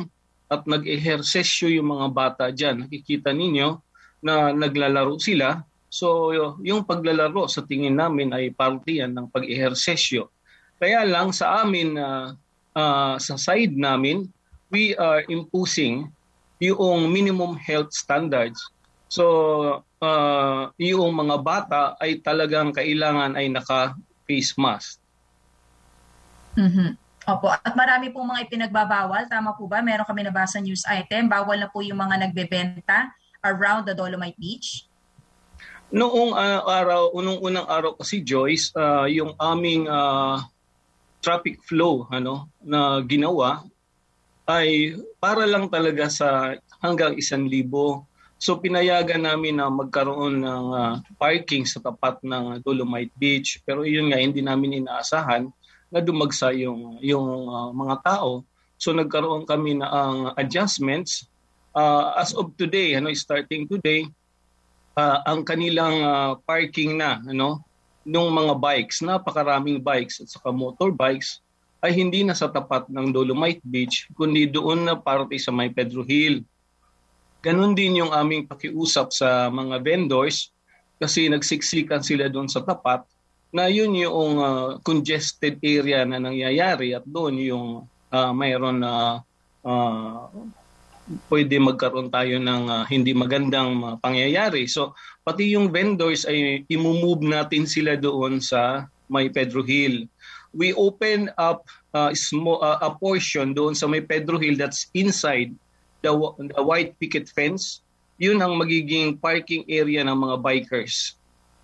at 0.48 0.69
nag-ehersesyo 0.69 1.74
yung 1.74 1.98
mga 1.98 2.08
bata 2.13 2.43
dyan. 2.54 2.86
Nakikita 2.86 3.34
ninyo 3.34 3.82
na 4.22 4.54
naglalaro 4.54 5.17
sila. 5.17 5.65
So 5.89 6.30
yung 6.62 6.86
paglalaro 6.86 7.50
sa 7.50 7.65
tingin 7.65 7.98
namin 7.98 8.32
ay 8.38 8.54
parte 8.54 9.02
yan 9.02 9.17
ng 9.17 9.34
pag-ehersesyo. 9.34 10.30
Kaya 10.78 11.02
lang 11.10 11.34
sa 11.34 11.65
amin, 11.65 11.98
uh, 11.98 12.38
uh, 12.78 13.15
sa 13.17 13.36
side 13.36 13.74
namin, 13.74 14.30
we 14.69 14.93
are 14.93 15.26
imposing 15.26 16.13
yung 16.62 17.10
minimum 17.10 17.58
health 17.58 17.91
standards 17.91 18.62
So, 19.13 19.26
uh, 20.02 20.73
yung 20.82 21.13
mga 21.13 21.38
bata 21.45 21.82
ay 22.02 22.17
talagang 22.26 22.73
kailangan 22.73 23.38
ay 23.38 23.45
naka-face 23.54 24.58
mask. 24.58 24.97
Mm-hmm. 26.58 26.97
Opo. 27.30 27.54
At 27.54 27.78
marami 27.78 28.10
pong 28.10 28.34
mga 28.34 28.49
ipinagbabawal. 28.49 29.30
Tama 29.30 29.54
po 29.54 29.69
ba? 29.69 29.86
Meron 29.86 30.10
kami 30.10 30.26
nabasa 30.26 30.58
news 30.58 30.82
item. 30.89 31.30
Bawal 31.30 31.62
na 31.62 31.69
po 31.69 31.86
yung 31.86 32.02
mga 32.02 32.26
nagbebenta 32.26 33.13
around 33.45 33.86
the 33.86 33.93
Dolomite 33.93 34.36
Beach? 34.41 34.89
Noong 35.93 36.34
uh, 36.34 36.65
araw, 36.65 37.13
unong 37.13 37.39
unang 37.45 37.69
araw 37.69 37.93
kasi 37.93 38.26
Joyce, 38.26 38.73
uh, 38.73 39.06
yung 39.06 39.38
aming 39.38 39.86
uh, 39.86 40.41
traffic 41.21 41.62
flow 41.62 42.10
ano 42.10 42.49
na 42.65 42.97
ginawa 43.06 43.62
ay 44.49 44.97
para 45.21 45.45
lang 45.45 45.69
talaga 45.69 46.10
sa 46.10 46.58
hanggang 46.82 47.13
isang 47.15 47.45
libo. 47.45 48.10
So 48.43 48.60
pinayagan 48.60 49.23
namin 49.23 49.56
na 49.56 49.71
magkaroon 49.71 50.43
ng 50.43 50.65
uh, 50.75 50.99
parking 51.15 51.63
sa 51.63 51.79
tapat 51.79 52.19
ng 52.27 52.60
Dolomite 52.60 53.15
Beach. 53.15 53.63
Pero 53.63 53.88
yun 53.88 54.12
nga, 54.12 54.19
hindi 54.19 54.43
namin 54.43 54.84
inaasahan 54.84 55.47
na 55.88 56.03
dumagsa 56.03 56.51
yung, 56.51 56.99
yung 56.99 57.47
uh, 57.47 57.71
mga 57.71 58.03
tao. 58.03 58.43
So 58.75 58.91
nagkaroon 58.91 59.47
kami 59.47 59.79
na 59.79 59.88
ang 59.88 60.17
adjustments. 60.36 61.23
Uh, 61.71 62.19
as 62.19 62.36
of 62.36 62.51
today, 62.60 62.99
ano, 62.99 63.15
starting 63.15 63.63
today, 63.63 64.12
uh, 64.99 65.23
ang 65.23 65.47
kanilang 65.47 66.03
uh, 66.03 66.36
parking 66.43 66.99
na 66.99 67.23
ano, 67.23 67.63
nung 68.03 68.27
mga 68.27 68.60
bikes, 68.60 68.99
napakaraming 68.99 69.79
bikes 69.79 70.19
at 70.19 70.27
saka 70.27 70.51
motorbikes, 70.51 71.39
ay 71.79 71.95
hindi 71.95 72.27
na 72.27 72.36
sa 72.36 72.51
tapat 72.51 72.91
ng 72.91 73.15
Dolomite 73.15 73.63
Beach, 73.63 74.12
kundi 74.19 74.51
doon 74.51 74.84
na 74.84 74.99
parte 74.99 75.39
sa 75.39 75.56
May 75.56 75.71
Pedro 75.71 76.03
Hill. 76.03 76.43
Ganon 77.43 77.75
din 77.75 77.99
yung 77.99 78.15
aming 78.15 78.47
pakiusap 78.47 79.12
sa 79.12 79.51
mga 79.51 79.84
vendors 79.84 80.56
kasi 80.95 81.27
nagsiksikan 81.27 81.99
sila 81.99 82.32
doon 82.32 82.47
sa 82.47 82.63
tapat 82.63 83.03
na 83.51 83.67
yun 83.67 83.91
yung 83.91 84.39
uh, 84.39 84.79
congested 84.79 85.60
area 85.60 86.08
na 86.08 86.23
nangyayari 86.23 86.95
at 86.95 87.03
doon 87.03 87.36
yung 87.43 87.67
uh, 88.15 88.32
mayroon 88.32 88.79
na 88.79 89.19
uh, 89.60 90.32
pwede 91.27 91.60
magkaroon 91.60 92.08
tayo 92.08 92.39
ng 92.39 92.63
uh, 92.71 92.84
hindi 92.88 93.12
magandang 93.12 93.71
uh, 93.84 93.95
pangyayari. 93.99 94.63
So 94.71 94.95
pati 95.27 95.51
yung 95.51 95.67
vendors 95.67 96.23
ay 96.23 96.63
imumove 96.71 97.27
natin 97.27 97.67
sila 97.67 97.99
doon 97.99 98.39
sa 98.39 98.88
May 99.12 99.27
Pedro 99.27 99.67
Hill. 99.67 100.08
We 100.56 100.71
open 100.79 101.27
up 101.36 101.67
uh, 101.91 102.15
small, 102.15 102.63
uh, 102.63 102.79
a 102.79 102.95
portion 102.95 103.51
doon 103.51 103.75
sa 103.75 103.84
May 103.91 103.99
Pedro 103.99 104.39
Hill 104.39 104.56
that's 104.56 104.88
inside 104.95 105.51
the, 106.04 106.12
the 106.54 106.62
white 106.62 107.00
picket 107.00 107.32
fence, 107.32 107.82
yun 108.20 108.38
ang 108.44 108.60
magiging 108.60 109.18
parking 109.18 109.63
area 109.72 110.04
ng 110.04 110.13
mga 110.13 110.36
bikers. 110.44 111.18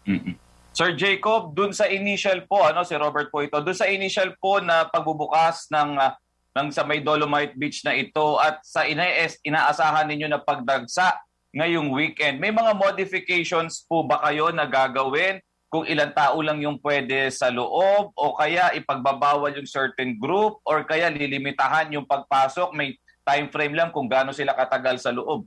Mm-hmm. 0.08 0.34
Sir 0.74 0.96
Jacob, 0.96 1.52
dun 1.54 1.76
sa 1.76 1.92
initial 1.92 2.48
po, 2.48 2.64
ano 2.64 2.88
si 2.88 2.96
Robert 2.96 3.28
po 3.30 3.44
ito, 3.44 3.60
dun 3.60 3.76
sa 3.76 3.86
initial 3.92 4.34
po 4.40 4.64
na 4.64 4.88
pagbubukas 4.88 5.68
ng 5.70 6.00
uh, 6.00 6.16
ng 6.58 6.74
sa 6.74 6.82
may 6.82 7.04
Dolomite 7.04 7.54
Beach 7.54 7.86
na 7.86 7.94
ito 7.94 8.42
at 8.42 8.64
sa 8.66 8.88
ina 8.88 9.06
inaasahan 9.46 10.10
ninyo 10.10 10.28
na 10.32 10.42
pagdagsa 10.42 11.20
ngayong 11.54 11.90
weekend, 11.94 12.38
may 12.38 12.54
mga 12.54 12.78
modifications 12.78 13.86
po 13.86 14.06
ba 14.06 14.22
kayo 14.22 14.54
na 14.54 14.70
gagawin 14.70 15.42
kung 15.70 15.86
ilang 15.86 16.14
tao 16.14 16.42
lang 16.42 16.62
yung 16.62 16.82
pwede 16.82 17.30
sa 17.30 17.54
loob 17.54 18.14
o 18.18 18.34
kaya 18.38 18.74
ipagbabawal 18.74 19.54
yung 19.54 19.70
certain 19.70 20.18
group 20.18 20.58
or 20.66 20.82
kaya 20.86 21.10
lilimitahan 21.14 21.94
yung 21.94 22.06
pagpasok, 22.06 22.74
may 22.74 22.98
time 23.30 23.54
frame 23.54 23.78
lang 23.78 23.94
kung 23.94 24.10
gaano 24.10 24.34
sila 24.34 24.58
katagal 24.58 24.98
sa 24.98 25.14
loob? 25.14 25.46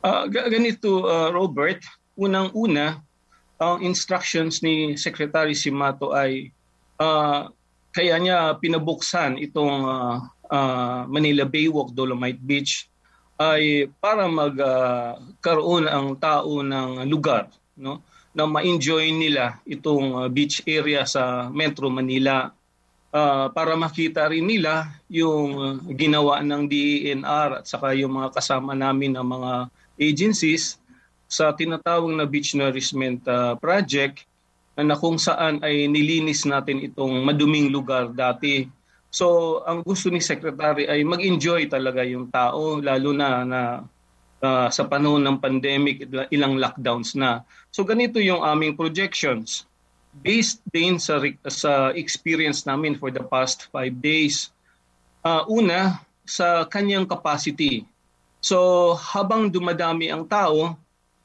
Uh, 0.00 0.24
ganito, 0.32 1.04
uh, 1.04 1.28
Robert. 1.28 1.84
Unang-una, 2.16 3.04
ang 3.60 3.84
instructions 3.84 4.64
ni 4.64 4.96
Secretary 4.96 5.52
Simato 5.52 6.16
ay 6.16 6.48
uh, 7.00 7.48
kaya 7.92 8.16
niya 8.20 8.56
pinabuksan 8.60 9.40
itong 9.40 9.76
uh, 9.84 10.16
uh, 10.52 11.00
Manila 11.08 11.48
Baywalk 11.48 11.96
Dolomite 11.96 12.40
Beach 12.40 12.88
ay 13.36 13.88
para 14.00 14.28
magkaroon 14.28 15.88
uh, 15.88 15.92
ang 15.92 16.16
tao 16.16 16.60
ng 16.64 17.04
lugar 17.08 17.52
no 17.76 18.00
na 18.36 18.44
ma-enjoy 18.44 19.12
nila 19.16 19.60
itong 19.64 20.12
uh, 20.12 20.28
beach 20.28 20.60
area 20.68 21.08
sa 21.08 21.48
Metro 21.48 21.88
Manila 21.88 22.52
uh, 23.16 23.48
para 23.50 23.72
makita 23.74 24.28
rin 24.28 24.44
nila 24.44 24.92
yung 25.08 25.80
ginawa 25.96 26.44
ng 26.44 26.68
DENR 26.68 27.62
at 27.62 27.64
saka 27.64 27.96
yung 27.96 28.20
mga 28.20 28.36
kasama 28.36 28.76
namin 28.76 29.16
ng 29.16 29.24
mga 29.24 29.52
agencies 29.96 30.76
sa 31.24 31.56
tinatawag 31.56 32.12
na 32.12 32.28
beach 32.28 32.52
nourishment 32.52 33.24
uh, 33.26 33.56
project 33.56 34.28
na 34.76 34.92
kung 34.92 35.16
saan 35.16 35.64
ay 35.64 35.88
nilinis 35.88 36.44
natin 36.44 36.84
itong 36.84 37.24
maduming 37.24 37.72
lugar 37.72 38.12
dati. 38.12 38.68
So 39.08 39.58
ang 39.64 39.80
gusto 39.80 40.12
ni 40.12 40.20
Secretary 40.20 40.84
ay 40.84 41.00
mag-enjoy 41.00 41.72
talaga 41.72 42.04
yung 42.04 42.28
tao 42.28 42.76
lalo 42.84 43.10
na 43.16 43.28
na 43.48 43.60
uh, 44.44 44.68
sa 44.68 44.84
panahon 44.84 45.24
ng 45.24 45.40
pandemic 45.40 46.04
ilang 46.28 46.60
lockdowns 46.60 47.16
na. 47.16 47.40
So 47.72 47.88
ganito 47.88 48.20
yung 48.20 48.44
aming 48.44 48.76
projections 48.76 49.64
based 50.22 50.64
din 50.72 50.96
sa, 50.96 51.20
sa 51.48 51.92
experience 51.92 52.64
namin 52.64 52.96
for 52.96 53.12
the 53.12 53.22
past 53.24 53.68
five 53.68 53.92
days. 54.00 54.50
Uh, 55.26 55.42
una, 55.50 56.00
sa 56.26 56.66
kanyang 56.66 57.06
capacity. 57.06 57.86
So 58.42 58.94
habang 58.98 59.48
dumadami 59.50 60.10
ang 60.10 60.26
tao, 60.26 60.74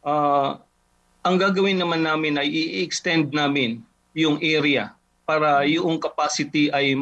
uh, 0.05 0.51
ang 1.21 1.35
gagawin 1.37 1.77
naman 1.77 2.05
namin 2.05 2.37
ay 2.37 2.49
i-extend 2.49 3.33
namin 3.33 3.81
yung 4.17 4.41
area 4.41 4.93
para 5.25 5.63
yung 5.69 6.01
capacity 6.01 6.73
ay 6.73 6.97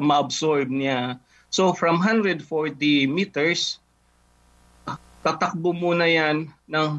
ma-absorb 0.00 0.68
niya. 0.72 1.20
So 1.48 1.72
from 1.76 2.00
140 2.00 2.44
meters, 3.08 3.80
tatakbo 5.20 5.76
muna 5.76 6.08
yan 6.08 6.48
ng, 6.68 6.90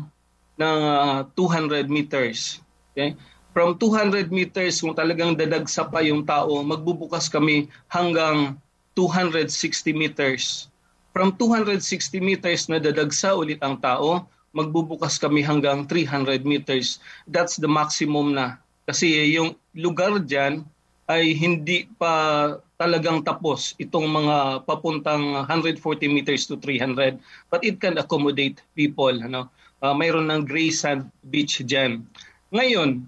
ng 0.57 0.79
uh, 0.85 1.19
200 1.33 1.89
meters. 1.89 2.61
Okay? 2.93 3.17
From 3.49 3.75
200 3.81 4.29
meters, 4.29 4.79
kung 4.79 4.93
talagang 4.93 5.33
dadagsa 5.33 5.89
pa 5.89 6.05
yung 6.05 6.21
tao, 6.23 6.61
magbubukas 6.61 7.25
kami 7.27 7.65
hanggang 7.89 8.55
260 8.93 9.49
meters. 9.95 10.69
From 11.11 11.33
260 11.33 11.81
meters 12.21 12.69
na 12.69 12.77
dadagsa 12.77 13.33
ulit 13.33 13.57
ang 13.65 13.81
tao, 13.81 14.29
magbubukas 14.53 15.17
kami 15.17 15.41
hanggang 15.41 15.85
300 15.85 16.45
meters. 16.45 17.01
That's 17.25 17.57
the 17.57 17.69
maximum 17.69 18.37
na. 18.37 18.61
Kasi 18.85 19.33
yung 19.33 19.57
lugar 19.73 20.21
dyan 20.21 20.65
ay 21.09 21.33
hindi 21.33 21.89
pa 21.97 22.53
talagang 22.77 23.25
tapos 23.25 23.73
itong 23.81 24.05
mga 24.05 24.63
papuntang 24.69 25.41
140 25.49 25.81
meters 26.05 26.45
to 26.45 26.55
300 26.61 27.17
but 27.49 27.65
it 27.65 27.81
can 27.81 27.97
accommodate 27.97 28.61
people 28.77 29.11
ano 29.11 29.49
uh, 29.81 29.91
mayroon 29.91 30.29
ng 30.29 30.45
gray 30.47 30.71
sand 30.71 31.09
beach 31.27 31.59
diyan 31.65 32.05
ngayon 32.53 33.03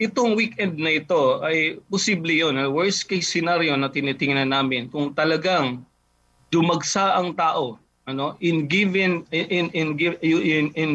itong 0.00 0.32
weekend 0.32 0.80
na 0.80 0.96
ito 0.96 1.44
ay 1.44 1.76
posible 1.92 2.32
yun. 2.32 2.56
Worst 2.72 3.04
case 3.04 3.28
scenario 3.28 3.76
na 3.76 3.92
tinitingnan 3.92 4.48
namin 4.48 4.88
kung 4.88 5.12
talagang 5.12 5.84
dumagsa 6.48 7.20
ang 7.20 7.36
tao 7.36 7.76
ano 8.08 8.34
in 8.40 8.64
given 8.64 9.28
in 9.30 9.46
in 9.52 9.66
in 9.76 9.88
in 10.24 10.64
in, 10.74 10.90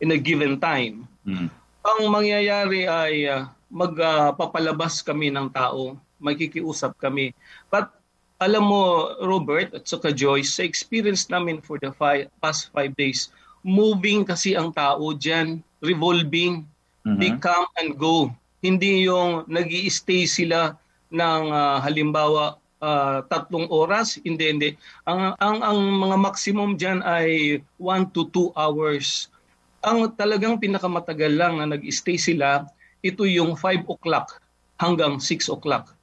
in 0.00 0.08
a 0.10 0.18
given 0.18 0.56
time. 0.56 1.04
Mm. 1.28 1.52
Ang 1.84 2.00
mangyayari 2.08 2.88
ay 2.88 3.28
uh, 3.28 3.46
magpapalabas 3.68 5.04
uh, 5.04 5.12
kami 5.12 5.28
ng 5.28 5.52
tao, 5.52 6.00
magkikiusap 6.16 6.96
kami. 6.96 7.36
But 7.68 7.92
alam 8.40 8.64
mo 8.64 9.12
Robert 9.20 9.76
at 9.76 9.84
saka 9.84 10.08
Joyce, 10.08 10.56
sa 10.56 10.64
experience 10.64 11.28
namin 11.28 11.60
for 11.60 11.76
the 11.76 11.92
five, 11.92 12.32
past 12.40 12.72
five 12.72 12.96
days, 12.96 13.28
moving 13.60 14.24
kasi 14.24 14.56
ang 14.56 14.72
tao 14.72 15.12
diyan, 15.12 15.60
revolving 15.84 16.64
Mm-hmm. 17.08 17.20
They 17.24 17.32
come 17.40 17.66
and 17.80 17.96
go. 17.96 18.28
Hindi 18.60 19.08
yung 19.08 19.48
nag 19.48 19.72
stay 19.88 20.28
sila 20.28 20.76
ng 21.08 21.42
uh, 21.48 21.80
halimbawa 21.80 22.60
uh, 22.84 23.24
tatlong 23.32 23.64
oras. 23.72 24.20
Hindi, 24.20 24.44
hindi. 24.44 24.70
Ang, 25.08 25.32
ang, 25.40 25.56
ang 25.64 25.78
mga 25.80 26.16
maximum 26.20 26.76
dyan 26.76 27.00
ay 27.00 27.58
1 27.80 28.12
to 28.12 28.28
2 28.28 28.52
hours. 28.52 29.32
Ang 29.80 30.10
talagang 30.20 30.60
pinakamatagal 30.60 31.32
lang 31.32 31.62
na 31.62 31.78
nag-stay 31.78 32.20
sila, 32.20 32.68
ito 33.00 33.24
yung 33.24 33.56
5 33.56 33.88
o'clock 33.88 34.42
hanggang 34.76 35.16
6 35.22 35.48
o'clock. 35.54 35.94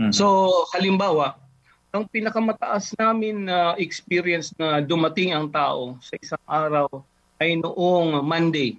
Mm-hmm. 0.00 0.14
So, 0.14 0.50
halimbawa, 0.72 1.36
ang 1.94 2.10
pinakamataas 2.10 2.98
namin 2.98 3.46
na 3.46 3.74
uh, 3.74 3.78
experience 3.78 4.50
na 4.58 4.82
dumating 4.82 5.30
ang 5.30 5.46
tao 5.46 5.94
sa 6.02 6.14
isang 6.18 6.42
araw 6.46 6.90
ay 7.38 7.54
noong 7.58 8.18
Monday. 8.22 8.78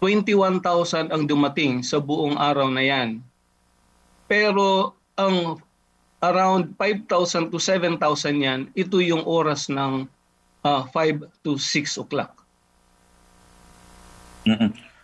21,000 0.00 1.08
ang 1.08 1.24
dumating 1.24 1.80
sa 1.80 1.96
buong 1.96 2.36
araw 2.36 2.68
na 2.68 2.84
yan. 2.84 3.24
Pero 4.28 4.92
ang 5.16 5.56
around 6.20 6.76
5,000 6.76 7.48
to 7.52 7.58
7,000 7.60 8.00
yan, 8.36 8.60
ito 8.76 9.00
yung 9.00 9.24
oras 9.24 9.72
ng 9.72 10.04
uh, 10.64 10.68
ah, 10.68 10.84
5 10.92 11.28
to 11.40 11.56
6 11.56 12.02
o'clock. 12.02 12.32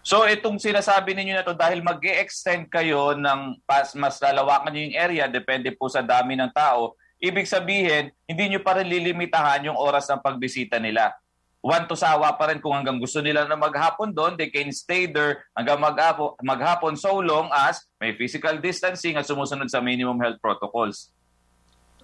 So 0.03 0.27
itong 0.27 0.59
sinasabi 0.59 1.15
ninyo 1.15 1.35
na 1.39 1.47
to 1.47 1.55
dahil 1.55 1.79
mag 1.79 2.03
extend 2.03 2.67
kayo 2.67 3.15
ng 3.15 3.63
pas, 3.63 3.95
mas 3.95 4.19
lalawakan 4.19 4.75
yung 4.75 4.99
area, 4.99 5.31
depende 5.31 5.71
po 5.71 5.87
sa 5.87 6.03
dami 6.03 6.35
ng 6.35 6.51
tao, 6.51 6.99
ibig 7.23 7.47
sabihin, 7.47 8.11
hindi 8.27 8.51
nyo 8.51 8.61
pa 8.67 8.83
rin 8.83 8.91
lilimitahan 8.91 9.71
yung 9.71 9.79
oras 9.79 10.11
ng 10.11 10.19
pagbisita 10.19 10.83
nila 10.83 11.15
want 11.63 11.87
to 11.87 11.95
sawa 11.95 12.35
pa 12.35 12.51
rin 12.51 12.59
kung 12.59 12.75
hanggang 12.75 12.99
gusto 12.99 13.23
nila 13.23 13.47
na 13.47 13.55
maghapon 13.55 14.11
doon, 14.11 14.35
they 14.35 14.51
can 14.51 14.69
stay 14.75 15.07
there 15.07 15.47
hanggang 15.55 15.79
maghapon, 15.79 16.35
maghapon 16.43 16.99
so 16.99 17.23
long 17.23 17.49
as 17.55 17.87
may 18.03 18.13
physical 18.19 18.59
distancing 18.59 19.15
at 19.15 19.25
sumusunod 19.25 19.71
sa 19.71 19.79
minimum 19.79 20.19
health 20.19 20.43
protocols. 20.43 21.15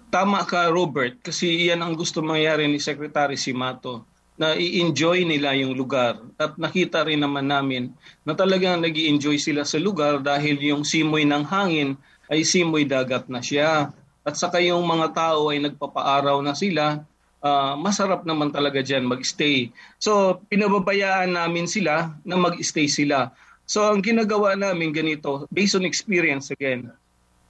tama 0.09 0.41
ka 0.41 0.73
Robert 0.73 1.21
kasi 1.21 1.69
iyan 1.69 1.85
ang 1.85 1.93
gusto 1.93 2.25
mangyari 2.25 2.65
ni 2.65 2.81
Secretary 2.81 3.37
Simato 3.37 4.09
na 4.41 4.57
i-enjoy 4.57 5.21
nila 5.21 5.53
yung 5.53 5.77
lugar 5.77 6.17
at 6.41 6.57
nakita 6.57 7.05
rin 7.05 7.21
naman 7.21 7.45
namin 7.45 7.93
na 8.25 8.33
talagang 8.33 8.81
nag 8.81 8.95
enjoy 8.97 9.37
sila 9.37 9.61
sa 9.67 9.77
lugar 9.77 10.17
dahil 10.17 10.57
yung 10.57 10.81
simoy 10.81 11.29
ng 11.29 11.45
hangin 11.45 11.93
ay 12.25 12.41
simoy 12.41 12.89
dagat 12.89 13.29
na 13.29 13.43
siya 13.43 13.93
at 14.25 14.33
saka 14.33 14.57
yung 14.63 14.81
mga 14.81 15.13
tao 15.13 15.53
ay 15.53 15.61
nagpapaaraw 15.61 16.41
na 16.41 16.57
sila 16.57 17.05
uh, 17.43 17.73
masarap 17.79 18.23
naman 18.23 18.49
talaga 18.53 18.79
dyan 18.83 19.05
mag-stay 19.05 19.69
so 19.99 20.41
pinababayaan 20.47 21.35
namin 21.35 21.65
sila 21.65 22.15
na 22.23 22.35
mag-stay 22.35 22.87
sila 22.87 23.31
so 23.69 23.85
ang 23.85 24.01
ginagawa 24.01 24.57
namin 24.57 24.95
ganito 24.95 25.45
based 25.53 25.77
on 25.77 25.85
experience 25.85 26.49
again 26.49 26.89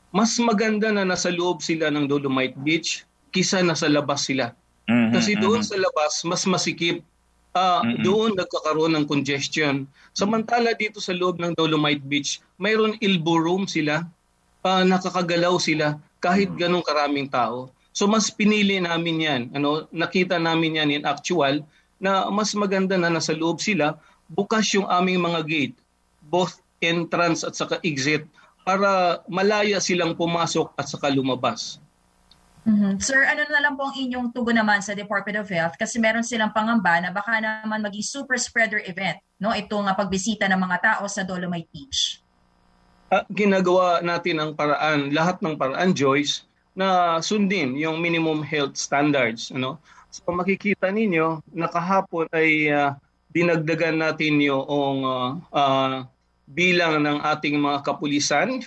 mas 0.10 0.34
maganda 0.42 0.90
na 0.90 1.06
nasa 1.06 1.30
loob 1.30 1.62
sila 1.62 1.94
ng 1.94 2.10
Dolomite 2.10 2.58
Beach 2.58 3.06
kisa 3.30 3.62
nasa 3.62 3.86
labas 3.86 4.26
sila. 4.26 4.58
Mm-hmm, 4.90 5.12
Kasi 5.14 5.32
doon 5.38 5.62
mm-hmm. 5.62 5.78
sa 5.78 5.86
labas, 5.86 6.14
mas 6.26 6.42
masikip. 6.50 7.06
Uh, 7.54 7.82
mm-hmm. 7.82 8.02
Doon 8.06 8.32
nagkakaroon 8.38 8.94
ng 8.98 9.06
congestion. 9.06 9.86
Samantala 10.14 10.74
dito 10.74 10.98
sa 10.98 11.14
loob 11.14 11.38
ng 11.38 11.54
Dolomite 11.54 12.02
Beach, 12.02 12.42
mayroon 12.58 12.98
elbow 13.02 13.38
room 13.38 13.70
sila. 13.70 14.06
Uh, 14.66 14.84
nakakagalaw 14.84 15.56
sila 15.62 16.02
kahit 16.20 16.52
ganong 16.58 16.84
karaming 16.84 17.30
tao. 17.30 17.70
So 18.00 18.08
mas 18.08 18.32
pinili 18.32 18.80
namin 18.80 19.18
yan. 19.20 19.42
Ano, 19.52 19.92
nakita 19.92 20.40
namin 20.40 20.80
yan 20.80 20.90
in 20.96 21.04
actual 21.04 21.68
na 22.00 22.32
mas 22.32 22.56
maganda 22.56 22.96
na 22.96 23.12
nasa 23.12 23.36
loob 23.36 23.60
sila. 23.60 24.00
Bukas 24.32 24.72
yung 24.72 24.88
aming 24.88 25.20
mga 25.20 25.44
gate, 25.44 25.76
both 26.24 26.64
entrance 26.80 27.44
at 27.44 27.60
saka 27.60 27.76
exit 27.84 28.24
para 28.64 29.20
malaya 29.28 29.84
silang 29.84 30.16
pumasok 30.16 30.72
at 30.80 30.88
saka 30.88 31.12
lumabas. 31.12 31.84
Mm-hmm. 32.64 33.04
Sir, 33.04 33.28
ano 33.28 33.44
na 33.52 33.68
lang 33.68 33.76
po 33.76 33.92
ang 33.92 33.96
inyong 34.00 34.32
tugon 34.32 34.56
naman 34.56 34.80
sa 34.80 34.96
Department 34.96 35.44
of 35.44 35.52
Health 35.52 35.76
kasi 35.76 36.00
meron 36.00 36.24
silang 36.24 36.56
pangamba 36.56 37.04
na 37.04 37.12
baka 37.12 37.36
naman 37.44 37.84
maging 37.84 38.08
super 38.08 38.40
spreader 38.40 38.80
event, 38.88 39.20
no? 39.44 39.52
Itong 39.52 39.92
uh, 39.92 39.96
pagbisita 39.96 40.48
ng 40.48 40.60
mga 40.60 40.78
tao 40.80 41.04
sa 41.12 41.28
Dolomite 41.28 41.68
Beach. 41.68 42.24
Uh, 43.12 43.28
ginagawa 43.28 44.00
natin 44.00 44.40
ang 44.40 44.52
paraan, 44.56 45.12
lahat 45.12 45.44
ng 45.44 45.60
paraan, 45.60 45.92
Joyce, 45.92 46.48
na 46.80 47.20
sundin 47.20 47.76
yung 47.76 48.00
minimum 48.00 48.40
health 48.40 48.80
standards. 48.80 49.52
Ano? 49.52 49.84
So 50.08 50.32
makikita 50.32 50.88
ninyo, 50.88 51.44
nakahapon 51.52 52.32
ay 52.32 52.72
uh, 52.72 52.96
dinagdagan 53.36 54.00
natin 54.00 54.40
yung 54.40 55.04
uh, 55.04 55.36
uh, 55.52 56.08
bilang 56.50 57.06
ng 57.06 57.22
ating 57.22 57.62
mga 57.62 57.86
kapulisan 57.86 58.66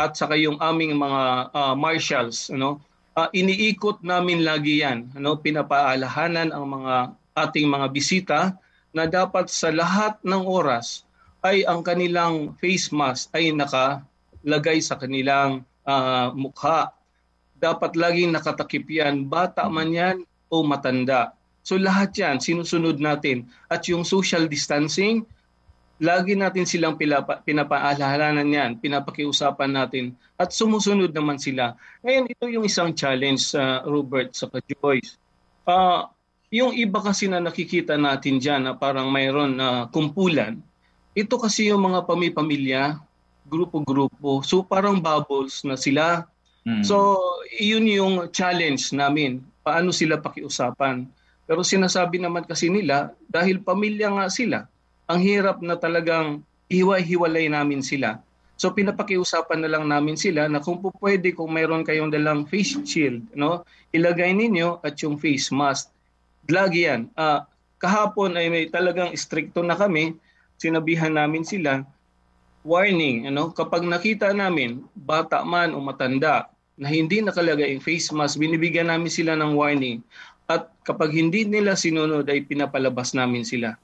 at 0.00 0.16
saka 0.16 0.40
yung 0.40 0.56
aming 0.56 0.96
mga 0.96 1.52
uh, 1.52 1.74
marshals 1.76 2.48
ano 2.48 2.80
uh, 3.12 3.28
iniikot 3.36 4.00
namin 4.00 4.40
lagi 4.40 4.80
yan 4.80 5.12
ano 5.12 5.36
pinapaalahanan 5.36 6.48
ang 6.48 6.64
mga 6.64 6.94
ating 7.36 7.68
mga 7.68 7.86
bisita 7.92 8.40
na 8.96 9.04
dapat 9.04 9.52
sa 9.52 9.68
lahat 9.68 10.16
ng 10.24 10.48
oras 10.48 11.04
ay 11.44 11.68
ang 11.68 11.84
kanilang 11.84 12.56
face 12.56 12.88
mask 12.88 13.28
ay 13.36 13.52
nakalagay 13.52 14.80
sa 14.80 14.96
kanilang 14.96 15.60
uh, 15.84 16.32
mukha 16.32 16.88
dapat 17.60 17.94
laging 17.94 18.32
nakatakip 18.32 18.88
yan 18.88 19.28
bata 19.28 19.68
man 19.68 19.92
yan 19.92 20.16
o 20.48 20.64
matanda 20.64 21.36
so 21.60 21.76
lahat 21.76 22.10
yan 22.16 22.40
sinusunod 22.40 22.96
natin 22.98 23.46
at 23.68 23.84
yung 23.86 24.02
social 24.02 24.48
distancing 24.48 25.28
lagi 26.00 26.32
natin 26.32 26.64
silang 26.64 26.96
pinapa, 26.96 27.44
pinapaalahanan 27.44 28.48
yan, 28.48 28.70
pinapakiusapan 28.80 29.68
natin 29.68 30.16
at 30.40 30.48
sumusunod 30.48 31.12
naman 31.12 31.36
sila. 31.36 31.76
Ngayon, 32.00 32.24
ito 32.32 32.44
yung 32.48 32.64
isang 32.64 32.96
challenge 32.96 33.52
sa 33.52 33.84
uh, 33.84 33.86
Robert 33.86 34.32
sa 34.32 34.48
Joyce. 34.48 35.20
Uh, 35.68 36.08
yung 36.48 36.72
iba 36.72 37.04
kasi 37.04 37.28
na 37.28 37.38
nakikita 37.38 38.00
natin 38.00 38.40
dyan 38.40 38.64
na 38.64 38.72
parang 38.72 39.12
mayroon 39.12 39.60
na 39.60 39.68
uh, 39.68 39.80
kumpulan, 39.92 40.56
ito 41.12 41.36
kasi 41.36 41.68
yung 41.68 41.84
mga 41.84 42.08
pamipamilya, 42.08 42.96
grupo-grupo. 43.44 44.40
So 44.40 44.64
parang 44.64 45.04
bubbles 45.04 45.60
na 45.68 45.76
sila. 45.76 46.24
Mm. 46.64 46.84
So 46.84 47.20
yun 47.56 47.88
yung 47.88 48.28
challenge 48.32 48.92
namin. 48.92 49.40
Paano 49.64 49.92
sila 49.92 50.20
pakiusapan? 50.20 51.08
Pero 51.50 51.66
sinasabi 51.66 52.22
naman 52.22 52.46
kasi 52.46 52.70
nila, 52.70 53.10
dahil 53.26 53.58
pamilya 53.58 54.12
nga 54.14 54.26
sila, 54.30 54.58
ang 55.10 55.18
hirap 55.18 55.58
na 55.58 55.74
talagang 55.74 56.46
hiwa-hiwalay 56.70 57.50
namin 57.50 57.82
sila. 57.82 58.22
So 58.54 58.70
pinapakiusapan 58.70 59.64
na 59.64 59.72
lang 59.72 59.88
namin 59.88 60.14
sila 60.14 60.46
na 60.46 60.62
kung 60.62 60.78
po 60.78 60.94
pwede 61.02 61.34
kung 61.34 61.50
mayroon 61.50 61.82
kayong 61.82 62.12
dalang 62.12 62.46
face 62.46 62.78
shield, 62.86 63.24
no, 63.34 63.66
ilagay 63.90 64.30
ninyo 64.36 64.84
at 64.84 65.00
yung 65.02 65.18
face 65.18 65.50
mask. 65.50 65.90
Lagi 66.46 66.86
yan. 66.86 67.10
Uh, 67.18 67.42
kahapon 67.80 68.36
ay 68.36 68.52
may 68.52 68.64
talagang 68.68 69.10
stricto 69.16 69.64
na 69.64 69.74
kami, 69.74 70.14
sinabihan 70.60 71.10
namin 71.10 71.42
sila, 71.42 71.82
warning, 72.60 73.28
ano, 73.28 73.52
kapag 73.52 73.84
nakita 73.84 74.32
namin 74.36 74.84
bata 74.92 75.40
man 75.44 75.72
o 75.72 75.80
matanda 75.80 76.48
na 76.80 76.88
hindi 76.88 77.20
nakalagay 77.20 77.76
yung 77.76 77.84
face 77.84 78.08
mask, 78.12 78.40
binibigyan 78.40 78.88
namin 78.88 79.12
sila 79.12 79.36
ng 79.36 79.52
warning. 79.52 80.00
At 80.48 80.72
kapag 80.82 81.12
hindi 81.12 81.44
nila 81.44 81.76
sinunod 81.76 82.26
ay 82.26 82.42
pinapalabas 82.42 83.12
namin 83.12 83.44
sila. 83.44 83.76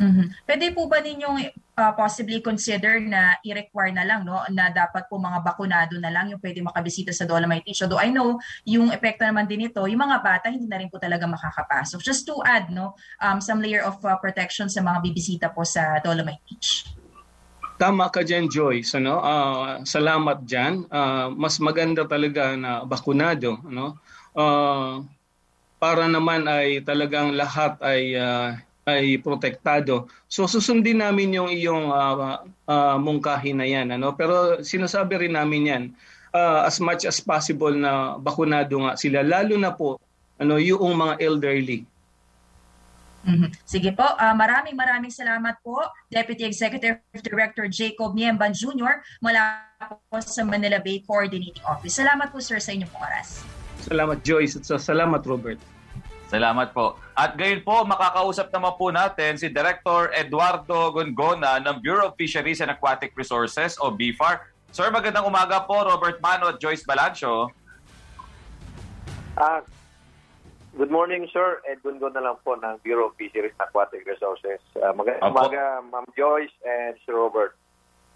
Mm-hmm. 0.00 0.26
Pwede 0.48 0.66
po 0.72 0.88
ba 0.88 1.04
ninyong 1.04 1.52
uh, 1.76 1.92
possibly 1.92 2.40
consider 2.40 3.04
na 3.04 3.36
i-require 3.44 3.92
na 3.92 4.08
lang 4.08 4.24
no 4.24 4.40
na 4.48 4.72
dapat 4.72 5.04
po 5.12 5.20
mga 5.20 5.44
bakunado 5.44 6.00
na 6.00 6.08
lang 6.08 6.32
yung 6.32 6.40
pwede 6.40 6.64
makabisita 6.64 7.12
sa 7.12 7.28
Dolomite 7.28 7.68
Beach. 7.68 7.84
Although 7.84 8.00
I 8.00 8.08
know 8.08 8.40
yung 8.64 8.88
epekto 8.88 9.28
naman 9.28 9.44
din 9.44 9.68
ito, 9.68 9.84
yung 9.84 10.00
mga 10.00 10.24
bata 10.24 10.48
hindi 10.48 10.64
na 10.64 10.80
rin 10.80 10.88
po 10.88 10.96
talaga 10.96 11.28
makakapasok. 11.28 12.00
Just 12.00 12.24
to 12.24 12.40
add 12.48 12.72
no 12.72 12.96
um, 13.20 13.44
some 13.44 13.60
layer 13.60 13.84
of 13.84 14.00
uh, 14.00 14.16
protection 14.16 14.72
sa 14.72 14.80
mga 14.80 15.04
bibisita 15.04 15.46
po 15.52 15.68
sa 15.68 16.00
Dolomite 16.00 16.40
Beach. 16.48 16.99
Tama 17.80 18.12
ka 18.12 18.20
dyan, 18.20 18.44
Joyce. 18.52 18.92
Ano? 19.00 19.24
Uh, 19.24 19.80
salamat 19.88 20.44
dyan. 20.44 20.84
Uh, 20.92 21.32
mas 21.32 21.56
maganda 21.56 22.04
talaga 22.04 22.52
na 22.52 22.84
bakunado. 22.84 23.56
Ano? 23.64 23.96
Uh, 24.36 25.00
para 25.80 26.04
naman 26.04 26.44
ay 26.44 26.84
talagang 26.84 27.32
lahat 27.32 27.80
ay 27.80 28.12
uh, 28.20 28.52
ay 28.84 29.16
protektado. 29.24 30.12
So 30.28 30.44
susundin 30.44 31.00
namin 31.00 31.32
yung 31.32 31.48
iyong 31.48 31.88
uh, 31.88 32.44
uh, 32.68 32.96
mungkahi 33.00 33.56
na 33.56 33.64
yan. 33.64 33.96
Ano? 33.96 34.12
Pero 34.12 34.60
sinasabi 34.60 35.16
rin 35.24 35.40
namin 35.40 35.62
yan, 35.64 35.82
uh, 36.36 36.68
as 36.68 36.84
much 36.84 37.08
as 37.08 37.16
possible 37.16 37.72
na 37.72 38.20
bakunado 38.20 38.76
nga 38.84 39.00
sila, 39.00 39.24
lalo 39.24 39.56
na 39.56 39.72
po 39.72 39.96
ano, 40.36 40.60
yung 40.60 40.96
mga 41.00 41.16
elderly. 41.16 41.88
Mm-hmm. 43.20 43.50
Sige 43.68 43.92
po, 43.92 44.04
uh, 44.04 44.32
maraming 44.32 44.72
maraming 44.72 45.12
salamat 45.12 45.60
po 45.60 45.76
Deputy 46.08 46.48
Executive 46.48 47.04
Director 47.20 47.68
Jacob 47.68 48.16
Niemban 48.16 48.56
Jr. 48.56 49.04
mula 49.20 49.60
po 50.08 50.24
sa 50.24 50.40
Manila 50.40 50.80
Bay 50.80 51.04
Coordinating 51.04 51.60
Office. 51.68 52.00
Salamat 52.00 52.32
po 52.32 52.40
sir 52.40 52.56
sa 52.56 52.72
inyong 52.72 52.92
oras. 52.96 53.44
Salamat 53.84 54.24
Joyce 54.24 54.56
at 54.60 54.64
salamat 54.80 55.20
Robert. 55.28 55.60
Salamat 56.30 56.70
po. 56.70 56.94
At 57.18 57.34
gayon 57.34 57.66
po, 57.66 57.82
makakausap 57.82 58.54
naman 58.54 58.78
po 58.78 58.94
natin 58.94 59.34
si 59.34 59.50
Director 59.50 60.14
Eduardo 60.14 60.94
Gongona 60.94 61.58
ng 61.58 61.82
Bureau 61.82 62.08
of 62.08 62.14
Fisheries 62.14 62.62
and 62.62 62.70
Aquatic 62.70 63.10
Resources 63.18 63.74
o 63.82 63.90
BFAR. 63.90 64.46
Sir, 64.70 64.94
magandang 64.94 65.26
umaga 65.26 65.66
po, 65.66 65.82
Robert 65.82 66.22
Mano 66.22 66.54
at 66.54 66.62
Joyce 66.62 66.86
Balancho. 66.86 67.50
Ah, 69.34 69.58
good 70.80 70.88
morning, 70.88 71.28
sir. 71.28 71.60
Ed 71.68 71.84
Gongona 71.84 72.24
lang 72.24 72.40
po 72.40 72.56
ng 72.56 72.80
Bureau 72.80 73.12
of 73.12 73.14
Fisheries 73.20 73.52
and 73.60 73.68
Aquatic 73.68 74.00
Resources. 74.08 74.64
Uh, 74.72 74.96
magandang 74.96 75.28
umaga, 75.28 75.84
Ma'am 75.84 76.08
Joyce 76.16 76.56
and 76.64 76.96
Sir 77.04 77.20
Robert 77.20 77.52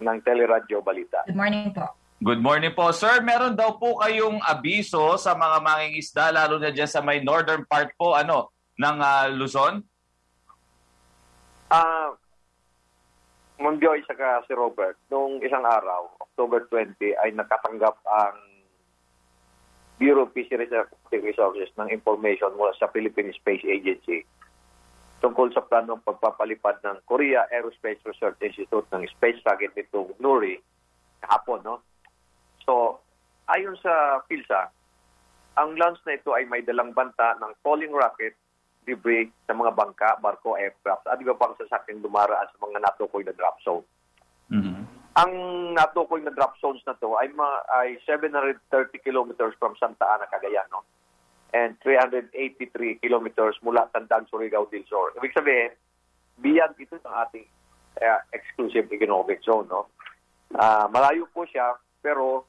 ng 0.00 0.16
Teleradyo 0.24 0.80
Balita. 0.80 1.28
Good 1.28 1.36
morning 1.36 1.76
po. 1.76 1.92
Good 2.24 2.40
morning 2.40 2.72
po. 2.72 2.88
Sir, 2.96 3.20
meron 3.20 3.52
daw 3.52 3.76
po 3.76 4.00
kayong 4.00 4.40
abiso 4.40 5.20
sa 5.20 5.36
mga 5.36 5.60
manging 5.60 6.00
isda, 6.00 6.32
lalo 6.32 6.56
na 6.56 6.72
dyan 6.72 6.88
sa 6.88 7.04
may 7.04 7.20
northern 7.20 7.68
part 7.68 7.92
po 8.00 8.16
ano, 8.16 8.48
ng 8.80 8.96
uh, 8.96 9.28
Luzon? 9.36 9.84
Ah, 11.68 12.08
uh, 12.08 12.10
Ma'am 13.60 13.76
Joy 13.76 14.00
saka 14.08 14.40
si 14.48 14.56
Robert, 14.56 14.96
nung 15.12 15.36
isang 15.44 15.62
araw, 15.62 16.16
October 16.16 16.64
20, 16.72 16.96
ay 17.20 17.28
nakatanggap 17.36 18.00
ang 18.08 18.53
Bureau 19.98 20.26
of 20.26 20.34
Fisheries 20.34 20.74
and 20.74 20.90
Resources 21.22 21.70
ng 21.78 21.88
information 21.90 22.50
mula 22.58 22.74
sa 22.74 22.90
Philippine 22.90 23.30
Space 23.30 23.62
Agency 23.62 24.26
tungkol 25.22 25.48
sa 25.56 25.64
planong 25.64 26.04
pagpapalipad 26.04 26.84
ng 26.84 27.00
Korea 27.08 27.48
Aerospace 27.48 28.02
Research 28.04 28.36
Institute 28.44 28.84
ng 28.92 29.08
space 29.08 29.40
rocket 29.46 29.72
nitong 29.72 30.12
Nuri 30.20 30.60
kahapon, 31.24 31.64
no? 31.64 31.80
So, 32.68 33.00
ayon 33.48 33.78
sa 33.80 34.20
PILSA, 34.28 34.68
ang 35.56 35.80
launch 35.80 36.02
na 36.04 36.20
ito 36.20 36.36
ay 36.36 36.44
may 36.44 36.60
dalang 36.60 36.92
banta 36.92 37.38
ng 37.40 37.56
falling 37.64 37.94
rocket, 37.94 38.36
debris 38.84 39.32
sa 39.48 39.56
mga 39.56 39.72
bangka, 39.72 40.20
barko, 40.20 40.60
aircraft, 40.60 41.08
at 41.08 41.16
iba 41.16 41.32
pang 41.32 41.56
sasakyang 41.56 42.04
dumaraan 42.04 42.44
sa 42.52 42.58
mga 42.60 42.84
natukoy 42.84 43.24
na 43.24 43.32
drop 43.32 43.56
zone. 43.64 43.86
Mm-hmm. 44.52 44.93
Ang 45.14 45.32
natukoy 45.78 46.26
na 46.26 46.34
drop 46.34 46.58
zones 46.58 46.82
na 46.82 46.98
to 46.98 47.14
ay, 47.22 47.30
ma, 47.38 47.62
ay 47.70 48.02
730 48.02 48.98
kilometers 48.98 49.54
from 49.62 49.78
Santa 49.78 50.02
Ana, 50.10 50.26
Cagayan, 50.26 50.66
no? 50.74 50.82
And 51.54 51.78
383 51.86 52.98
kilometers 52.98 53.54
mula 53.62 53.86
Tandang, 53.94 54.26
Surigao 54.26 54.66
del 54.66 54.82
Sur. 54.90 55.14
Ibig 55.14 55.30
sabihin, 55.38 55.70
beyond 56.42 56.74
ito 56.82 56.98
ng 56.98 57.14
ating 57.14 57.46
uh, 58.02 58.20
exclusive 58.34 58.90
economic 58.90 59.38
zone, 59.46 59.70
no? 59.70 59.86
Ah, 60.54 60.90
malayo 60.90 61.30
po 61.30 61.46
siya, 61.46 61.78
pero 62.02 62.46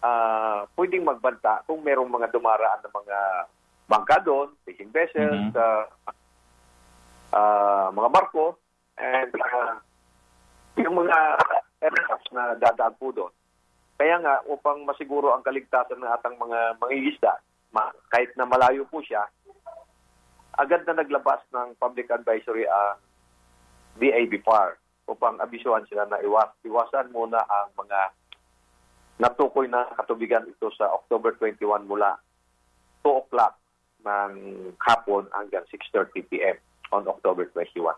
ah, 0.00 0.64
pwedeng 0.76 1.04
magbanta 1.04 1.64
kung 1.68 1.84
merong 1.84 2.08
mga 2.08 2.32
dumaraan 2.32 2.80
ng 2.80 2.94
mga 2.96 3.18
bangka 3.88 4.16
doon, 4.24 4.48
fishing 4.64 4.88
vessels, 4.88 5.52
ah, 5.52 5.84
ah, 7.36 7.88
mga 7.92 8.08
barko, 8.08 8.56
and 8.96 9.32
ah, 9.36 9.76
yung 10.80 10.96
mga 10.96 11.18
aircraft 11.80 12.28
na 12.32 12.54
dadaan 12.60 12.94
po 13.00 13.12
doon. 13.12 13.32
Kaya 14.00 14.16
nga, 14.20 14.40
upang 14.48 14.84
masiguro 14.88 15.32
ang 15.32 15.44
kaligtasan 15.44 16.00
ng 16.00 16.08
atang 16.08 16.36
mga 16.40 16.80
mangingisda, 16.80 17.36
ma- 17.72 17.92
kahit 18.08 18.32
na 18.36 18.48
malayo 18.48 18.88
po 18.88 19.04
siya, 19.04 19.28
agad 20.56 20.84
na 20.88 21.00
naglabas 21.00 21.40
ng 21.52 21.76
public 21.76 22.08
advisory 22.08 22.64
ang 22.64 22.96
DAB 24.00 24.40
PAR 24.40 24.80
upang 25.10 25.36
abisuhan 25.42 25.84
sila 25.90 26.06
na 26.06 26.22
iwas, 26.22 26.48
iwasan 26.64 27.12
muna 27.12 27.42
ang 27.44 27.74
mga 27.76 28.14
natukoy 29.20 29.68
na 29.68 29.84
katubigan 29.98 30.48
ito 30.48 30.72
sa 30.72 30.88
October 30.96 31.36
21 31.36 31.84
mula 31.84 32.16
2 33.04 33.20
o'clock 33.20 33.60
ng 34.00 34.32
hapon 34.80 35.28
hanggang 35.36 35.64
6.30 35.68 36.24
p.m. 36.32 36.56
on 36.92 37.04
October 37.04 37.44
21. 37.52 37.92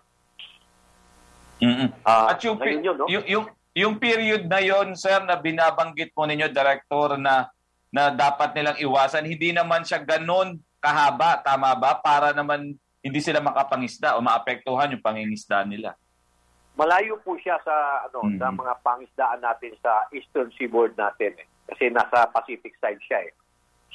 Ah, 2.02 2.34
At 2.34 2.42
yung, 2.42 2.58
yun, 2.58 2.98
no? 2.98 3.06
yung, 3.06 3.22
yung, 3.30 3.46
yung 3.72 3.96
period 3.96 4.44
na 4.48 4.60
yon 4.60 4.92
sir, 4.92 5.24
na 5.24 5.40
binabanggit 5.40 6.12
po 6.12 6.28
ninyo, 6.28 6.52
Director, 6.52 7.16
na, 7.16 7.48
na 7.88 8.12
dapat 8.12 8.52
nilang 8.52 8.78
iwasan, 8.80 9.24
hindi 9.24 9.52
naman 9.52 9.84
siya 9.84 10.04
ganun 10.04 10.60
kahaba, 10.82 11.40
tama 11.40 11.72
ba? 11.78 11.96
Para 12.02 12.36
naman 12.36 12.76
hindi 13.02 13.18
sila 13.18 13.42
makapangisda 13.42 14.14
o 14.14 14.22
maapektuhan 14.22 14.94
yung 14.94 15.02
pangingisda 15.02 15.66
nila. 15.66 15.98
Malayo 16.78 17.20
po 17.20 17.36
siya 17.36 17.60
sa 17.60 18.08
ano 18.08 18.24
sa 18.40 18.48
mga 18.48 18.74
pangisdaan 18.80 19.44
natin 19.44 19.76
sa 19.82 20.08
eastern 20.14 20.48
seaboard 20.56 20.96
natin 20.96 21.36
eh. 21.36 21.46
kasi 21.68 21.92
nasa 21.92 22.30
Pacific 22.32 22.72
side 22.80 23.02
siya 23.04 23.28
eh. 23.28 23.32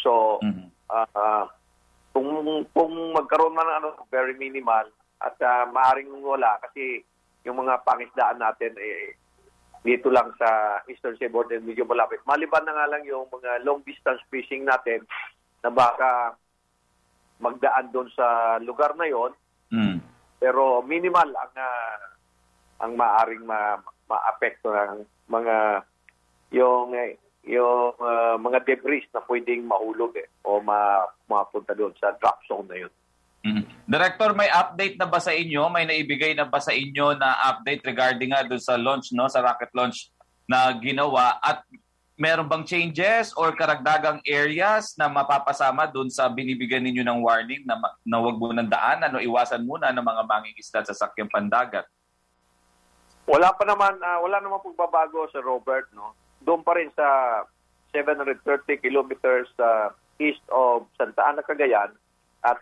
So 0.04 0.38
ah, 0.92 1.08
ah, 1.18 1.46
kung 2.14 2.28
kung 2.76 2.94
magkaroon 3.18 3.56
man 3.56 3.66
ng 3.66 3.78
ano 3.82 3.90
very 4.14 4.38
minimal 4.38 4.92
at 5.24 5.36
ah, 5.42 5.66
maaring 5.66 6.12
wala 6.22 6.62
kasi 6.70 7.02
yung 7.48 7.66
mga 7.66 7.82
pangisdaan 7.82 8.38
natin 8.38 8.76
eh 8.78 9.18
dito 9.88 10.12
lang 10.12 10.36
sa 10.36 10.84
eastern 10.92 11.16
seaboard 11.16 11.48
and 11.56 11.64
medyo 11.64 11.88
malapit. 11.88 12.20
Maliban 12.28 12.68
na 12.68 12.76
nga 12.76 12.92
lang 12.92 13.08
yung 13.08 13.32
mga 13.32 13.64
long 13.64 13.80
distance 13.88 14.20
fishing 14.28 14.68
natin 14.68 15.08
na 15.64 15.72
baka 15.72 16.36
magdaan 17.40 17.88
doon 17.96 18.12
sa 18.12 18.60
lugar 18.60 19.00
na 19.00 19.08
yon 19.08 19.32
pero 20.38 20.84
minimal 20.84 21.32
ang 21.34 21.54
ah, 21.56 21.98
ang 22.86 22.94
maaring 22.94 23.46
ma 23.46 23.80
maapekto 24.08 24.70
ng 24.70 25.02
mga 25.32 25.56
yung 26.54 26.94
yung 27.48 27.96
ah, 28.02 28.36
mga 28.38 28.66
debris 28.68 29.06
na 29.14 29.24
pwedeng 29.26 29.66
mahulog 29.66 30.14
eh, 30.20 30.30
o 30.46 30.62
ma 30.62 31.06
mapunta 31.26 31.74
doon 31.74 31.94
sa 31.98 32.14
drop 32.22 32.44
zone 32.46 32.68
na 32.70 32.78
yun. 32.86 32.94
Director, 33.88 34.36
may 34.36 34.52
update 34.52 35.00
na 35.00 35.08
ba 35.08 35.24
sa 35.24 35.32
inyo? 35.32 35.72
May 35.72 35.88
naibigay 35.88 36.36
na 36.36 36.44
ba 36.44 36.60
sa 36.60 36.76
inyo 36.76 37.16
na 37.16 37.40
update 37.56 37.88
regarding 37.88 38.36
nga 38.36 38.44
dun 38.44 38.60
sa 38.60 38.76
launch, 38.76 39.16
no, 39.16 39.32
sa 39.32 39.40
rocket 39.40 39.72
launch 39.72 40.12
na 40.44 40.76
ginawa 40.76 41.40
at 41.40 41.64
meron 42.20 42.50
bang 42.50 42.66
changes 42.68 43.32
or 43.38 43.54
karagdagang 43.54 44.20
areas 44.26 44.98
na 45.00 45.08
mapapasama 45.08 45.88
dun 45.88 46.12
sa 46.12 46.28
binibigyan 46.28 46.84
ninyo 46.84 47.06
ng 47.06 47.22
warning 47.24 47.64
na, 47.64 47.78
na 48.04 48.18
wag 48.20 48.36
mo 48.36 48.52
ng 48.52 48.68
daanan 48.68 49.16
o 49.16 49.24
iwasan 49.24 49.64
muna 49.64 49.94
ng 49.94 50.04
mga 50.04 50.24
mangingisda 50.28 50.82
sa 50.84 50.98
sakyang 50.98 51.32
pandagat? 51.32 51.86
Wala 53.30 53.54
pa 53.54 53.64
naman 53.64 54.02
ah, 54.04 54.20
wala 54.20 54.44
naman 54.44 54.66
pagbabago 54.66 55.30
sa 55.32 55.40
Robert 55.40 55.88
no. 55.94 56.12
Doon 56.44 56.66
pa 56.66 56.76
rin 56.76 56.92
sa 56.92 57.40
730 57.94 58.44
kilometers 58.84 59.48
sa 59.56 59.94
east 60.18 60.44
of 60.52 60.90
Santa 60.98 61.22
Ana, 61.24 61.46
Cagayan 61.46 61.94
at 62.44 62.58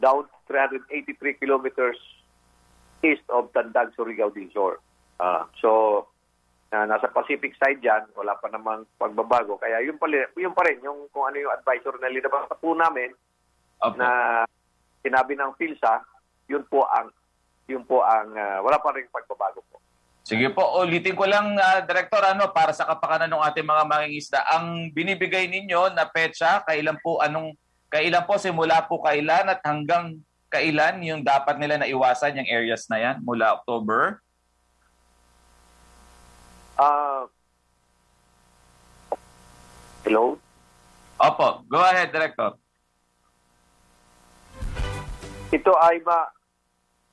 down 0.00 0.28
383 0.48 1.40
kilometers 1.40 1.96
east 3.04 3.24
of 3.28 3.52
Tandag, 3.52 3.92
Surigao 3.96 4.32
del 4.32 4.48
Sur. 4.52 4.80
Ah, 5.20 5.48
so 5.60 6.04
ah, 6.72 6.84
nasa 6.84 7.08
Pacific 7.08 7.56
side 7.56 7.80
diyan, 7.80 8.12
wala 8.16 8.36
pa 8.36 8.52
namang 8.52 8.84
pagbabago. 9.00 9.56
Kaya 9.56 9.80
yun 9.80 9.96
pa, 9.96 10.08
yun 10.12 10.52
pa 10.52 10.64
rin 10.68 10.80
yung 10.84 11.08
kung 11.12 11.28
ano 11.28 11.36
yung 11.40 11.54
advisor 11.56 11.96
na 12.00 12.12
linabas 12.12 12.48
po 12.60 12.76
namin 12.76 13.12
na 13.96 14.42
sinabi 15.04 15.36
ng 15.36 15.54
PhilSA, 15.60 16.02
yun 16.48 16.64
po 16.66 16.88
ang 16.88 17.12
yun 17.66 17.82
po 17.82 18.02
ang 18.02 18.32
ah, 18.36 18.58
wala 18.62 18.78
pa 18.78 18.94
rin 18.94 19.08
pagbabago 19.10 19.60
po. 19.70 19.76
Sige 20.26 20.50
po, 20.50 20.82
ulitin 20.82 21.14
ko 21.14 21.22
lang, 21.22 21.54
ah, 21.54 21.86
Director, 21.86 22.18
ano, 22.18 22.50
para 22.50 22.74
sa 22.74 22.82
kapakanan 22.82 23.30
ng 23.30 23.46
ating 23.46 23.62
mga 23.62 23.84
mangingisda, 23.86 24.42
ang 24.50 24.90
binibigay 24.90 25.46
ninyo 25.46 25.94
na 25.94 26.02
petsa, 26.10 26.66
kailan 26.66 26.98
po, 26.98 27.22
anong, 27.22 27.54
kailan 27.96 28.28
po, 28.28 28.36
simula 28.36 28.84
po 28.84 29.00
kailan 29.00 29.48
at 29.48 29.64
hanggang 29.64 30.20
kailan 30.52 31.00
yung 31.00 31.24
dapat 31.24 31.56
nila 31.56 31.80
na 31.80 31.88
iwasan 31.88 32.36
yung 32.36 32.50
areas 32.52 32.84
na 32.92 33.00
yan 33.00 33.16
mula 33.24 33.56
October? 33.56 34.20
Ah 36.76 37.24
Hello? 40.06 40.38
Opo, 41.18 41.66
go 41.66 41.82
ahead, 41.82 42.14
Director. 42.14 42.54
Ito 45.50 45.72
ay 45.82 45.98
ma 46.04 46.30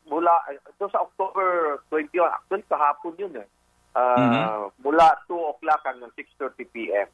mula 0.05 0.35
ito 0.51 0.85
sa 0.91 1.01
October 1.01 1.79
21 1.89 2.27
actually 2.27 2.67
kahapon 2.67 3.15
yun 3.17 3.33
eh. 3.39 3.47
Ah, 3.95 4.67
mula 4.83 5.15
2 5.25 5.33
o'clock 5.57 5.81
hanggang 5.87 6.11
6:30 6.13 6.69
PM. 6.69 7.07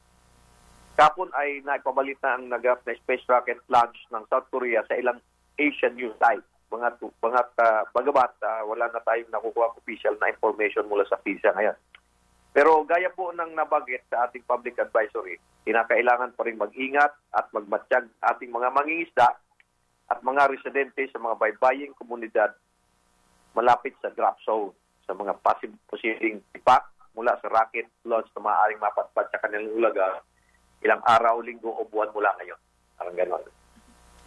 Kapon 1.00 1.32
ay 1.32 1.64
naipabalita 1.64 2.36
ang 2.36 2.52
naganap 2.52 2.84
na 2.84 2.91
space 2.91 3.24
rocket 3.32 3.64
launch 3.72 3.95
ng 4.12 4.20
South 4.28 4.52
Korea 4.52 4.84
sa 4.84 5.00
ilang 5.00 5.24
Asian 5.56 5.95
news 5.95 6.12
site. 6.20 6.43
Mga 6.76 7.00
mga 7.24 7.41
uh, 7.56 7.88
bagamat 7.95 8.36
ah, 8.43 8.68
wala 8.68 8.91
na 8.91 9.00
tayong 9.08 9.32
nakukuha 9.32 9.80
official 9.80 10.20
na 10.20 10.28
information 10.28 10.84
mula 10.91 11.08
sa 11.08 11.16
PISA 11.24 11.56
ngayon. 11.56 11.80
Pero 12.52 12.84
gaya 12.84 13.08
po 13.16 13.32
ng 13.32 13.56
nabagit 13.56 14.04
sa 14.12 14.28
ating 14.28 14.43
public 14.43 14.76
advisory, 14.76 15.39
kinakailangan 15.64 16.36
pa 16.36 16.43
rin 16.43 16.60
mag-ingat 16.60 17.16
at 17.32 17.47
magmatsyag 17.56 18.12
ating 18.20 18.52
mga 18.52 18.68
mangingisda 18.68 19.39
at 20.12 20.20
mga 20.20 20.52
residente 20.52 21.08
sa 21.16 21.24
mga 21.24 21.39
baybaying 21.39 21.95
komunidad 21.95 22.52
malapit 23.56 23.95
sa 24.04 24.12
drop 24.12 24.36
zone 24.43 24.76
sa 25.08 25.16
mga 25.16 25.32
posibleng 25.88 26.43
tipak 26.52 26.91
mula 27.16 27.39
sa 27.39 27.47
rocket 27.47 27.88
launch 28.04 28.28
na 28.36 28.52
maaaring 28.52 28.84
mapatpad 28.84 29.32
sa 29.32 29.39
kanilang 29.39 29.80
ulaga 29.80 30.20
ilang 30.84 31.03
araw, 31.03 31.43
linggo 31.43 31.71
o 31.71 31.84
buwan 31.88 32.11
mula 32.15 32.32
ngayon. 32.39 32.59
Parang 32.95 33.15
ganon. 33.15 33.43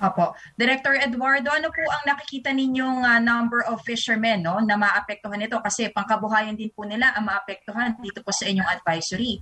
Opo. 0.03 0.35
Director 0.59 0.99
Eduardo, 0.99 1.47
ano 1.55 1.71
po 1.71 1.87
ang 1.87 2.05
nakikita 2.11 2.51
ninyong 2.51 3.07
ah, 3.07 3.23
number 3.23 3.63
of 3.71 3.79
fishermen 3.87 4.43
no, 4.43 4.59
na 4.59 4.75
maapektuhan 4.75 5.39
nito? 5.39 5.63
Kasi 5.63 5.95
pangkabuhayan 5.95 6.59
din 6.59 6.75
po 6.75 6.83
nila 6.83 7.15
ang 7.15 7.31
maapektuhan 7.31 7.95
dito 8.03 8.19
po 8.27 8.35
sa 8.35 8.51
inyong 8.51 8.67
advisory. 8.67 9.39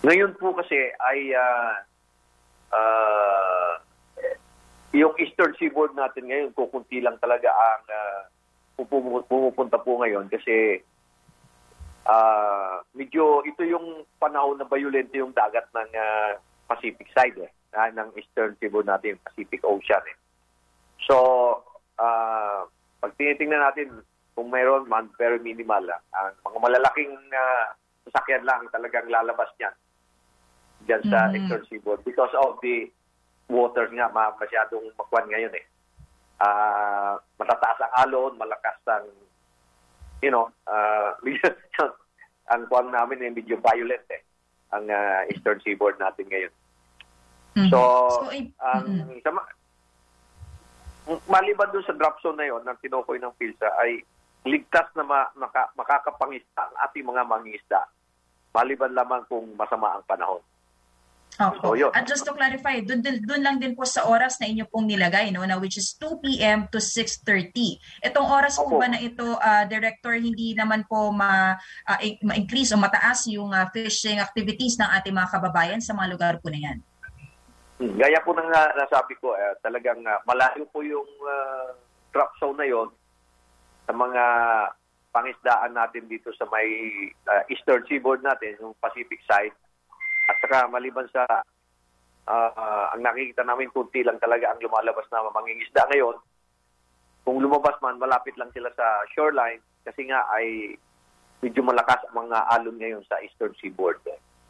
Ngayon 0.00 0.32
po 0.40 0.56
kasi 0.56 0.80
ay 0.96 1.20
ah, 1.36 1.76
ah, 2.72 3.72
yung 4.96 5.12
Eastern 5.20 5.52
Seaboard 5.60 5.92
natin 5.92 6.24
ngayon, 6.32 6.56
kukunti 6.56 7.04
lang 7.04 7.20
talaga 7.20 7.52
ang 7.52 7.84
pupu- 8.80 9.26
pumupunta 9.28 9.76
po 9.76 10.00
ngayon 10.00 10.30
kasi 10.32 10.80
ah, 12.06 12.80
medyo 12.92 13.40
ito 13.44 13.64
yung 13.64 14.04
panahon 14.20 14.60
na 14.60 14.68
violente 14.68 15.16
yung 15.16 15.32
dagat 15.32 15.64
ng 15.72 15.90
ah, 15.96 16.32
Pacific 16.68 17.08
side 17.12 17.36
eh, 17.40 17.50
ah, 17.76 17.88
ng 17.92 18.12
Eastern 18.16 18.56
Seaboard 18.60 18.88
natin, 18.88 19.20
Pacific 19.24 19.60
Ocean 19.64 20.04
eh. 20.08 20.16
So, 21.04 21.16
ah, 22.00 22.64
pag 23.00 23.12
tinitingnan 23.16 23.60
natin 23.60 24.00
kung 24.34 24.50
mayroon 24.50 24.90
man, 24.90 25.12
very 25.14 25.38
minimal 25.38 25.84
lang. 25.84 26.02
Ang 26.16 26.34
mga 26.42 26.58
malalaking 26.60 27.14
ah, 27.32 27.76
sasakyan 28.04 28.44
lang 28.44 28.68
talagang 28.68 29.08
lalabas 29.08 29.48
niyan 29.56 29.74
dyan 30.84 31.02
sa 31.08 31.32
Mhm. 31.32 31.34
Eastern 31.40 31.64
Seaboard 31.72 32.00
because 32.04 32.32
of 32.36 32.60
the 32.60 32.92
water 33.48 33.88
nga 33.92 34.08
ma 34.12 34.32
masyadong 34.36 34.88
makwan 34.96 35.28
ngayon 35.28 35.52
eh. 35.56 35.64
Ah, 36.40 37.16
matataas 37.40 37.80
ang 37.80 37.94
alon, 38.04 38.36
malakas 38.36 38.76
ang 38.88 39.08
you 40.22 40.30
know, 40.30 40.50
ah 40.70 41.14
ang 42.52 42.68
kwan 42.68 42.92
namin 42.92 43.24
ay 43.24 43.32
medyo 43.32 43.56
violent 43.56 44.04
eh 44.12 44.22
ang 44.74 44.84
ah, 44.90 45.22
Eastern 45.30 45.62
Seaboard 45.62 45.96
natin 45.96 46.26
ngayon. 46.28 46.54
So, 47.70 47.78
ang 48.58 49.14
sa 49.22 49.30
ma- 49.30 49.54
maliban 51.30 51.70
doon 51.70 51.86
sa 51.86 51.94
drop 51.94 52.18
zone 52.18 52.42
na 52.42 52.50
yon 52.50 52.66
ng 52.66 52.78
tinukoy 52.82 53.22
ng 53.22 53.30
PILSA 53.38 53.70
ay 53.78 54.02
ligtas 54.44 54.90
na 54.98 55.06
ma, 55.06 55.30
maka, 55.38 55.70
makakapangista 55.78 56.66
ang 56.66 56.76
ating 56.90 57.06
mga 57.06 57.22
mangingisda 57.22 57.86
maliban 58.54 58.94
lamang 58.94 59.26
kung 59.26 59.50
masama 59.58 59.98
ang 59.98 60.04
panahon. 60.06 60.38
Opo. 61.34 61.74
So, 61.74 61.74
yun. 61.74 61.90
At 61.90 62.06
just 62.06 62.22
to 62.22 62.30
clarify, 62.30 62.78
dun, 62.78 63.02
dun, 63.02 63.18
dun 63.26 63.42
lang 63.42 63.58
din 63.58 63.74
po 63.74 63.82
sa 63.82 64.06
oras 64.06 64.38
na 64.38 64.46
inyo 64.46 64.70
pong 64.70 64.86
nilagay, 64.86 65.34
no, 65.34 65.42
na 65.42 65.58
which 65.58 65.74
is 65.74 65.98
2 65.98 66.22
p.m. 66.22 66.70
to 66.70 66.78
6.30. 66.78 67.50
Itong 68.06 68.28
oras 68.30 68.54
po 68.54 68.70
Opo. 68.70 68.78
ba 68.78 68.86
na 68.86 69.02
ito, 69.02 69.34
ah, 69.42 69.66
Director, 69.66 70.14
hindi 70.14 70.54
naman 70.54 70.86
po 70.86 71.10
ma, 71.10 71.58
i- 71.98 72.22
ma-increase 72.22 72.70
o 72.70 72.78
mataas 72.78 73.26
yung 73.34 73.50
ah, 73.50 73.66
fishing 73.74 74.22
activities 74.22 74.78
ng 74.78 74.86
ating 74.94 75.10
mga 75.10 75.32
kababayan 75.34 75.82
sa 75.82 75.90
mga 75.90 76.08
lugar 76.14 76.34
po 76.38 76.54
na 76.54 76.60
yan? 76.62 76.78
Hmm, 77.82 77.98
Gaya 77.98 78.22
po 78.22 78.30
nang 78.38 78.46
uh, 78.46 78.70
nasabi 78.78 79.18
ko, 79.18 79.34
eh, 79.34 79.58
talagang 79.58 80.06
ah, 80.06 80.22
malayo 80.30 80.62
po 80.70 80.86
yung 80.86 81.08
uh, 81.26 81.74
drop 82.14 82.30
zone 82.38 82.62
na 82.62 82.70
yon 82.70 82.86
sa 83.84 83.92
mga 83.92 84.22
pangisdaan 85.10 85.74
natin 85.74 86.06
dito 86.06 86.30
sa 86.38 86.46
may 86.54 86.70
ah, 87.26 87.42
eastern 87.50 87.82
seaboard 87.90 88.22
natin, 88.22 88.54
yung 88.62 88.78
Pacific 88.78 89.18
side. 89.26 89.50
At 90.24 90.36
saka 90.40 90.68
maliban 90.72 91.08
sa 91.12 91.24
ah, 92.24 92.50
ah, 92.56 92.86
ang 92.96 93.04
nakikita 93.04 93.44
namin 93.44 93.68
kunti 93.68 94.00
lang 94.00 94.16
talaga 94.20 94.52
ang 94.52 94.60
lumalabas 94.60 95.04
na 95.12 95.28
mangingisda 95.32 95.84
ngayon. 95.92 96.16
Kung 97.24 97.40
lumabas 97.40 97.76
man, 97.80 97.96
malapit 98.00 98.36
lang 98.36 98.52
sila 98.52 98.68
sa 98.76 98.84
shoreline 99.12 99.60
kasi 99.84 100.08
nga 100.08 100.24
ay 100.32 100.76
medyo 101.44 101.60
malakas 101.60 102.00
ang 102.08 102.28
mga 102.28 102.38
alon 102.56 102.76
ngayon 102.80 103.02
sa 103.04 103.20
eastern 103.20 103.52
seaboard. 103.60 104.00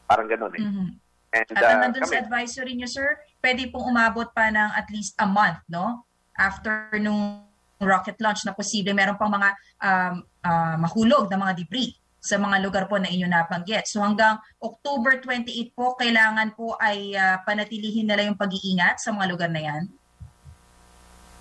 Parang 0.06 0.30
ganun 0.30 0.54
eh. 0.54 0.62
Mhm. 0.62 0.88
And 1.34 1.46
At 1.58 1.62
ah, 1.66 1.82
nandun 1.82 2.06
sa 2.06 2.14
kami- 2.14 2.22
advisory 2.30 2.72
niyo, 2.78 2.86
sir, 2.86 3.18
pwede 3.42 3.66
pong 3.74 3.90
umabot 3.90 4.30
pa 4.30 4.54
ng 4.54 4.70
at 4.78 4.86
least 4.94 5.18
a 5.18 5.26
month, 5.26 5.58
no? 5.66 6.06
After 6.38 6.94
nung 7.02 7.42
rocket 7.82 8.22
launch 8.22 8.46
na 8.46 8.54
posible, 8.54 8.94
meron 8.94 9.18
pang 9.18 9.34
mga 9.34 9.50
um, 9.82 10.14
ah, 10.46 10.78
mahulog 10.78 11.26
na 11.26 11.42
mga 11.42 11.58
debris 11.58 11.98
sa 12.24 12.40
mga 12.40 12.64
lugar 12.64 12.88
po 12.88 12.96
na 12.96 13.12
inyo 13.12 13.28
nabanggit. 13.28 13.84
So 13.84 14.00
hanggang 14.00 14.40
October 14.64 15.20
28 15.20 15.76
po, 15.76 15.92
kailangan 16.00 16.56
po 16.56 16.72
ay 16.80 17.12
ah, 17.12 17.44
panatilihin 17.44 18.08
nila 18.08 18.24
yung 18.24 18.40
pag-iingat 18.40 18.96
sa 18.96 19.12
mga 19.12 19.28
lugar 19.28 19.52
na 19.52 19.60
yan? 19.60 19.84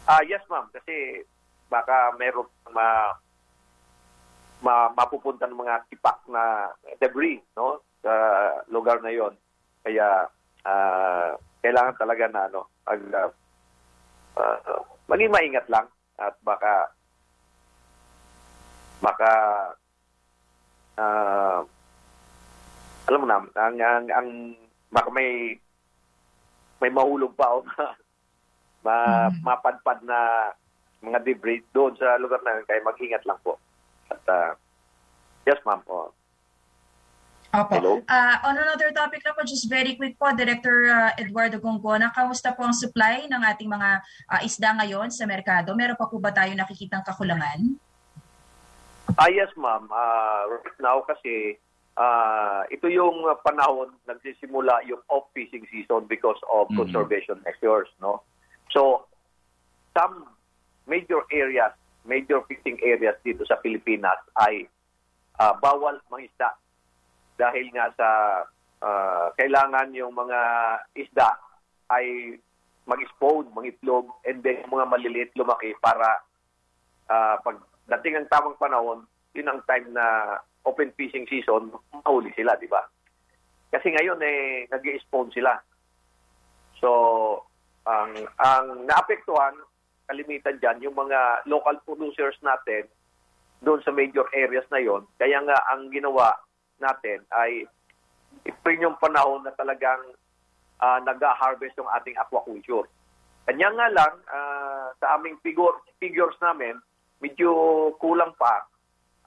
Ah, 0.03 0.19
yes 0.27 0.43
ma'am, 0.51 0.67
kasi 0.75 1.23
baka 1.71 2.11
meron 2.19 2.51
ma, 2.75 3.15
ma 4.59 4.91
mapupunta 4.91 5.47
ng 5.47 5.55
mga 5.55 5.87
tipak 5.87 6.19
na 6.27 6.67
debris, 6.99 7.39
no, 7.55 7.79
sa 8.03 8.11
lugar 8.67 8.99
na 8.99 9.15
'yon. 9.15 9.31
Kaya 9.87 10.27
ah, 10.67 11.31
kailangan 11.63 11.95
talaga 11.95 12.27
na 12.27 12.41
ano, 12.51 12.67
pag 12.83 12.99
ah, 13.15 13.31
ah, 14.43 14.83
maging 15.07 15.31
maingat 15.31 15.63
lang 15.71 15.87
at 16.19 16.35
baka 16.43 16.91
baka 18.99 19.31
ah, 20.97 21.61
alam 23.03 23.19
mo 23.19 23.25
na, 23.27 23.43
ang, 23.59 23.75
ang, 23.79 24.05
ang 24.09 24.29
baka 24.93 25.09
may 25.11 25.57
may 26.83 26.91
mahulog 26.91 27.31
pa 27.39 27.47
o 27.47 27.63
ma, 28.85 29.31
mapadpad 29.31 30.03
na 30.03 30.51
mga 31.03 31.19
debris 31.23 31.63
doon 31.71 31.95
sa 31.95 32.19
lugar 32.19 32.39
na 32.43 32.59
yun. 32.59 32.65
Kaya 32.67 32.79
mag-ingat 32.83 33.23
lang 33.27 33.39
po. 33.43 33.59
At, 34.11 34.23
ah, 34.27 34.51
yes, 35.47 35.59
ma'am. 35.63 35.83
Oh. 35.87 36.11
Opo. 37.53 37.75
Hello? 37.77 37.93
Ah, 38.09 38.41
on 38.49 38.57
another 38.57 38.89
topic 38.95 39.21
na 39.21 39.35
po, 39.35 39.45
just 39.45 39.69
very 39.69 39.93
quick 39.93 40.17
po, 40.17 40.33
Director 40.33 40.89
ah, 40.89 41.11
Eduardo 41.21 41.61
Gongona, 41.61 42.09
kamusta 42.09 42.49
po 42.55 42.65
ang 42.65 42.73
supply 42.73 43.29
ng 43.29 43.41
ating 43.45 43.69
mga 43.69 43.89
ah, 44.25 44.41
isda 44.41 44.73
ngayon 44.73 45.13
sa 45.13 45.29
merkado? 45.29 45.77
Meron 45.77 45.99
pa 45.99 46.09
po 46.09 46.17
ba 46.17 46.33
tayo 46.33 46.49
nakikitang 46.57 47.05
kakulangan? 47.05 47.77
Ah, 49.17 49.29
yes, 49.29 49.49
ma'am. 49.53 49.85
Ah, 49.93 50.49
right 50.49 50.79
now 50.81 51.05
kasi 51.05 51.57
ah, 51.97 52.65
ito 52.73 52.89
yung 52.89 53.21
panahon 53.45 53.93
nagsisimula 54.09 54.81
yung 54.89 55.01
off-fishing 55.09 55.65
season 55.69 56.09
because 56.09 56.39
of 56.49 56.65
conservation 56.73 57.37
measures, 57.45 57.89
no? 58.01 58.25
So, 58.73 59.05
some 59.93 60.25
major 60.89 61.21
areas, 61.29 61.77
major 62.05 62.41
fishing 62.49 62.81
areas 62.81 63.13
dito 63.21 63.45
sa 63.45 63.61
Pilipinas 63.61 64.17
ay 64.49 64.65
ah, 65.37 65.53
bawal 65.61 66.01
mangisda 66.09 66.57
dahil 67.37 67.69
nga 67.69 67.93
sa 67.93 68.09
ah, 68.81 69.27
kailangan 69.37 69.93
yung 69.93 70.17
mga 70.17 70.39
isda 70.97 71.37
ay 71.93 72.37
mag-spawn, 72.83 73.47
mangitlog, 73.55 74.09
and 74.27 74.43
then 74.43 74.59
yung 74.65 74.81
mga 74.81 74.89
maliliit 74.89 75.31
lumaki 75.37 75.77
para 75.77 76.25
ah, 77.13 77.37
pag 77.45 77.61
dating 77.89 78.15
ang 78.19 78.31
tamang 78.31 78.59
panahon, 78.59 79.03
yun 79.35 79.49
ang 79.49 79.61
time 79.67 79.91
na 79.91 80.37
open 80.63 80.93
fishing 80.95 81.27
season, 81.27 81.73
mahuli 81.91 82.31
sila, 82.37 82.55
di 82.55 82.69
ba? 82.71 82.83
Kasi 83.73 83.91
ngayon 83.91 84.21
eh, 84.21 84.69
nag 84.69 84.85
spawn 85.03 85.33
sila. 85.33 85.57
So, 86.79 86.89
ang 87.83 88.15
ang 88.39 88.87
naapektuhan, 88.87 89.57
kalimitan 90.07 90.61
dyan, 90.61 90.83
yung 90.87 90.95
mga 90.95 91.47
local 91.49 91.75
producers 91.83 92.37
natin 92.45 92.87
doon 93.63 93.79
sa 93.83 93.95
major 93.95 94.27
areas 94.35 94.67
na 94.69 94.79
yon. 94.79 95.07
Kaya 95.15 95.39
nga 95.43 95.57
ang 95.71 95.89
ginawa 95.89 96.35
natin 96.79 97.23
ay 97.31 97.63
ito 98.43 98.67
yung 98.75 98.99
panahon 98.99 99.43
na 99.47 99.55
talagang 99.55 100.03
ah, 100.83 100.99
nag-harvest 100.99 101.79
yung 101.79 101.89
ating 101.95 102.15
aquaculture. 102.19 102.87
Kanya 103.47 103.71
nga 103.71 103.87
lang, 103.91 104.13
ah, 104.31 104.87
sa 104.99 105.15
aming 105.19 105.39
figure, 105.43 105.79
figures 105.99 106.35
namin, 106.43 106.75
medyo 107.23 107.49
kulang 108.03 108.35
pa 108.35 108.67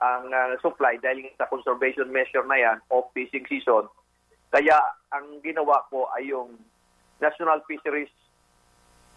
ang 0.04 0.28
ah, 0.28 0.52
supply 0.60 1.00
dahil 1.00 1.24
sa 1.40 1.48
conservation 1.48 2.12
measure 2.12 2.44
na 2.44 2.60
yan 2.60 2.78
of 2.92 3.08
fishing 3.16 3.48
season. 3.48 3.88
Kaya 4.52 4.76
ang 5.16 5.40
ginawa 5.40 5.88
ko 5.88 6.04
ay 6.12 6.28
yung 6.28 6.52
National 7.16 7.64
Fisheries 7.64 8.12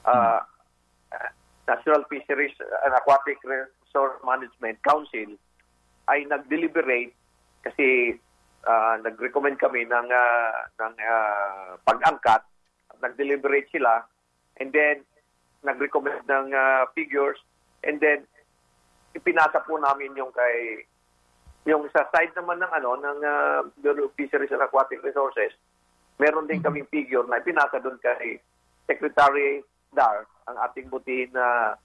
ah, 0.08 0.48
National 1.70 2.02
Fisheries 2.10 2.56
and 2.58 2.94
Aquatic 2.98 3.38
Resource 3.46 4.18
Management 4.26 4.82
Council 4.82 5.38
ay 6.10 6.26
nag-deliberate 6.26 7.14
kasi 7.62 8.18
ah, 8.66 8.98
nag-recommend 9.04 9.62
kami 9.62 9.86
ng 9.86 10.08
ah, 10.10 10.54
ng 10.82 10.94
ah, 10.98 11.78
pag-angkat. 11.86 12.42
Nag-deliberate 13.00 13.70
sila 13.72 14.04
and 14.58 14.74
then 14.74 15.06
nag-recommend 15.62 16.26
ng 16.26 16.48
ah, 16.58 16.90
figures 16.98 17.38
and 17.86 18.02
then 18.02 18.26
ipinasa 19.16 19.64
po 19.66 19.78
namin 19.82 20.14
yung 20.18 20.34
kay 20.34 20.86
yung 21.68 21.86
sa 21.92 22.08
side 22.10 22.34
naman 22.34 22.62
ng 22.62 22.72
ano 22.72 22.92
ng 22.98 23.20
uh, 23.22 23.60
Bureau 23.84 24.10
of 24.10 24.16
Fisheries 24.16 24.52
and 24.54 24.64
Aquatic 24.64 25.02
Resources 25.04 25.54
meron 26.20 26.46
din 26.46 26.60
kaming 26.60 26.88
figure 26.92 27.24
na 27.26 27.40
ipinasa 27.40 27.80
doon 27.80 27.98
kay 28.04 28.44
Secretary 28.86 29.64
Dar 29.96 30.28
ang 30.46 30.58
ating 30.70 30.92
butihin 30.92 31.32
na 31.34 31.78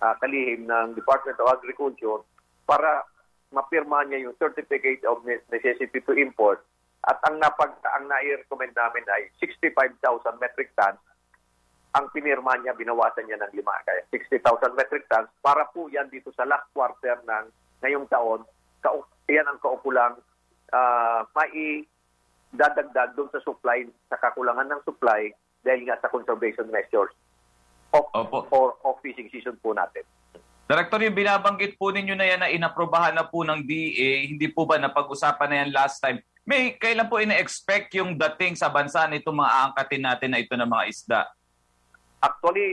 ah, 0.00 0.14
kalihim 0.22 0.64
ng 0.64 0.96
Department 0.96 1.36
of 1.42 1.52
Agriculture 1.52 2.22
para 2.64 3.04
mapirma 3.52 4.06
niya 4.06 4.24
yung 4.24 4.38
Certificate 4.40 5.04
of 5.04 5.20
Necessity 5.26 6.00
to 6.00 6.16
Import. 6.16 6.64
At 7.04 7.18
ang 7.28 7.42
napag 7.42 7.76
ang 7.82 8.06
nai-recommend 8.08 8.72
namin 8.72 9.04
ay 9.10 9.28
65,000 9.42 9.98
metric 10.38 10.70
tons 10.78 11.02
ang 11.92 12.08
pinirma 12.16 12.56
niya, 12.56 12.72
binawasan 12.72 13.28
niya 13.28 13.36
ng 13.44 13.52
lima. 13.52 13.76
Kaya 13.84 14.00
60,000 14.08 14.78
metric 14.78 15.04
tons. 15.12 15.28
Para 15.44 15.68
po 15.68 15.92
yan 15.92 16.08
dito 16.08 16.32
sa 16.32 16.48
last 16.48 16.64
quarter 16.72 17.20
ng 17.20 17.44
ngayong 17.84 18.08
taon. 18.08 18.40
Ka- 18.80 18.96
yan 19.28 19.44
ang 19.44 19.60
kaukulang 19.60 20.16
uh, 20.72 21.20
mai 21.36 21.84
dadagdag 22.52 23.16
doon 23.16 23.28
sa 23.32 23.40
supply, 23.44 23.84
sa 24.08 24.16
kakulangan 24.20 24.68
ng 24.72 24.80
supply 24.84 25.32
dahil 25.64 25.88
nga 25.88 26.00
sa 26.00 26.12
conservation 26.12 26.68
measures 26.68 27.12
of, 27.92 28.08
or 28.52 28.76
of 28.84 28.96
fishing 29.04 29.28
season 29.28 29.56
po 29.60 29.76
natin. 29.76 30.04
Director, 30.68 31.04
yung 31.04 31.16
binabanggit 31.16 31.76
po 31.76 31.92
ninyo 31.92 32.16
na 32.16 32.24
yan 32.24 32.40
na 32.40 32.48
inaprobahan 32.48 33.12
na 33.12 33.28
po 33.28 33.44
ng 33.44 33.60
DA, 33.68 34.24
hindi 34.24 34.48
po 34.48 34.64
ba 34.64 34.80
napag-usapan 34.80 35.48
na 35.52 35.56
yan 35.64 35.70
last 35.76 36.00
time? 36.00 36.24
May 36.48 36.80
kailan 36.80 37.12
po 37.12 37.20
ina-expect 37.20 37.92
yung 38.00 38.16
dating 38.16 38.56
sa 38.56 38.72
bansa 38.72 39.04
na 39.04 39.20
itong 39.20 39.36
mga 39.36 39.52
aangkatin 39.52 40.02
natin 40.02 40.30
na 40.32 40.40
ito 40.40 40.56
ng 40.56 40.66
mga 40.66 40.84
isda? 40.88 41.20
Actually, 42.22 42.70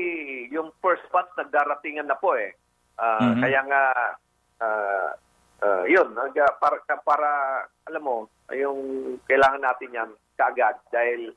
yung 0.54 0.70
first 0.78 1.02
batch 1.10 1.34
nagdaratingan 1.34 2.06
na 2.06 2.18
po 2.18 2.38
eh. 2.38 2.54
Ah, 3.02 3.34
Mhm. 3.34 3.42
Kaya 3.42 3.62
nga, 3.66 3.84
ah, 4.62 5.10
ah, 5.66 5.84
yun, 5.90 6.14
para, 6.62 6.78
para, 7.02 7.30
alam 7.90 8.04
mo, 8.04 8.18
yung 8.54 8.80
kailangan 9.26 9.62
natin 9.62 9.90
yan 9.94 10.12
kaagad 10.38 10.78
dahil 10.94 11.34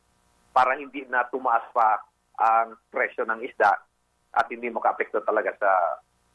para 0.52 0.76
hindi 0.76 1.02
na 1.08 1.24
tumaas 1.32 1.64
pa 1.72 1.98
ang 2.38 2.76
presyo 2.92 3.24
ng 3.24 3.40
isda 3.42 3.72
at 4.32 4.46
hindi 4.48 4.68
makaapekto 4.68 5.20
talaga 5.24 5.52
sa 5.56 5.70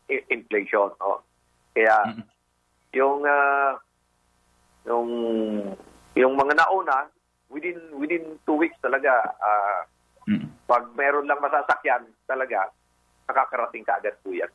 inflation. 0.10 0.92
No? 1.00 1.22
Kaya 1.74 2.18
yung 2.94 3.22
ah, 3.26 3.78
yung 4.88 5.10
yung 6.18 6.34
mga 6.34 6.54
nauna 6.58 7.12
within 7.52 7.78
within 8.00 8.40
two 8.48 8.58
weeks 8.58 8.78
talaga 8.82 9.12
ah, 10.28 10.46
pag 10.68 10.84
meron 10.94 11.26
lang 11.26 11.40
masasakyan 11.40 12.04
talaga 12.28 12.68
nakakarating 13.28 13.84
ka 13.84 14.00
agad 14.00 14.16
po 14.24 14.32
yan. 14.32 14.52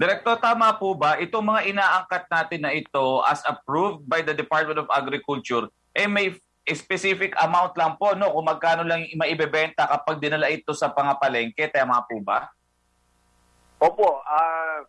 Direktor, 0.00 0.40
tama 0.40 0.72
po 0.80 0.96
ba 0.96 1.20
itong 1.20 1.44
mga 1.44 1.68
inaangkat 1.68 2.24
natin 2.26 2.60
na 2.64 2.72
ito 2.72 3.20
as 3.28 3.44
approved 3.44 4.02
by 4.08 4.24
the 4.24 4.32
Department 4.32 4.80
of 4.80 4.88
Agriculture, 4.90 5.68
eh 5.92 6.08
may 6.08 6.32
specific 6.72 7.36
amount 7.38 7.76
lang 7.76 7.94
po, 8.00 8.16
no? 8.16 8.32
Kung 8.32 8.48
magkano 8.48 8.82
lang 8.82 9.04
maibebenta 9.14 9.84
kapag 9.86 10.18
dinala 10.18 10.48
ito 10.48 10.72
sa 10.72 10.90
pangapalengke, 10.90 11.68
tama 11.70 12.00
po 12.08 12.18
ba? 12.24 12.48
Opo, 13.78 14.24
ah 14.24 14.80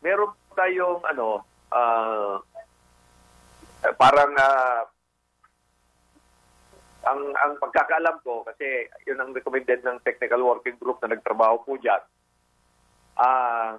meron 0.00 0.32
tayong 0.54 1.02
ano, 1.04 1.42
ah 1.74 2.38
parang 3.98 4.32
ah, 4.38 4.86
ang 7.08 7.20
ang 7.40 7.52
pagkakaalam 7.58 8.16
ko 8.22 8.44
kasi 8.44 8.86
yun 9.08 9.18
ang 9.18 9.32
recommended 9.32 9.80
ng 9.82 10.04
technical 10.04 10.44
working 10.44 10.76
group 10.76 11.00
na 11.00 11.12
nagtrabaho 11.16 11.64
po 11.64 11.76
diyan. 11.80 12.02
Ah 13.18 13.76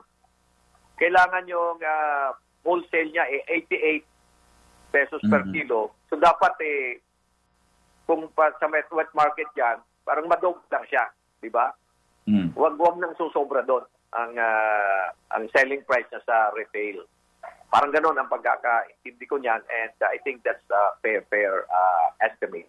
kailangan 0.99 1.47
yung 1.47 1.79
ah, 1.79 2.35
wholesale 2.67 3.09
niya 3.09 3.25
eh 3.31 3.41
88 3.47 4.03
pesos 4.91 5.21
per 5.29 5.47
Mhm. 5.47 5.53
kilo. 5.55 5.95
So 6.11 6.19
dapat 6.19 6.53
eh 6.59 6.99
kung 8.09 8.25
pa 8.33 8.49
sa 8.57 8.65
wet 8.67 9.11
market 9.13 9.47
diyan, 9.53 9.77
parang 10.01 10.25
madog 10.25 10.57
lang 10.73 10.81
siya, 10.89 11.05
di 11.37 11.47
ba? 11.53 11.69
Mm. 12.25 12.57
Wag 12.57 12.75
wag 12.81 12.97
nang 12.97 13.13
susobra 13.13 13.61
doon 13.61 13.85
ang 14.17 14.33
ah, 14.37 15.13
ang 15.37 15.45
selling 15.53 15.85
price 15.85 16.09
niya 16.09 16.21
sa 16.25 16.49
retail. 16.57 17.05
Parang 17.69 17.93
ganoon 17.93 18.17
ang 18.17 18.29
pagkakaintindi 18.33 19.25
ko 19.29 19.37
niyan 19.37 19.61
and 19.69 19.93
uh, 20.01 20.09
I 20.09 20.17
think 20.25 20.41
that's 20.41 20.65
a 20.73 20.97
fair 21.05 21.21
fair 21.29 21.69
uh, 21.69 22.09
estimate. 22.25 22.65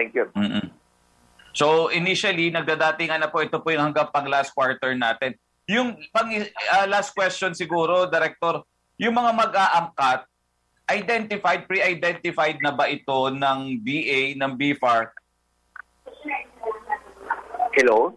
Thank 0.00 0.16
you. 0.16 0.32
Mm-mm. 0.32 0.72
So 1.52 1.92
initially, 1.92 2.48
nagdadatingan 2.48 3.20
na 3.20 3.28
po 3.28 3.44
ito 3.44 3.60
po 3.60 3.68
yung 3.68 3.92
hanggang 3.92 4.08
pang 4.08 4.24
last 4.24 4.56
quarter 4.56 4.96
natin. 4.96 5.36
Yung 5.68 5.92
pang 6.08 6.32
uh, 6.32 6.86
last 6.88 7.12
question 7.12 7.52
siguro, 7.52 8.08
Director, 8.08 8.64
yung 8.96 9.12
mga 9.12 9.36
mag-aangkat, 9.36 10.24
identified, 10.88 11.68
pre-identified 11.68 12.56
na 12.64 12.72
ba 12.72 12.88
ito 12.88 13.28
ng 13.28 13.76
BA, 13.84 14.40
ng 14.40 14.52
BFAR? 14.56 15.12
Hello? 17.76 18.16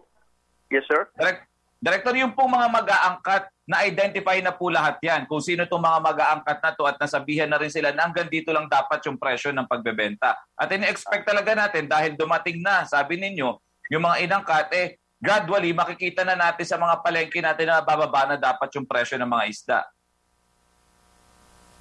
Yes, 0.72 0.88
sir? 0.88 1.04
Direct, 1.20 1.44
Director, 1.84 2.16
yung 2.16 2.32
pong 2.32 2.48
mga 2.48 2.68
mag-aangkat, 2.72 3.52
na-identify 3.64 4.38
na 4.44 4.52
po 4.52 4.68
lahat 4.68 5.00
yan. 5.00 5.24
Kung 5.24 5.40
sino 5.40 5.64
itong 5.64 5.80
mga 5.80 6.00
mag-aangkat 6.04 6.58
na 6.60 6.72
to 6.76 6.84
at 6.84 7.00
nasabihan 7.00 7.48
na 7.48 7.56
rin 7.56 7.72
sila 7.72 7.96
na 7.96 8.04
hanggang 8.04 8.28
dito 8.28 8.52
lang 8.52 8.68
dapat 8.68 9.00
yung 9.08 9.16
presyo 9.16 9.56
ng 9.56 9.64
pagbebenta. 9.64 10.36
At 10.52 10.68
ini-expect 10.68 11.24
talaga 11.24 11.56
natin 11.56 11.88
dahil 11.88 12.12
dumating 12.12 12.60
na, 12.60 12.84
sabi 12.84 13.16
ninyo, 13.16 13.56
yung 13.88 14.04
mga 14.04 14.16
inangkat, 14.28 14.68
eh, 14.76 14.88
gradually 15.16 15.72
makikita 15.72 16.20
na 16.28 16.36
natin 16.36 16.68
sa 16.68 16.76
mga 16.76 17.00
palengke 17.00 17.40
natin 17.40 17.72
na 17.72 17.80
bababa 17.80 18.28
na 18.28 18.36
dapat 18.36 18.68
yung 18.76 18.84
presyo 18.84 19.16
ng 19.16 19.28
mga 19.32 19.44
isda. 19.48 19.80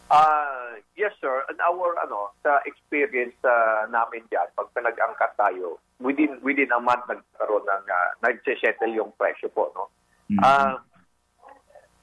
Uh, 0.07 0.79
yes, 0.95 1.11
sir. 1.19 1.43
And 1.51 1.59
our, 1.59 1.99
ano, 1.99 2.31
sa 2.39 2.63
experience 2.63 3.35
uh, 3.43 3.91
namin 3.91 4.23
dyan, 4.31 4.47
pag 4.55 4.71
pinag-angkat 4.71 5.35
tayo, 5.35 5.83
within 5.99 6.39
within 6.39 6.71
a 6.71 6.79
month 6.79 7.03
nagkaroon 7.11 7.65
ng, 7.67 7.83
uh, 7.91 8.09
nag-settle 8.23 8.93
yung 8.95 9.11
presyo 9.19 9.51
po, 9.51 9.67
no? 9.75 9.91
Ah, 10.39 10.79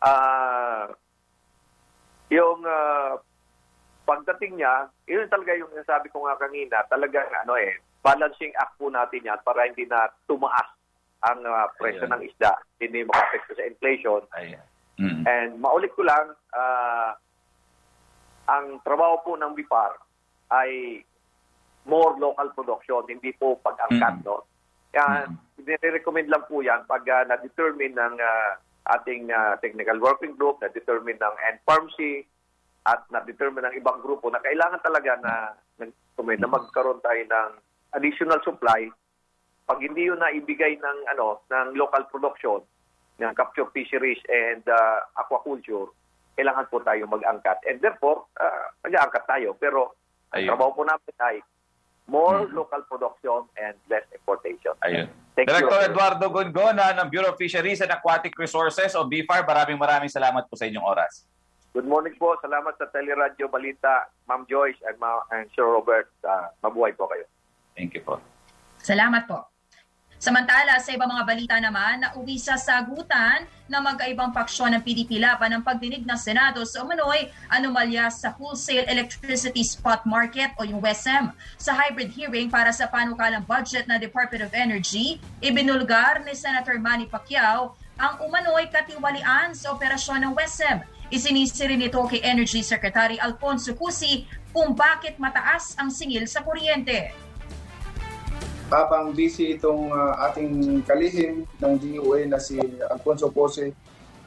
ah, 0.04 0.88
yung 2.30 2.62
uh, 2.62 3.18
pagdating 4.06 4.58
niya, 4.58 4.90
yun 5.06 5.26
talaga 5.30 5.52
yung 5.58 5.70
sabi 5.86 6.08
ko 6.10 6.26
nga 6.26 6.38
kanina, 6.38 6.82
talagang 6.90 7.26
ano 7.46 7.58
eh, 7.58 7.78
balancing 8.00 8.54
act 8.56 8.78
po 8.80 8.88
natin 8.88 9.26
yan 9.26 9.40
para 9.44 9.66
hindi 9.68 9.84
na 9.84 10.08
tumaas 10.24 10.66
ang 11.20 11.44
uh, 11.44 11.68
presyo 11.76 12.08
ng 12.08 12.24
isda, 12.24 12.56
hindi 12.80 13.04
makapekto 13.04 13.52
sa 13.52 13.68
inflation. 13.68 14.24
And 15.28 15.60
maulit 15.60 15.92
ko 15.92 16.04
lang, 16.04 16.32
ah, 16.56 17.12
ang 18.48 18.80
trabaho 18.82 19.20
po 19.22 19.32
ng 19.36 19.52
BIPAR 19.52 20.00
ay 20.50 21.00
more 21.86 22.16
local 22.18 22.50
production, 22.56 23.04
hindi 23.08 23.32
po 23.36 23.56
pag-angkat, 23.62 24.26
no? 24.26 24.44
Kaya, 24.90 25.30
nire-recommend 25.60 26.28
lang 26.28 26.44
po 26.50 26.64
yan 26.64 26.82
pag 26.88 27.04
ah, 27.08 27.24
na-determine 27.28 27.94
ng 27.94 28.14
ah, 28.18 28.58
ating 28.88 29.28
ah, 29.32 29.56
technical 29.60 30.00
working 30.00 30.36
group, 30.36 30.60
na-determine 30.60 31.20
ng 31.20 31.34
NFARMC, 31.60 32.24
at 32.88 33.04
na-determine 33.12 33.68
ng 33.68 33.76
ibang 33.76 34.00
grupo 34.00 34.32
na 34.32 34.40
kailangan 34.40 34.80
talaga 34.80 35.12
na, 35.20 35.34
na, 35.76 35.84
na 36.16 36.48
magkaroon 36.48 37.00
tayo 37.04 37.22
ng 37.22 37.50
additional 38.00 38.40
supply. 38.40 38.88
Pag 39.68 39.78
hindi 39.84 40.08
yun 40.08 40.18
naibigay 40.18 40.80
ng, 40.80 40.98
ano, 41.12 41.44
ng 41.52 41.76
local 41.76 42.08
production, 42.08 42.64
ng 43.20 43.32
capture 43.36 43.68
fisheries 43.76 44.20
and 44.32 44.64
ah, 44.72 45.04
aquaculture, 45.20 45.92
kailangan 46.40 46.66
po 46.72 46.80
tayo 46.80 47.04
mag-angkat. 47.04 47.60
And 47.68 47.84
therefore, 47.84 48.24
uh, 48.40 48.72
mag-aangkat 48.80 49.28
tayo. 49.28 49.52
Pero 49.60 49.92
ang 50.32 50.40
Ayun. 50.40 50.48
trabaho 50.56 50.70
po 50.72 50.82
namin 50.88 51.14
ay 51.20 51.36
more 52.08 52.48
local 52.50 52.80
production 52.88 53.44
and 53.60 53.76
less 53.92 54.08
importation. 54.16 54.72
Ayun. 54.80 55.12
Thank 55.40 55.56
you. 55.56 55.56
Director 55.56 55.80
Eduardo 55.88 56.26
Gongona 56.28 56.92
ng 57.00 57.08
Bureau 57.08 57.32
of 57.32 57.40
Fisheries 57.40 57.80
and 57.80 57.88
Aquatic 57.88 58.36
Resources 58.36 58.92
o 58.92 59.08
BFAR, 59.08 59.48
maraming 59.48 59.80
maraming 59.80 60.12
salamat 60.12 60.44
po 60.44 60.52
sa 60.52 60.68
inyong 60.68 60.84
oras. 60.84 61.24
Good 61.72 61.88
morning 61.88 62.12
po. 62.20 62.36
Salamat 62.44 62.76
sa 62.76 62.90
Teleradyo 62.92 63.48
Balita, 63.48 64.10
Ma'am 64.28 64.44
Joyce 64.44 64.76
and, 64.84 65.00
Ma- 65.00 65.24
and 65.32 65.48
Sir 65.56 65.64
Robert. 65.64 66.12
Uh, 66.20 66.52
mabuhay 66.60 66.92
po 66.92 67.08
kayo. 67.08 67.24
Thank 67.72 67.96
you 67.96 68.04
po. 68.04 68.20
Salamat 68.84 69.24
po. 69.24 69.49
Samantala, 70.20 70.76
sa 70.84 70.92
ibang 70.92 71.08
mga 71.08 71.24
balita 71.24 71.56
naman, 71.56 72.04
nauwi 72.04 72.36
sa 72.36 72.60
sagutan 72.60 73.48
na 73.64 73.80
mag-aibang 73.80 74.28
paksyon 74.36 74.68
ng 74.76 74.84
PDP 74.84 75.16
laban 75.16 75.48
ng 75.48 75.64
pagdinig 75.64 76.04
ng 76.04 76.20
Senado 76.20 76.60
sa 76.68 76.84
umano'y 76.84 77.32
anomalya 77.48 78.12
sa 78.12 78.28
wholesale 78.36 78.84
electricity 78.84 79.64
spot 79.64 80.04
market 80.04 80.52
o 80.60 80.68
yung 80.68 80.76
WESM. 80.84 81.32
Sa 81.56 81.72
hybrid 81.72 82.12
hearing 82.12 82.52
para 82.52 82.68
sa 82.68 82.84
panukalang 82.84 83.48
budget 83.48 83.88
ng 83.88 83.96
Department 83.96 84.44
of 84.44 84.52
Energy, 84.52 85.16
ibinulgar 85.40 86.20
ni 86.20 86.36
Senator 86.36 86.76
Manny 86.76 87.08
Pacquiao 87.08 87.72
ang 87.96 88.20
umano'y 88.20 88.68
katiwalian 88.68 89.56
sa 89.56 89.72
operasyon 89.72 90.20
ng 90.20 90.32
WESM. 90.36 90.84
Isinisiri 91.08 91.80
nito 91.80 91.96
kay 92.04 92.20
Energy 92.20 92.60
Secretary 92.60 93.16
Alfonso 93.16 93.72
Cusi 93.72 94.28
kung 94.52 94.76
bakit 94.76 95.16
mataas 95.16 95.80
ang 95.80 95.88
singil 95.88 96.28
sa 96.28 96.44
kuryente. 96.44 97.29
Habang 98.70 99.10
busy 99.10 99.58
itong 99.58 99.90
uh, 99.90 100.14
ating 100.30 100.80
kalihim 100.86 101.42
ng 101.58 101.72
DOA 101.74 102.30
na 102.30 102.38
si 102.38 102.56
Alfonso 102.86 103.26
Pose 103.28 103.74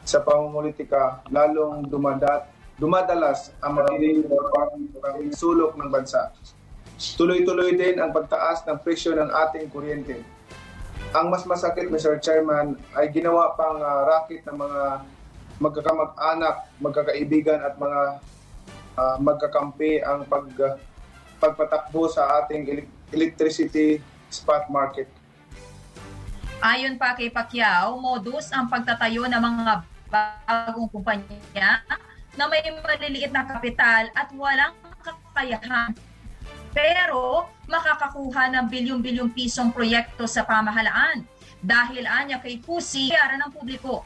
sa 0.03 0.19
pamumulitika, 0.19 1.23
lalong 1.31 1.87
dumadat, 1.87 2.51
dumadalas 2.75 3.55
ang 3.63 3.79
matiling 3.79 4.27
ng 4.27 5.31
sulok 5.31 5.79
ng 5.79 5.87
bansa. 5.87 6.35
Tuloy-tuloy 7.15 7.79
din 7.79 8.03
ang 8.03 8.11
pagtaas 8.11 8.67
ng 8.67 8.83
presyo 8.83 9.15
ng 9.15 9.31
ating 9.31 9.71
kuryente. 9.71 10.19
Ang 11.15 11.31
mas 11.31 11.47
masakit, 11.47 11.87
Mr. 11.87 12.19
Chairman, 12.19 12.75
ay 12.99 13.15
ginawa 13.15 13.55
pang 13.55 13.79
uh, 13.79 14.03
racket 14.11 14.43
ng 14.43 14.59
mga 14.59 14.81
magkakamag-anak, 15.63 16.55
magkakaibigan 16.83 17.63
at 17.63 17.79
mga 17.79 18.01
uh, 18.99 19.15
magkakampi 19.23 20.03
ang 20.03 20.27
pag, 20.27 20.51
uh, 20.59 20.75
pagpatakbo 21.39 22.11
sa 22.11 22.43
ating 22.43 22.67
elec- 22.67 22.95
electricity 23.15 24.03
spot 24.33 24.67
market. 24.73 25.05
Ayon 26.63 26.97
pa 26.97 27.13
kay 27.13 27.29
Pacquiao, 27.29 27.99
modus 27.99 28.49
ang 28.49 28.71
pagtatayo 28.71 29.27
ng 29.27 29.41
mga 29.41 29.73
bagong 30.09 30.89
kumpanya 30.89 31.83
na 32.33 32.43
may 32.49 32.65
maliliit 32.81 33.29
na 33.29 33.45
kapital 33.45 34.09
at 34.15 34.31
walang 34.33 34.73
kakayahan. 35.03 35.93
Pero 36.73 37.45
makakakuha 37.69 38.49
ng 38.49 38.65
bilyong-bilyong 38.65 39.29
pisong 39.35 39.69
proyekto 39.69 40.25
sa 40.25 40.41
pamahalaan 40.41 41.21
dahil 41.61 42.03
anya 42.09 42.41
kay 42.41 42.57
Pusi, 42.59 43.13
ng 43.13 43.51
publiko. 43.53 44.03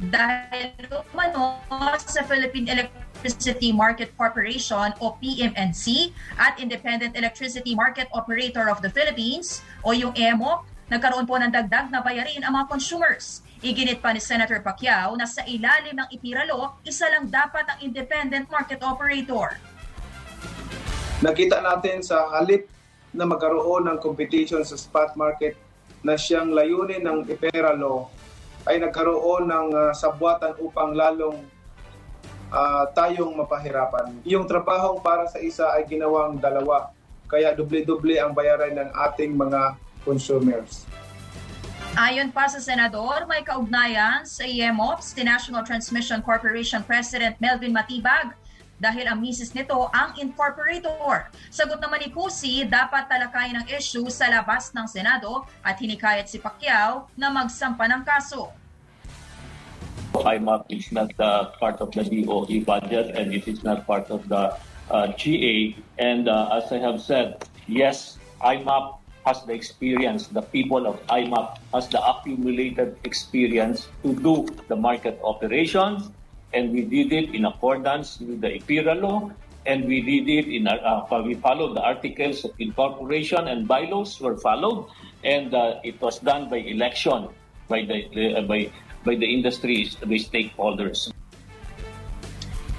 Dahil 0.00 0.72
umano 1.12 1.60
sa 2.00 2.24
Philippine 2.24 2.72
Electricity 2.72 3.68
Market 3.68 4.16
Corporation 4.16 4.96
o 4.96 5.12
PMNC 5.20 6.16
at 6.40 6.56
Independent 6.56 7.12
Electricity 7.12 7.76
Market 7.76 8.08
Operator 8.16 8.72
of 8.72 8.80
the 8.80 8.88
Philippines 8.88 9.60
o 9.84 9.92
yung 9.92 10.16
EMOP, 10.16 10.64
nagkaroon 10.88 11.28
po 11.28 11.36
ng 11.36 11.52
dagdag 11.52 11.92
na 11.92 12.00
bayarin 12.00 12.40
ang 12.40 12.56
mga 12.56 12.72
consumers. 12.72 13.44
Iginit 13.60 14.00
pa 14.00 14.16
ni 14.16 14.24
Senator 14.24 14.64
Pacquiao 14.64 15.12
na 15.20 15.28
sa 15.28 15.44
ilalim 15.44 15.92
ng 15.92 16.08
ipiralo, 16.16 16.80
isa 16.80 17.04
lang 17.12 17.28
dapat 17.28 17.68
ang 17.68 17.84
independent 17.84 18.48
market 18.48 18.80
operator. 18.80 19.60
Nakita 21.20 21.60
natin 21.60 22.00
sa 22.00 22.24
halip 22.32 22.64
na 23.12 23.28
magkaroon 23.28 23.84
ng 23.84 24.00
competition 24.00 24.64
sa 24.64 24.80
spot 24.80 25.12
market 25.12 25.60
na 26.00 26.16
siyang 26.16 26.56
layunin 26.56 27.04
ng 27.04 27.28
IPERA 27.28 27.76
law 27.76 28.08
ay 28.68 28.76
nagkaroon 28.80 29.48
ng 29.48 29.66
uh, 29.72 29.92
sabwatan 29.96 30.52
upang 30.60 30.92
lalong 30.92 31.40
uh, 32.52 32.84
tayong 32.92 33.32
mapahirapan. 33.38 34.20
Yung 34.26 34.44
trabahong 34.44 35.00
para 35.00 35.24
sa 35.30 35.40
isa 35.40 35.72
ay 35.72 35.86
ginawang 35.88 36.36
dalawa, 36.36 36.92
kaya 37.30 37.54
doble-doble 37.54 38.18
ang 38.18 38.34
bayaran 38.34 38.74
ng 38.74 38.90
ating 39.10 39.32
mga 39.38 39.78
consumers. 40.02 40.84
Ayon 41.98 42.30
pa 42.30 42.46
sa 42.46 42.62
Senador, 42.62 43.26
may 43.26 43.42
kaugnayan 43.42 44.22
sa 44.22 44.46
EMOPS, 44.46 45.10
the 45.18 45.26
National 45.26 45.66
Transmission 45.66 46.22
Corporation 46.22 46.86
President 46.86 47.34
Melvin 47.42 47.74
Matibag, 47.74 48.38
dahil 48.80 49.04
ang 49.06 49.20
misis 49.20 49.52
nito 49.52 49.92
ang 49.92 50.16
incorporator. 50.16 51.28
Sagot 51.52 51.78
naman 51.78 52.00
ni 52.00 52.08
Cusi, 52.08 52.64
dapat 52.64 53.06
talakayin 53.06 53.60
ang 53.60 53.66
issue 53.68 54.08
sa 54.08 54.32
labas 54.32 54.72
ng 54.72 54.88
Senado 54.88 55.44
at 55.60 55.76
hinikayat 55.76 56.26
si 56.26 56.40
Pacquiao 56.40 57.12
na 57.14 57.28
magsampa 57.28 57.84
ng 57.86 58.02
kaso. 58.02 58.50
IMAP 60.16 60.66
is 60.72 60.90
not 60.90 61.12
uh, 61.22 61.54
part 61.62 61.78
of 61.78 61.92
the 61.94 62.02
DOE 62.02 62.66
budget 62.66 63.14
and 63.14 63.30
it 63.30 63.46
is 63.46 63.62
not 63.62 63.86
part 63.86 64.10
of 64.10 64.26
the 64.26 64.56
uh, 64.90 65.06
GA. 65.14 65.76
And 66.02 66.26
uh, 66.26 66.58
as 66.58 66.72
I 66.72 66.82
have 66.82 66.98
said, 66.98 67.46
yes, 67.70 68.18
IMAP 68.42 68.98
has 69.26 69.44
the 69.44 69.52
experience, 69.52 70.26
the 70.26 70.42
people 70.42 70.86
of 70.86 70.98
IMAP 71.06 71.58
has 71.72 71.88
the 71.88 72.00
accumulated 72.02 72.96
experience 73.04 73.88
to 74.02 74.14
do 74.16 74.48
the 74.68 74.76
market 74.76 75.20
operations, 75.22 76.10
and 76.52 76.72
we 76.72 76.82
did 76.82 77.12
it 77.12 77.34
in 77.34 77.44
accordance 77.44 78.18
with 78.20 78.40
the 78.40 78.58
IPIRA 78.58 79.00
law, 79.00 79.30
and 79.66 79.84
we 79.84 80.00
did 80.00 80.26
it 80.28 80.46
in 80.48 80.66
uh, 80.66 81.04
we 81.24 81.34
followed 81.34 81.76
the 81.76 81.82
articles 81.82 82.44
of 82.44 82.52
incorporation 82.58 83.48
and 83.48 83.68
bylaws 83.68 84.20
were 84.20 84.36
followed, 84.38 84.88
and 85.24 85.54
uh, 85.54 85.78
it 85.84 86.00
was 86.00 86.18
done 86.20 86.48
by 86.48 86.58
election 86.58 87.28
by 87.68 87.86
the, 87.86 88.10
uh, 88.34 88.42
by 88.42 88.70
by 89.04 89.14
the 89.14 89.28
industries, 89.28 89.96
the 90.00 90.18
stakeholders. 90.18 91.12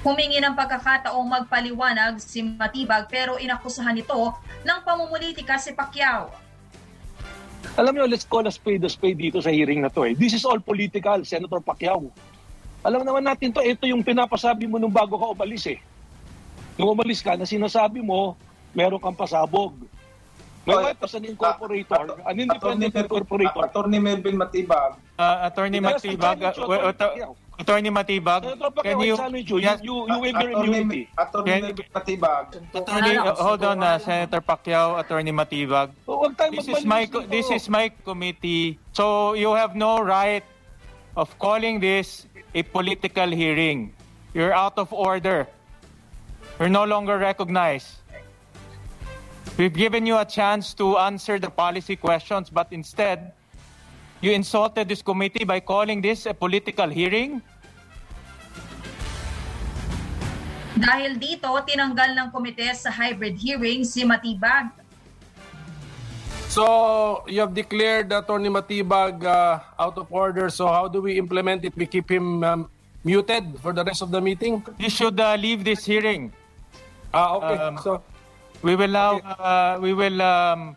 Humingi 0.02 0.42
ng 0.42 0.58
pagkakataong 0.58 1.30
magpaliwanag 1.30 2.18
si 2.18 2.42
Matibag 2.42 3.06
pero 3.06 3.38
inakusahan 3.38 3.94
ito 3.94 4.34
ng 4.66 4.78
pamumulitika 4.82 5.62
si 5.62 5.70
Pacquiao. 5.70 6.26
Alam 7.78 7.94
niyo, 7.94 8.10
let's 8.10 8.26
call 8.26 8.42
a 8.44 8.52
spade 8.52 8.82
a 8.82 8.90
spade 8.90 9.16
dito 9.16 9.38
sa 9.38 9.54
hearing 9.54 9.78
na 9.78 9.88
to. 9.88 10.02
Eh. 10.02 10.18
This 10.18 10.34
is 10.34 10.42
all 10.42 10.58
political, 10.58 11.22
Senator 11.22 11.62
Pacquiao. 11.62 12.10
Alam 12.82 13.06
naman 13.06 13.22
natin 13.22 13.54
to, 13.54 13.62
ito 13.62 13.86
yung 13.86 14.02
pinapasabi 14.02 14.66
mo 14.66 14.74
nung 14.74 14.90
bago 14.90 15.14
ka 15.14 15.30
umalis 15.30 15.70
eh. 15.70 15.78
Nung 16.74 16.98
umalis 16.98 17.22
ka, 17.22 17.38
na 17.38 17.46
sinasabi 17.46 18.02
mo, 18.02 18.34
meron 18.74 18.98
kang 18.98 19.14
pasabog. 19.14 19.78
Oh, 20.62 20.78
wife 20.78 20.98
was 21.02 21.14
an 21.18 21.26
incorporator, 21.26 22.22
an 22.22 22.38
independent 22.38 22.94
incorporator. 22.94 23.66
Attorney 23.66 23.98
Melvin 23.98 24.38
Matibag. 24.38 24.94
Uh, 25.18 25.50
Attorney 25.50 25.82
Matibag, 25.82 26.38
uh, 26.38 27.34
Attorney 27.58 27.90
Matibag, 27.90 28.46
can 28.78 28.98
you, 29.02 29.18
challenge 29.18 29.50
you. 29.50 29.58
yes, 29.58 29.82
You, 29.82 30.06
you 30.06 30.18
waive 30.22 30.38
your 30.38 30.50
immunity. 30.54 31.10
Attorney 31.18 31.66
Melvin 31.66 31.88
Matibag. 31.90 32.44
Attorney, 32.74 33.14
uh, 33.18 33.34
hold 33.34 33.62
on, 33.66 33.82
uh, 33.82 33.98
Senator 33.98 34.40
Pacquiao, 34.40 35.02
Attorney 35.02 35.34
Matibag. 35.34 35.90
Tayo 36.06 36.54
This 36.54 36.70
is 36.70 36.86
my 36.86 37.06
co- 37.10 37.26
this 37.26 37.50
is 37.50 37.66
my 37.66 37.90
committee. 38.06 38.78
So 38.94 39.34
you 39.34 39.50
have 39.58 39.74
no 39.74 39.98
right 39.98 40.46
of 41.18 41.28
calling 41.42 41.82
this 41.82 42.26
a 42.54 42.62
political 42.62 43.28
hearing. 43.30 43.92
You're 44.34 44.52
out 44.52 44.76
of 44.76 44.92
order. 44.92 45.46
You're 46.58 46.68
no 46.68 46.84
longer 46.84 47.18
recognized. 47.18 48.00
We've 49.56 49.72
given 49.72 50.06
you 50.06 50.16
a 50.16 50.24
chance 50.24 50.72
to 50.74 50.96
answer 50.96 51.38
the 51.38 51.50
policy 51.50 51.96
questions, 51.96 52.48
but 52.48 52.68
instead, 52.72 53.32
you 54.20 54.32
insulted 54.32 54.88
this 54.88 55.02
committee 55.02 55.44
by 55.44 55.60
calling 55.60 56.00
this 56.00 56.24
a 56.26 56.32
political 56.32 56.88
hearing. 56.88 57.42
Dahil 60.72 61.20
dito, 61.20 61.52
tinanggal 61.68 62.16
ng 62.16 62.28
komite 62.32 62.72
sa 62.72 62.88
hybrid 62.88 63.36
hearing 63.36 63.84
si 63.84 64.08
Matibag. 64.08 64.81
So, 66.52 67.24
you 67.32 67.40
have 67.40 67.56
declared 67.56 68.12
Attorney 68.12 68.52
Matibag 68.52 69.24
uh, 69.24 69.64
out 69.80 69.96
of 69.96 70.12
order. 70.12 70.52
So, 70.52 70.68
how 70.68 70.84
do 70.86 71.00
we 71.00 71.16
implement 71.16 71.64
it? 71.64 71.72
We 71.74 71.86
keep 71.86 72.10
him 72.12 72.44
um, 72.44 72.68
muted 73.04 73.56
for 73.64 73.72
the 73.72 73.82
rest 73.82 74.02
of 74.02 74.10
the 74.10 74.20
meeting? 74.20 74.60
You 74.76 74.90
should 74.90 75.18
uh, 75.18 75.34
leave 75.40 75.64
this 75.64 75.88
hearing. 75.88 76.28
Ah, 77.14 77.40
okay. 77.40 77.56
Um, 77.56 77.78
so, 77.80 78.02
We 78.60 78.76
will 78.76 78.92
now 78.92 79.16
uh, 79.18 79.80
we 79.80 79.96
will 79.96 80.20
um, 80.20 80.76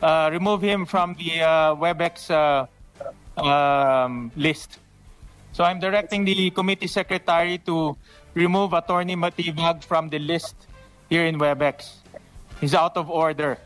uh, 0.00 0.32
remove 0.32 0.62
him 0.64 0.88
from 0.88 1.14
the 1.20 1.44
uh, 1.44 1.76
WebEx 1.76 2.32
uh, 2.32 2.64
um, 3.38 4.32
list. 4.34 4.80
So 5.52 5.62
I'm 5.64 5.78
directing 5.78 6.24
the 6.24 6.50
committee 6.50 6.88
secretary 6.88 7.58
to 7.68 7.94
remove 8.32 8.72
Attorney 8.72 9.14
Matibag 9.14 9.84
from 9.84 10.08
the 10.08 10.18
list 10.18 10.56
here 11.12 11.24
in 11.28 11.38
WebEx. 11.38 12.02
He's 12.58 12.74
out 12.74 12.96
of 12.96 13.12
order. 13.12 13.60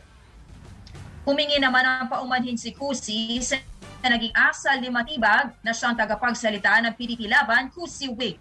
Humingi 1.31 1.63
naman 1.63 1.87
ang 1.87 2.11
paumanhin 2.11 2.59
si 2.59 2.75
Kusi 2.75 3.39
sa 3.39 3.63
naging 4.03 4.35
asal 4.35 4.83
ni 4.83 4.91
Matibag 4.91 5.55
na 5.63 5.71
siyang 5.71 5.95
tagapagsalita 5.95 6.83
ng 6.83 6.99
PDP 6.99 7.31
Laban, 7.31 7.71
Kusi 7.71 8.11
Wig. 8.11 8.35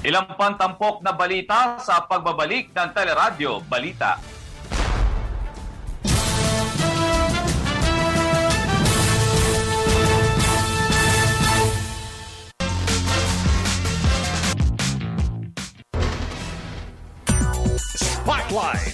Ilang 0.00 0.32
pantampok 0.32 1.04
na 1.04 1.12
balita 1.12 1.76
sa 1.76 2.08
pagbabalik 2.08 2.72
ng 2.72 2.88
Teleradyo 2.96 3.60
Balita. 3.68 4.16
Spotlight. 18.00 18.89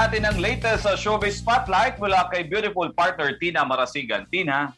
Natin 0.00 0.24
ang 0.24 0.40
latest 0.40 0.88
sa 0.88 0.96
Showbiz 0.96 1.44
Spotlight 1.44 2.00
mula 2.00 2.24
kay 2.32 2.48
beautiful 2.48 2.88
partner 2.88 3.36
Tina 3.36 3.68
Marasigan. 3.68 4.24
Tina, 4.32 4.72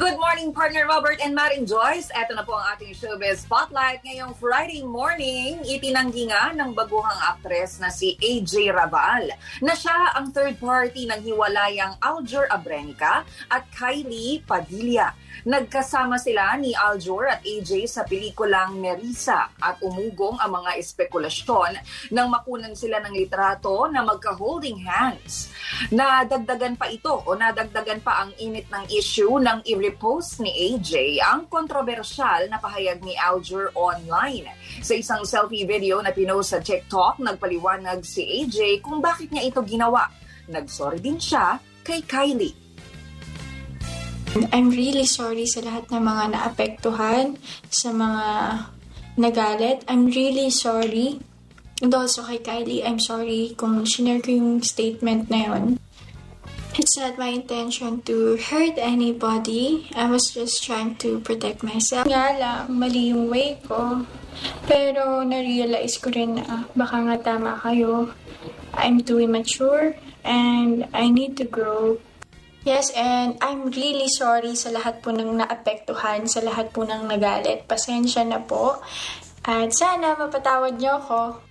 Good 0.00 0.16
morning, 0.16 0.50
partner 0.56 0.88
Robert 0.88 1.20
and 1.20 1.36
Maring 1.36 1.68
Joyce. 1.68 2.08
Ito 2.08 2.32
na 2.32 2.40
po 2.40 2.56
ang 2.56 2.72
ating 2.72 2.96
showbiz 2.96 3.44
spotlight 3.44 4.00
ngayong 4.00 4.32
Friday 4.32 4.80
morning. 4.80 5.60
Itinanggi 5.60 6.24
nga 6.32 6.56
ng 6.56 6.72
baguhang 6.72 7.20
aktres 7.20 7.76
na 7.84 7.92
si 7.92 8.16
AJ 8.16 8.72
Raval 8.72 9.28
na 9.60 9.76
siya 9.76 10.16
ang 10.16 10.32
third 10.32 10.56
party 10.56 11.04
ng 11.04 11.20
hiwalayang 11.20 12.00
Aljur 12.00 12.48
Abrenica 12.48 13.28
at 13.52 13.68
Kylie 13.76 14.40
Padilla. 14.40 15.12
Nagkasama 15.40 16.20
sila 16.20 16.52
ni 16.60 16.76
Aljur 16.76 17.24
at 17.24 17.40
AJ 17.40 17.88
sa 17.88 18.04
pelikulang 18.04 18.76
Merisa 18.76 19.48
at 19.56 19.80
umugong 19.80 20.36
ang 20.36 20.60
mga 20.60 20.76
espekulasyon 20.76 21.80
nang 22.12 22.28
makunan 22.28 22.76
sila 22.76 23.00
ng 23.00 23.16
litrato 23.16 23.88
na 23.88 24.04
magka-holding 24.04 24.84
hands. 24.84 25.48
Nadagdagan 25.88 26.76
pa 26.76 26.92
ito 26.92 27.24
o 27.24 27.32
nadagdagan 27.32 28.04
pa 28.04 28.20
ang 28.26 28.36
init 28.36 28.68
ng 28.68 28.84
issue 28.92 29.40
nang 29.40 29.64
i-repost 29.64 30.44
ni 30.44 30.52
AJ 30.76 31.24
ang 31.24 31.48
kontrobersyal 31.48 32.44
na 32.52 32.60
pahayag 32.60 33.00
ni 33.00 33.16
Aljur 33.16 33.72
online. 33.72 34.52
Sa 34.84 34.92
isang 34.92 35.24
selfie 35.24 35.64
video 35.64 36.04
na 36.04 36.12
pinost 36.12 36.52
sa 36.52 36.60
TikTok, 36.60 37.16
nagpaliwanag 37.24 38.04
si 38.04 38.44
AJ 38.44 38.84
kung 38.84 39.00
bakit 39.00 39.32
niya 39.32 39.48
ito 39.48 39.64
ginawa. 39.64 40.04
Nagsorry 40.52 41.00
din 41.00 41.16
siya 41.16 41.56
kay 41.80 42.04
Kylie. 42.04 42.59
I'm 44.30 44.70
really 44.70 45.10
sorry 45.10 45.42
sa 45.50 45.58
lahat 45.58 45.90
ng 45.90 46.06
mga 46.06 46.24
naapektuhan, 46.38 47.34
sa 47.66 47.90
mga 47.90 48.26
nagalit. 49.18 49.82
I'm 49.90 50.06
really 50.06 50.54
sorry. 50.54 51.18
And 51.82 51.90
also 51.90 52.22
kay 52.22 52.38
Kylie, 52.38 52.86
I'm 52.86 53.02
sorry 53.02 53.58
kung 53.58 53.82
shinare 53.82 54.22
ko 54.22 54.30
yung 54.30 54.62
statement 54.62 55.34
na 55.34 55.50
yun. 55.50 55.64
It's 56.78 56.94
not 56.94 57.18
my 57.18 57.34
intention 57.34 58.06
to 58.06 58.38
hurt 58.38 58.78
anybody. 58.78 59.90
I 59.98 60.06
was 60.06 60.30
just 60.30 60.62
trying 60.62 60.94
to 61.02 61.18
protect 61.20 61.66
myself. 61.66 62.06
Nga 62.06 62.26
lang, 62.38 62.70
mali 62.70 63.10
yung 63.10 63.26
way 63.26 63.58
ko. 63.66 64.06
Pero 64.70 65.26
na-realize 65.26 65.98
ko 65.98 66.14
rin 66.14 66.38
na 66.38 66.70
baka 66.78 67.02
nga 67.02 67.16
tama 67.34 67.58
kayo. 67.58 68.14
I'm 68.78 69.02
too 69.02 69.18
immature 69.18 69.98
and 70.22 70.86
I 70.94 71.10
need 71.10 71.34
to 71.42 71.46
grow. 71.50 71.98
Yes, 72.60 72.92
and 72.92 73.40
I'm 73.40 73.72
really 73.72 74.04
sorry 74.12 74.52
sa 74.52 74.68
lahat 74.68 75.00
po 75.00 75.08
ng 75.16 75.40
naapektuhan, 75.40 76.28
sa 76.28 76.44
lahat 76.44 76.68
po 76.76 76.84
ng 76.84 77.08
nagalit. 77.08 77.64
Pasensya 77.64 78.20
na 78.20 78.36
po. 78.36 78.84
At 79.48 79.72
sana 79.72 80.12
mapatawad 80.12 80.76
niyo 80.76 81.00
ako. 81.00 81.49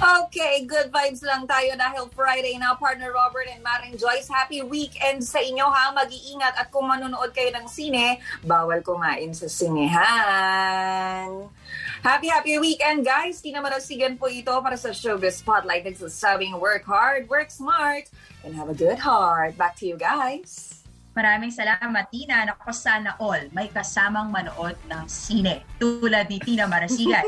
Okay, 0.00 0.64
good 0.64 0.88
vibes 0.88 1.20
lang 1.20 1.44
tayo 1.44 1.76
dahil 1.76 2.08
Friday 2.16 2.56
na, 2.56 2.72
partner 2.72 3.12
Robert 3.12 3.44
and 3.52 3.60
Maring 3.60 4.00
Joyce. 4.00 4.32
Happy 4.32 4.64
weekend 4.64 5.20
sa 5.20 5.44
inyo 5.44 5.68
ha. 5.68 5.92
Mag-iingat 5.92 6.56
at 6.56 6.72
kung 6.72 6.88
manonood 6.88 7.28
kayo 7.36 7.52
ng 7.52 7.68
sine, 7.68 8.16
bawal 8.40 8.80
kumain 8.80 9.36
sa 9.36 9.44
sinehan. 9.44 11.52
Happy, 12.00 12.32
happy 12.32 12.56
weekend 12.56 13.04
guys! 13.04 13.44
Tina 13.44 13.60
Marasigan 13.60 14.16
po 14.16 14.32
ito 14.32 14.56
para 14.64 14.80
sa 14.80 14.88
Showbiz 14.88 15.44
Spotlight. 15.44 15.84
Nagsasabing 15.84 16.56
work 16.56 16.88
hard, 16.88 17.28
work 17.28 17.52
smart, 17.52 18.08
and 18.40 18.56
have 18.56 18.72
a 18.72 18.76
good 18.76 19.04
heart. 19.04 19.52
Back 19.60 19.76
to 19.76 19.84
you 19.84 20.00
guys. 20.00 20.79
Maraming 21.10 21.50
salamat, 21.50 22.06
Tina. 22.14 22.46
Naku, 22.46 22.70
sana 22.70 23.18
all 23.18 23.50
may 23.50 23.66
kasamang 23.66 24.30
manood 24.30 24.78
ng 24.86 25.04
sine. 25.10 25.66
Tulad 25.82 26.30
ni 26.30 26.38
Tina 26.38 26.70
Marasigan. 26.70 27.26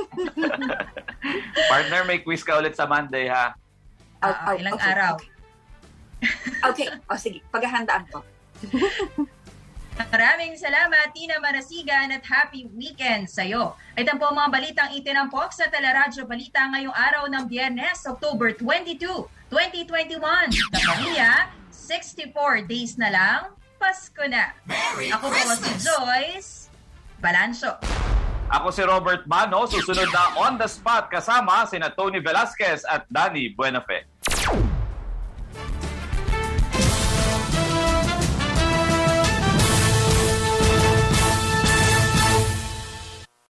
partner 1.70 2.03
may 2.07 2.22
quiz 2.22 2.47
ka 2.47 2.62
ulit 2.62 2.78
sa 2.78 2.87
Monday 2.87 3.26
ha. 3.26 3.59
Ah, 4.22 4.55
ilang 4.55 4.78
okay, 4.78 4.87
araw. 4.87 5.14
Okay. 6.70 6.87
O 7.11 7.18
sige, 7.18 7.43
paghahandaan 7.51 8.07
ko. 8.07 8.22
Maraming 10.14 10.57
salamat, 10.57 11.12
Tina 11.12 11.37
Marasigan, 11.43 12.14
at 12.14 12.24
happy 12.24 12.64
weekend 12.72 13.28
sa'yo. 13.28 13.76
Ito 13.93 14.16
po 14.16 14.33
ang 14.33 14.41
mga 14.41 14.51
balitang 14.51 14.91
itinampok 14.97 15.53
sa 15.53 15.68
Teleradyo 15.68 16.24
Balita 16.24 16.64
ngayong 16.72 16.97
araw 16.97 17.28
ng 17.28 17.45
Biyernes, 17.45 18.09
October 18.09 18.57
22, 18.57 19.05
2021. 19.53 20.49
Sa 20.49 20.78
pamilya, 20.80 21.53
64 21.68 22.64
days 22.64 22.97
na 22.97 23.12
lang, 23.12 23.41
Pasko 23.83 24.22
na. 24.30 24.55
Ako 25.18 25.26
po 25.26 25.43
si 25.59 25.70
Joyce 25.83 26.70
Balancho. 27.18 27.74
Ako 28.47 28.70
si 28.70 28.83
Robert 28.87 29.26
Mano, 29.26 29.66
susunod 29.66 30.07
na 30.14 30.39
on 30.39 30.55
the 30.55 30.70
spot 30.70 31.11
kasama 31.11 31.66
sina 31.66 31.91
Tony 31.91 32.22
Velasquez 32.22 32.87
at 32.87 33.11
Danny 33.11 33.51
Buenafe. 33.51 34.07